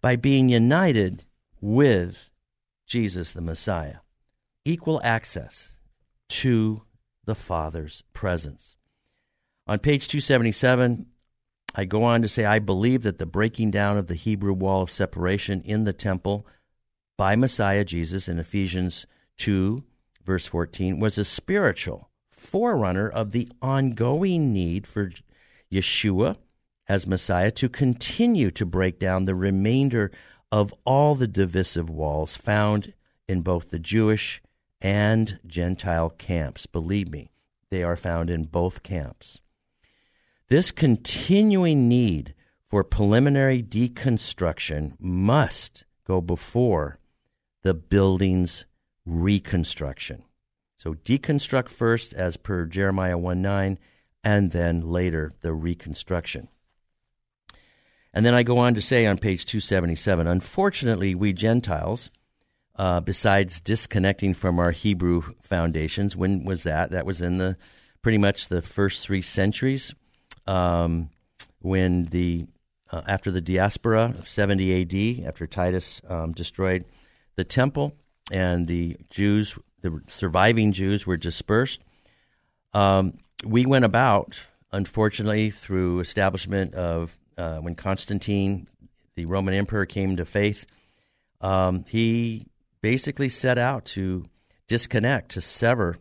by 0.00 0.16
being 0.16 0.48
united 0.48 1.24
with 1.60 2.30
Jesus 2.86 3.32
the 3.32 3.40
Messiah. 3.40 3.96
Equal 4.64 5.00
access 5.04 5.78
to 6.28 6.82
the 7.24 7.34
Father's 7.34 8.02
presence. 8.12 8.76
On 9.66 9.78
page 9.78 10.08
277, 10.08 11.06
I 11.74 11.84
go 11.84 12.02
on 12.02 12.22
to 12.22 12.28
say, 12.28 12.44
I 12.44 12.58
believe 12.58 13.02
that 13.02 13.18
the 13.18 13.26
breaking 13.26 13.70
down 13.70 13.96
of 13.96 14.06
the 14.06 14.14
Hebrew 14.14 14.52
wall 14.52 14.82
of 14.82 14.90
separation 14.90 15.62
in 15.62 15.84
the 15.84 15.92
temple 15.92 16.46
by 17.16 17.36
Messiah 17.36 17.84
Jesus 17.84 18.28
in 18.28 18.38
Ephesians 18.38 19.06
2 19.38 19.84
verse 20.30 20.46
14, 20.46 21.00
was 21.00 21.18
a 21.18 21.24
spiritual 21.24 22.08
forerunner 22.30 23.08
of 23.08 23.32
the 23.32 23.48
ongoing 23.60 24.52
need 24.52 24.86
for 24.86 25.10
Yeshua 25.72 26.36
as 26.88 27.04
Messiah 27.04 27.50
to 27.50 27.68
continue 27.68 28.52
to 28.52 28.64
break 28.64 29.00
down 29.00 29.24
the 29.24 29.34
remainder 29.34 30.12
of 30.52 30.72
all 30.84 31.16
the 31.16 31.26
divisive 31.26 31.90
walls 31.90 32.36
found 32.36 32.92
in 33.26 33.40
both 33.40 33.70
the 33.70 33.80
Jewish 33.80 34.40
and 34.80 35.40
Gentile 35.44 36.10
camps. 36.10 36.64
Believe 36.64 37.10
me, 37.10 37.32
they 37.68 37.82
are 37.82 37.96
found 37.96 38.30
in 38.30 38.44
both 38.44 38.84
camps. 38.84 39.40
This 40.46 40.70
continuing 40.70 41.88
need 41.88 42.34
for 42.68 42.84
preliminary 42.84 43.64
deconstruction 43.64 44.92
must 45.00 45.86
go 46.06 46.20
before 46.20 47.00
the 47.62 47.74
building's 47.74 48.66
reconstruction. 49.10 50.22
So 50.76 50.94
deconstruct 50.94 51.68
first, 51.68 52.14
as 52.14 52.36
per 52.36 52.64
Jeremiah 52.64 53.18
1 53.18 53.42
9, 53.42 53.78
and 54.22 54.52
then 54.52 54.80
later 54.80 55.32
the 55.40 55.52
reconstruction. 55.52 56.48
And 58.12 58.24
then 58.24 58.34
I 58.34 58.42
go 58.42 58.58
on 58.58 58.74
to 58.74 58.82
say 58.82 59.06
on 59.06 59.18
page 59.18 59.44
277 59.44 60.26
Unfortunately, 60.26 61.14
we 61.14 61.32
Gentiles, 61.32 62.10
uh, 62.76 63.00
besides 63.00 63.60
disconnecting 63.60 64.34
from 64.34 64.58
our 64.58 64.70
Hebrew 64.70 65.22
foundations, 65.42 66.16
when 66.16 66.44
was 66.44 66.62
that? 66.62 66.90
That 66.90 67.06
was 67.06 67.20
in 67.20 67.38
the 67.38 67.56
pretty 68.02 68.18
much 68.18 68.48
the 68.48 68.62
first 68.62 69.04
three 69.04 69.22
centuries 69.22 69.94
um, 70.46 71.10
when 71.60 72.06
the 72.06 72.46
uh, 72.90 73.02
after 73.06 73.30
the 73.30 73.40
diaspora 73.40 74.14
of 74.18 74.28
70 74.28 75.20
AD, 75.20 75.26
after 75.28 75.46
Titus 75.46 76.00
um, 76.08 76.32
destroyed 76.32 76.84
the 77.36 77.44
temple, 77.44 77.94
and 78.30 78.66
the 78.66 78.96
Jews, 79.10 79.58
the 79.82 80.00
surviving 80.06 80.72
Jews, 80.72 81.06
were 81.06 81.16
dispersed. 81.16 81.80
Um, 82.72 83.18
we 83.44 83.66
went 83.66 83.84
about, 83.84 84.40
unfortunately, 84.72 85.50
through 85.50 86.00
establishment 86.00 86.74
of 86.74 87.18
uh, 87.36 87.58
when 87.58 87.74
Constantine, 87.74 88.68
the 89.16 89.26
Roman 89.26 89.54
emperor, 89.54 89.86
came 89.86 90.16
to 90.16 90.24
faith. 90.24 90.66
Um, 91.40 91.84
he 91.88 92.46
basically 92.80 93.28
set 93.28 93.58
out 93.58 93.84
to 93.86 94.26
disconnect, 94.68 95.32
to 95.32 95.40
sever 95.40 95.96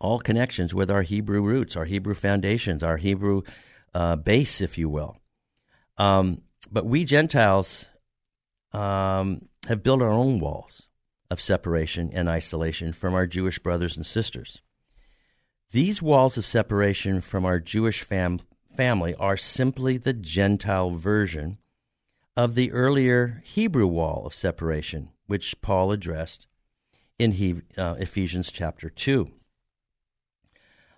all 0.00 0.18
connections 0.18 0.74
with 0.74 0.90
our 0.90 1.02
Hebrew 1.02 1.42
roots, 1.42 1.76
our 1.76 1.84
Hebrew 1.84 2.14
foundations, 2.14 2.82
our 2.82 2.96
Hebrew 2.96 3.42
uh, 3.94 4.16
base, 4.16 4.60
if 4.60 4.76
you 4.76 4.88
will. 4.88 5.16
Um, 5.96 6.42
but 6.70 6.84
we 6.84 7.04
Gentiles 7.04 7.86
um, 8.72 9.48
have 9.68 9.82
built 9.82 10.02
our 10.02 10.10
own 10.10 10.40
walls 10.40 10.88
of 11.30 11.40
separation 11.40 12.10
and 12.12 12.28
isolation 12.28 12.92
from 12.92 13.14
our 13.14 13.26
Jewish 13.26 13.58
brothers 13.58 13.96
and 13.96 14.04
sisters. 14.06 14.60
These 15.72 16.02
walls 16.02 16.36
of 16.38 16.46
separation 16.46 17.20
from 17.20 17.44
our 17.44 17.58
Jewish 17.58 18.02
fam- 18.02 18.40
family 18.76 19.14
are 19.16 19.36
simply 19.36 19.96
the 19.96 20.12
Gentile 20.12 20.90
version 20.90 21.58
of 22.36 22.54
the 22.54 22.72
earlier 22.72 23.42
Hebrew 23.44 23.86
wall 23.86 24.24
of 24.26 24.34
separation, 24.34 25.10
which 25.26 25.60
Paul 25.60 25.92
addressed 25.92 26.46
in 27.18 27.32
he, 27.32 27.62
uh, 27.76 27.94
Ephesians 27.98 28.50
chapter 28.50 28.90
2. 28.90 29.26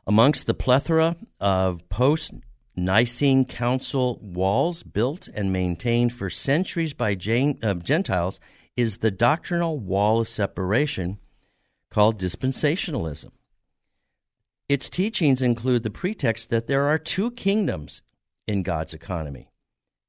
Amongst 0.06 0.46
the 0.46 0.54
plethora 0.54 1.16
of 1.40 1.88
post 1.88 2.32
Nicene 2.76 3.44
Council 3.44 4.18
walls 4.22 4.82
built 4.82 5.28
and 5.28 5.52
maintained 5.52 6.12
for 6.12 6.28
centuries 6.28 6.92
by 6.92 7.12
uh, 7.12 7.74
Gentiles 7.74 8.38
is 8.76 8.98
the 8.98 9.10
doctrinal 9.10 9.78
wall 9.78 10.20
of 10.20 10.28
separation 10.28 11.18
called 11.90 12.20
dispensationalism. 12.20 13.30
Its 14.68 14.88
teachings 14.88 15.42
include 15.42 15.82
the 15.82 15.90
pretext 15.90 16.50
that 16.50 16.66
there 16.66 16.86
are 16.86 16.98
two 16.98 17.30
kingdoms 17.30 18.02
in 18.46 18.62
God's 18.62 18.94
economy 18.94 19.50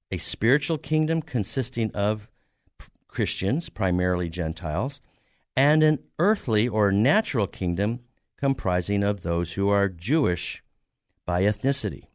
a 0.09 0.17
spiritual 0.17 0.77
kingdom 0.77 1.21
consisting 1.21 1.93
of 1.93 2.29
Christians, 3.09 3.67
primarily 3.67 4.29
Gentiles, 4.29 5.01
and 5.55 5.83
an 5.83 5.99
earthly 6.17 6.67
or 6.67 6.93
natural 6.93 7.45
kingdom 7.45 7.99
comprising 8.37 9.03
of 9.03 9.21
those 9.21 9.53
who 9.53 9.67
are 9.67 9.89
Jewish 9.89 10.63
by 11.25 11.41
ethnicity. 11.41 12.07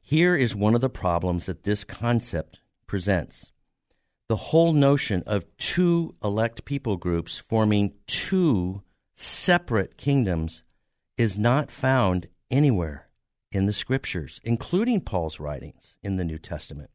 Here 0.00 0.36
is 0.36 0.54
one 0.54 0.74
of 0.74 0.80
the 0.80 0.90
problems 0.90 1.46
that 1.46 1.64
this 1.64 1.82
concept 1.82 2.60
presents. 2.86 3.50
The 4.28 4.36
whole 4.36 4.74
notion 4.74 5.22
of 5.26 5.46
two 5.56 6.14
elect 6.22 6.66
people 6.66 6.98
groups 6.98 7.38
forming 7.38 7.94
two 8.06 8.82
separate 9.14 9.96
kingdoms 9.96 10.62
is 11.16 11.38
not 11.38 11.70
found 11.70 12.28
anywhere 12.50 13.08
in 13.50 13.64
the 13.64 13.72
scriptures, 13.72 14.38
including 14.44 15.00
Paul's 15.00 15.40
writings 15.40 15.96
in 16.02 16.16
the 16.16 16.26
New 16.26 16.38
Testament. 16.38 16.90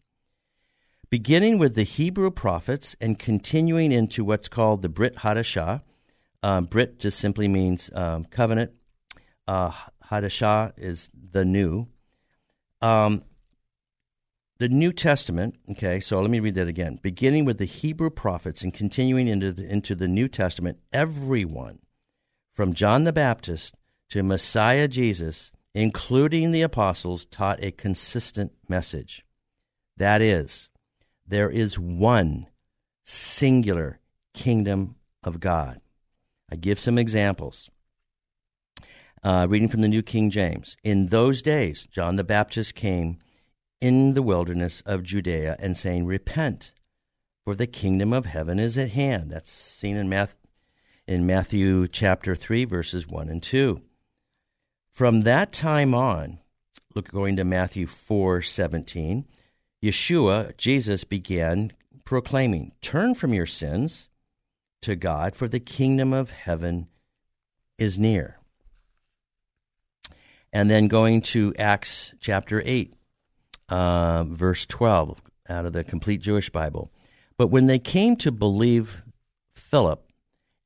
Beginning 1.10 1.58
with 1.58 1.74
the 1.74 1.84
Hebrew 1.84 2.30
prophets 2.30 2.96
and 3.02 3.18
continuing 3.18 3.92
into 3.92 4.24
what's 4.24 4.48
called 4.48 4.84
the 4.84 4.90
Brit 4.90 5.16
Hadashah, 5.18 5.82
um, 6.44 6.66
Brit 6.66 7.00
just 7.00 7.18
simply 7.18 7.48
means 7.48 7.90
um, 7.96 8.26
covenant. 8.26 8.72
Uh, 9.48 9.72
Hadashah 10.12 10.74
is 10.78 11.10
the 11.32 11.46
new. 11.46 11.88
Um, 12.82 13.24
the 14.60 14.70
New 14.70 14.94
Testament, 14.94 15.56
okay, 15.72 16.00
so 16.00 16.22
let 16.22 16.30
me 16.30 16.40
read 16.40 16.56
that 16.56 16.68
again. 16.68 17.00
Beginning 17.02 17.44
with 17.44 17.58
the 17.58 17.66
Hebrew 17.66 18.10
prophets 18.10 18.62
and 18.62 18.74
continuing 18.74 19.28
into 19.28 19.52
the, 19.52 19.68
into 19.68 19.96
the 19.96 20.08
New 20.08 20.28
Testament, 20.28 20.80
everyone 20.92 21.80
from 22.54 22.74
John 22.74 23.04
the 23.04 23.14
Baptist 23.14 23.76
to 24.10 24.22
Messiah 24.22 24.88
Jesus, 24.88 25.52
including 25.74 26.52
the 26.52 26.62
apostles, 26.62 27.26
taught 27.26 27.64
a 27.64 27.72
consistent 27.72 28.52
message. 28.70 29.26
That 29.98 30.22
is, 30.22 30.70
there 31.28 31.50
is 31.50 31.80
one 31.80 32.48
singular 33.04 34.00
kingdom 34.34 34.96
of 35.24 35.40
God. 35.40 35.82
I 36.52 36.56
give 36.56 36.80
some 36.80 36.98
examples. 36.98 37.70
Uh, 39.24 39.48
reading 39.50 39.70
from 39.70 39.82
the 39.82 39.88
New 39.88 40.04
King 40.04 40.30
James. 40.30 40.76
In 40.84 41.08
those 41.08 41.42
days, 41.42 41.86
John 41.86 42.18
the 42.18 42.26
Baptist 42.26 42.76
came 42.76 43.20
in 43.84 44.14
the 44.14 44.24
wilderness 44.24 44.82
of 44.86 45.04
Judea 45.04 45.58
and 45.60 45.78
saying, 45.78 46.06
Repent, 46.06 46.72
for 47.44 47.54
the 47.54 47.68
kingdom 47.68 48.14
of 48.14 48.26
heaven 48.26 48.58
is 48.58 48.78
at 48.78 48.92
hand. 48.92 49.30
That's 49.30 49.52
seen 49.52 49.98
in, 49.98 50.08
Math- 50.08 50.38
in 51.06 51.26
Matthew 51.26 51.90
chapter 51.90 52.34
3, 52.34 52.64
verses 52.64 53.10
1 53.10 53.28
and 53.28 53.44
2. 53.44 53.82
From 54.90 55.24
that 55.24 55.52
time 55.52 55.94
on, 55.94 56.40
look 56.96 57.12
going 57.12 57.36
to 57.36 57.44
Matthew 57.44 57.86
4 57.86 58.42
17, 58.42 59.26
Yeshua, 59.84 60.56
Jesus, 60.56 61.04
began 61.04 61.74
proclaiming, 62.06 62.72
Turn 62.80 63.14
from 63.14 63.34
your 63.34 63.46
sins 63.46 64.08
to 64.84 64.96
God, 64.96 65.36
for 65.36 65.50
the 65.50 65.60
kingdom 65.60 66.14
of 66.14 66.32
heaven 66.32 66.88
is 67.78 68.00
near. 68.00 68.40
And 70.54 70.70
then 70.70 70.88
going 70.88 71.22
to 71.34 71.54
Acts 71.60 72.14
chapter 72.22 72.64
8, 72.66 72.96
uh, 73.70 74.24
verse 74.24 74.66
12, 74.66 75.22
out 75.50 75.66
of 75.66 75.74
the 75.74 75.84
Complete 75.84 76.22
Jewish 76.22 76.50
Bible. 76.50 76.92
But 77.38 77.48
when 77.48 77.68
they 77.68 77.80
came 77.80 78.16
to 78.18 78.32
believe 78.32 79.02
Philip, 79.54 80.04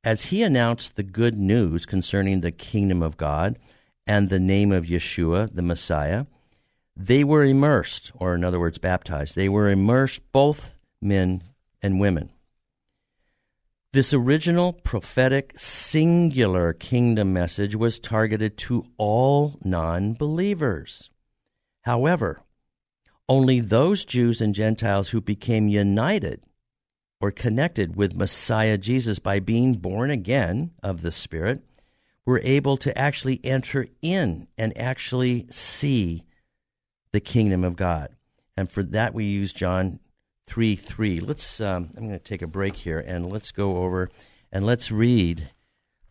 as 0.04 0.26
he 0.26 0.42
announced 0.42 0.96
the 0.96 1.02
good 1.02 1.36
news 1.36 1.86
concerning 1.86 2.40
the 2.40 2.52
kingdom 2.52 3.02
of 3.02 3.16
God 3.16 3.58
and 4.06 4.28
the 4.28 4.40
name 4.40 4.72
of 4.72 4.84
Yeshua, 4.84 5.52
the 5.52 5.62
Messiah, 5.62 6.26
they 6.96 7.22
were 7.24 7.44
immersed, 7.44 8.10
or 8.14 8.34
in 8.34 8.42
other 8.42 8.58
words, 8.58 8.78
baptized. 8.78 9.36
They 9.36 9.48
were 9.48 9.68
immersed, 9.68 10.20
both 10.32 10.76
men 11.00 11.42
and 11.80 12.00
women. 12.00 12.30
This 13.92 14.12
original 14.12 14.72
prophetic 14.72 15.54
singular 15.56 16.72
kingdom 16.72 17.32
message 17.32 17.74
was 17.74 17.98
targeted 17.98 18.58
to 18.58 18.84
all 18.98 19.58
non 19.64 20.12
believers. 20.12 21.08
However, 21.82 22.40
only 23.28 23.60
those 23.60 24.04
Jews 24.04 24.40
and 24.40 24.54
Gentiles 24.54 25.10
who 25.10 25.20
became 25.20 25.68
united 25.68 26.44
or 27.20 27.30
connected 27.30 27.96
with 27.96 28.16
Messiah 28.16 28.78
Jesus 28.78 29.18
by 29.18 29.40
being 29.40 29.74
born 29.74 30.10
again 30.10 30.70
of 30.82 31.02
the 31.02 31.12
Spirit 31.12 31.62
were 32.24 32.40
able 32.44 32.76
to 32.76 32.96
actually 32.96 33.40
enter 33.42 33.86
in 34.02 34.46
and 34.56 34.76
actually 34.78 35.46
see 35.50 36.24
the 37.12 37.20
kingdom 37.20 37.64
of 37.64 37.76
God. 37.76 38.14
And 38.56 38.70
for 38.70 38.82
that, 38.82 39.14
we 39.14 39.24
use 39.24 39.52
John 39.52 39.98
3 40.46 40.76
3. 40.76 41.20
Let's, 41.20 41.60
um, 41.60 41.90
I'm 41.96 42.06
going 42.06 42.18
to 42.18 42.24
take 42.24 42.42
a 42.42 42.46
break 42.46 42.76
here 42.76 42.98
and 42.98 43.30
let's 43.30 43.50
go 43.50 43.78
over 43.78 44.08
and 44.52 44.64
let's 44.64 44.90
read 44.90 45.50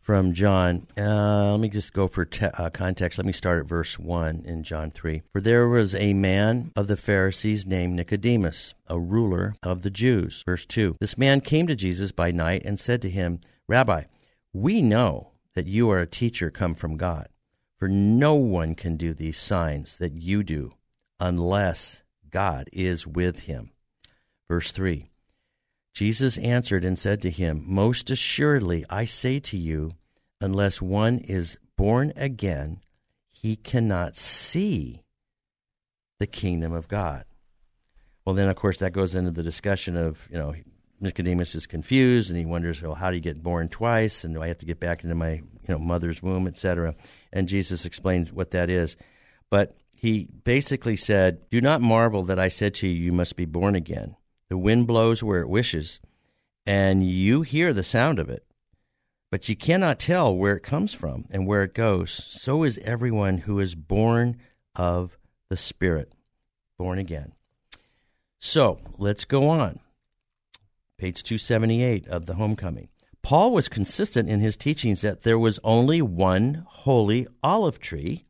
from 0.08 0.32
John. 0.32 0.88
Uh, 0.98 1.52
let 1.52 1.60
me 1.60 1.68
just 1.68 1.92
go 1.92 2.08
for 2.08 2.24
te- 2.24 2.46
uh, 2.46 2.70
context. 2.70 3.20
Let 3.20 3.26
me 3.26 3.34
start 3.34 3.60
at 3.60 3.68
verse 3.68 4.00
1 4.00 4.44
in 4.46 4.64
John 4.64 4.90
3. 4.90 5.22
For 5.34 5.42
there 5.42 5.68
was 5.68 5.94
a 5.94 6.14
man 6.14 6.72
of 6.78 6.88
the 6.88 6.96
Pharisees 6.96 7.66
named 7.66 7.98
Nicodemus, 7.98 8.74
a 8.88 8.98
ruler 8.98 9.56
of 9.62 9.84
the 9.84 9.90
Jews. 9.90 10.44
Verse 10.46 10.66
2. 10.66 10.96
This 11.02 11.18
man 11.18 11.42
came 11.42 11.68
to 11.68 11.76
Jesus 11.76 12.14
by 12.14 12.32
night 12.32 12.62
and 12.64 12.80
said 12.80 13.02
to 13.02 13.10
him, 13.10 13.42
Rabbi, 13.68 14.04
we 14.54 14.82
know 14.82 15.32
that 15.56 15.68
you 15.68 15.92
are 15.92 16.00
a 16.00 16.08
teacher 16.08 16.50
come 16.50 16.74
from 16.74 16.96
God, 16.96 17.28
for 17.78 17.90
no 17.90 18.34
one 18.36 18.76
can 18.76 18.96
do 18.96 19.14
these 19.14 19.38
signs 19.38 19.98
that 19.98 20.14
you 20.14 20.42
do 20.42 20.72
unless 21.20 22.04
God 22.30 22.70
is 22.72 23.06
with 23.06 23.40
him. 23.40 23.72
Verse 24.48 24.72
3 24.72 25.10
Jesus 25.98 26.38
answered 26.38 26.86
and 26.86 27.00
said 27.00 27.24
to 27.24 27.32
him, 27.32 27.64
Most 27.66 28.12
assuredly, 28.12 28.86
I 28.88 29.06
say 29.06 29.40
to 29.40 29.58
you, 29.58 29.94
unless 30.40 30.80
one 30.80 31.18
is 31.18 31.58
born 31.76 32.14
again, 32.16 32.82
he 33.32 33.56
cannot 33.56 34.16
see 34.16 35.02
the 36.20 36.28
kingdom 36.28 36.72
of 36.72 36.88
God. 36.88 37.26
Well, 38.24 38.36
then, 38.36 38.48
of 38.48 38.56
course, 38.56 38.78
that 38.78 38.94
goes 38.94 39.16
into 39.16 39.32
the 39.32 39.42
discussion 39.42 39.98
of, 39.98 40.28
you 40.30 40.38
know, 40.38 40.54
Nicodemus 41.00 41.56
is 41.56 41.66
confused 41.66 42.30
and 42.30 42.38
he 42.38 42.46
wonders, 42.46 42.80
well, 42.80 42.94
how 42.94 43.10
do 43.10 43.16
you 43.16 43.24
get 43.24 43.42
born 43.42 43.68
twice? 43.68 44.24
And 44.24 44.36
do 44.36 44.44
I 44.44 44.50
have 44.50 44.60
to 44.60 44.68
get 44.68 44.80
back 44.80 45.04
into 45.04 45.16
my, 45.16 45.32
you 45.32 45.44
know, 45.68 45.80
mother's 45.80 46.22
womb, 46.22 46.46
etc.? 46.46 46.94
And 47.34 47.48
Jesus 47.48 47.86
explains 47.86 48.32
what 48.32 48.52
that 48.52 48.70
is. 48.70 48.98
But 49.50 49.76
he 49.96 50.26
basically 50.44 50.96
said, 50.96 51.50
Do 51.50 51.60
not 51.60 51.82
marvel 51.82 52.22
that 52.26 52.38
I 52.38 52.50
said 52.50 52.76
to 52.76 52.88
you, 52.88 52.94
you 52.94 53.12
must 53.14 53.36
be 53.36 53.46
born 53.46 53.74
again. 53.74 54.16
The 54.50 54.58
wind 54.58 54.88
blows 54.88 55.24
where 55.24 55.42
it 55.42 55.50
wishes, 55.50 56.00
and 56.66 57.08
you 57.08 57.42
hear 57.42 57.74
the 57.74 57.84
sound 57.84 58.20
of 58.20 58.30
it, 58.30 58.46
but 59.30 59.50
you 59.50 59.56
cannot 59.56 60.00
tell 60.00 60.36
where 60.36 60.56
it 60.56 60.64
comes 60.64 60.94
from 60.94 61.26
and 61.30 61.46
where 61.46 61.64
it 61.64 61.74
goes. 61.74 62.12
So 62.12 62.64
is 62.64 62.80
everyone 62.84 63.40
who 63.40 63.60
is 63.60 63.76
born 63.76 64.38
of 64.76 65.18
the 65.50 65.58
Spirit, 65.58 66.14
born 66.78 66.98
again. 66.98 67.34
So 68.40 68.80
let's 68.98 69.26
go 69.26 69.50
on. 69.50 69.80
Page 70.98 71.24
278 71.24 72.08
of 72.08 72.26
the 72.26 72.36
Homecoming. 72.36 72.88
Paul 73.22 73.52
was 73.52 73.68
consistent 73.68 74.30
in 74.30 74.40
his 74.40 74.56
teachings 74.56 75.02
that 75.02 75.24
there 75.24 75.38
was 75.38 75.60
only 75.64 76.02
one 76.02 76.66
holy 76.68 77.28
olive 77.44 77.80
tree 77.80 78.26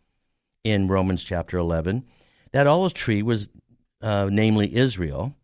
in 0.64 0.88
Romans 0.88 1.24
chapter 1.24 1.58
11. 1.58 2.04
That 2.52 2.66
olive 2.66 2.96
tree 2.96 3.22
was, 3.22 3.50
uh, 4.02 4.30
namely, 4.32 4.76
Israel 4.76 5.37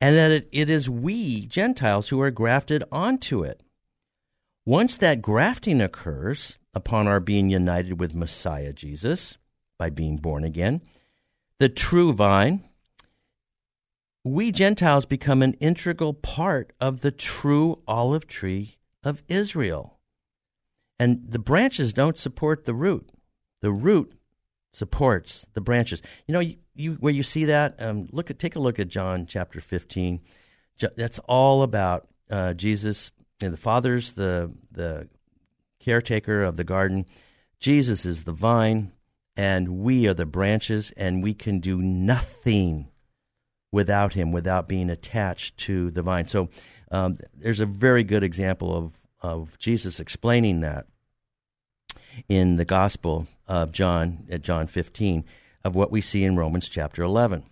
and 0.00 0.16
that 0.16 0.30
it, 0.30 0.48
it 0.52 0.70
is 0.70 0.88
we, 0.88 1.46
Gentiles, 1.46 2.08
who 2.08 2.20
are 2.20 2.30
grafted 2.30 2.82
onto 2.90 3.42
it. 3.42 3.62
Once 4.64 4.96
that 4.96 5.22
grafting 5.22 5.80
occurs 5.80 6.58
upon 6.74 7.06
our 7.06 7.20
being 7.20 7.50
united 7.50 7.98
with 7.98 8.14
Messiah 8.14 8.72
Jesus 8.72 9.36
by 9.78 9.90
being 9.90 10.16
born 10.16 10.44
again, 10.44 10.80
the 11.58 11.68
true 11.68 12.12
vine 12.12 12.64
we 14.24 14.52
Gentiles 14.52 15.06
become 15.06 15.42
an 15.42 15.54
integral 15.54 16.12
part 16.12 16.72
of 16.80 17.00
the 17.00 17.10
true 17.10 17.82
olive 17.88 18.26
tree 18.26 18.76
of 19.02 19.22
Israel. 19.28 19.98
And 20.98 21.30
the 21.30 21.38
branches 21.38 21.94
don't 21.94 22.18
support 22.18 22.64
the 22.64 22.74
root. 22.74 23.12
The 23.62 23.72
root 23.72 24.12
supports 24.70 25.46
the 25.54 25.60
branches. 25.60 26.02
You 26.26 26.34
know, 26.34 26.40
you, 26.40 26.56
you 26.74 26.92
where 26.94 27.12
you 27.12 27.22
see 27.22 27.46
that, 27.46 27.80
um, 27.82 28.08
look 28.12 28.30
at 28.30 28.38
take 28.38 28.56
a 28.56 28.60
look 28.60 28.78
at 28.78 28.88
John 28.88 29.26
chapter 29.26 29.60
15. 29.60 30.20
That's 30.96 31.18
all 31.20 31.62
about 31.62 32.08
uh, 32.30 32.54
Jesus. 32.54 33.12
Know, 33.42 33.50
the 33.50 33.56
Father's 33.56 34.12
the 34.12 34.52
the 34.70 35.08
caretaker 35.80 36.42
of 36.42 36.56
the 36.56 36.64
garden. 36.64 37.06
Jesus 37.58 38.06
is 38.06 38.24
the 38.24 38.32
vine, 38.32 38.92
and 39.36 39.80
we 39.80 40.06
are 40.06 40.14
the 40.14 40.26
branches, 40.26 40.92
and 40.96 41.22
we 41.22 41.34
can 41.34 41.60
do 41.60 41.78
nothing 41.78 42.88
without 43.72 44.14
him, 44.14 44.32
without 44.32 44.68
being 44.68 44.90
attached 44.90 45.56
to 45.58 45.90
the 45.90 46.02
vine. 46.02 46.26
So 46.26 46.48
um, 46.90 47.18
there's 47.34 47.60
a 47.60 47.66
very 47.66 48.02
good 48.02 48.24
example 48.24 48.76
of, 48.76 48.92
of 49.20 49.58
Jesus 49.58 50.00
explaining 50.00 50.60
that 50.60 50.86
in 52.28 52.56
the 52.56 52.64
Gospel 52.64 53.26
of 53.46 53.72
John, 53.72 54.26
at 54.30 54.42
John 54.42 54.66
15, 54.66 55.24
of 55.64 55.74
what 55.74 55.90
we 55.90 56.00
see 56.00 56.24
in 56.24 56.36
Romans 56.36 56.68
chapter 56.68 57.02
11. 57.02 57.44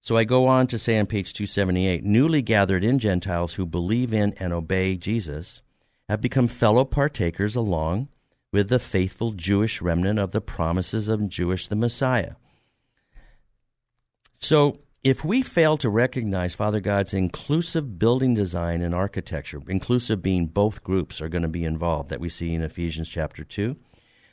So 0.00 0.16
I 0.16 0.24
go 0.24 0.46
on 0.46 0.66
to 0.68 0.78
say 0.78 0.98
on 0.98 1.06
page 1.06 1.32
278 1.32 2.04
newly 2.04 2.42
gathered 2.42 2.84
in 2.84 2.98
Gentiles 2.98 3.54
who 3.54 3.66
believe 3.66 4.12
in 4.14 4.32
and 4.38 4.52
obey 4.52 4.96
Jesus 4.96 5.60
have 6.08 6.20
become 6.20 6.48
fellow 6.48 6.84
partakers 6.84 7.56
along 7.56 8.08
with 8.52 8.68
the 8.70 8.78
faithful 8.78 9.32
Jewish 9.32 9.82
remnant 9.82 10.18
of 10.18 10.30
the 10.30 10.40
promises 10.40 11.08
of 11.08 11.28
Jewish 11.28 11.68
the 11.68 11.76
Messiah. 11.76 12.34
So 14.38 14.78
if 15.04 15.24
we 15.24 15.42
fail 15.42 15.76
to 15.78 15.90
recognize 15.90 16.54
Father 16.54 16.80
God's 16.80 17.12
inclusive 17.12 17.98
building 17.98 18.34
design 18.34 18.80
and 18.82 18.94
architecture, 18.94 19.60
inclusive 19.68 20.22
being 20.22 20.46
both 20.46 20.82
groups 20.82 21.20
are 21.20 21.28
going 21.28 21.42
to 21.42 21.48
be 21.48 21.64
involved, 21.64 22.08
that 22.10 22.20
we 22.20 22.28
see 22.28 22.54
in 22.54 22.62
Ephesians 22.62 23.08
chapter 23.08 23.44
2, 23.44 23.76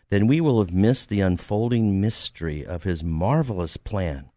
then 0.09 0.27
we 0.27 0.39
will 0.39 0.59
have 0.59 0.73
missed 0.73 1.09
the 1.09 1.21
unfolding 1.21 1.99
mystery 1.99 2.65
of 2.65 2.83
his 2.83 3.03
marvelous 3.03 3.77
plan 3.77 4.29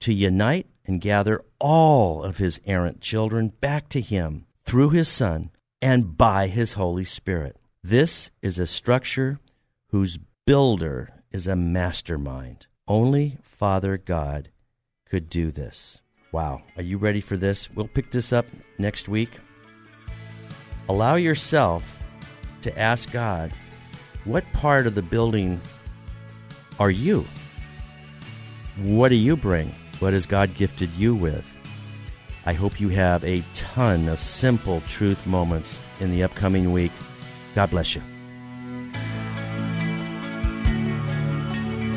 to 0.00 0.12
unite 0.12 0.66
and 0.86 1.00
gather 1.00 1.44
all 1.58 2.22
of 2.22 2.38
his 2.38 2.60
errant 2.64 3.00
children 3.00 3.48
back 3.60 3.88
to 3.90 4.00
him 4.00 4.46
through 4.64 4.90
his 4.90 5.08
Son 5.08 5.50
and 5.82 6.16
by 6.16 6.46
his 6.46 6.74
Holy 6.74 7.04
Spirit. 7.04 7.56
This 7.82 8.30
is 8.42 8.58
a 8.58 8.66
structure 8.66 9.38
whose 9.88 10.18
builder 10.46 11.08
is 11.30 11.46
a 11.46 11.56
mastermind. 11.56 12.66
Only 12.88 13.38
Father 13.42 13.98
God 13.98 14.50
could 15.04 15.28
do 15.28 15.50
this. 15.50 16.00
Wow. 16.32 16.62
Are 16.76 16.82
you 16.82 16.98
ready 16.98 17.20
for 17.20 17.36
this? 17.36 17.70
We'll 17.70 17.88
pick 17.88 18.10
this 18.10 18.32
up 18.32 18.46
next 18.78 19.08
week. 19.08 19.30
Allow 20.88 21.16
yourself 21.16 22.04
to 22.62 22.78
ask 22.78 23.10
God, 23.10 23.52
what 24.24 24.50
part 24.52 24.86
of 24.86 24.94
the 24.94 25.02
building 25.02 25.60
are 26.78 26.90
you? 26.90 27.26
What 28.76 29.08
do 29.08 29.16
you 29.16 29.36
bring? 29.36 29.74
What 29.98 30.12
has 30.12 30.26
God 30.26 30.54
gifted 30.54 30.90
you 30.90 31.14
with? 31.14 31.56
I 32.46 32.52
hope 32.52 32.80
you 32.80 32.90
have 32.90 33.24
a 33.24 33.42
ton 33.54 34.08
of 34.08 34.20
simple 34.20 34.82
truth 34.82 35.26
moments 35.26 35.82
in 36.00 36.10
the 36.10 36.22
upcoming 36.22 36.70
week. 36.72 36.92
God 37.54 37.70
bless 37.70 37.94
you. 37.94 38.02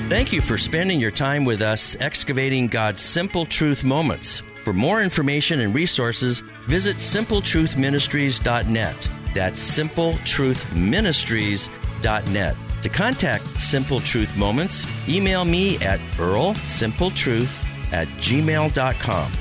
Thank 0.10 0.34
you 0.34 0.42
for 0.42 0.58
spending 0.58 1.00
your 1.00 1.12
time 1.12 1.46
with 1.46 1.62
us 1.62 1.96
excavating 2.00 2.68
God's 2.68 3.02
simple 3.02 3.46
truth 3.46 3.84
moments. 3.84 4.42
For 4.64 4.74
more 4.74 5.02
information 5.02 5.60
and 5.62 5.74
resources, 5.74 6.42
visit 6.68 6.98
simpletruthministries.net. 6.98 9.10
That's 9.34 9.80
simpletruthministries.net. 9.80 11.83
To 12.04 12.90
contact 12.90 13.44
Simple 13.62 14.00
Truth 14.00 14.36
Moments, 14.36 14.86
email 15.08 15.46
me 15.46 15.78
at 15.78 16.00
earlsimpletruth 16.18 17.94
at 17.94 18.08
gmail.com. 18.08 19.32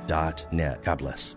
.net. 0.50 0.82
God 0.82 0.98
bless. 0.98 1.36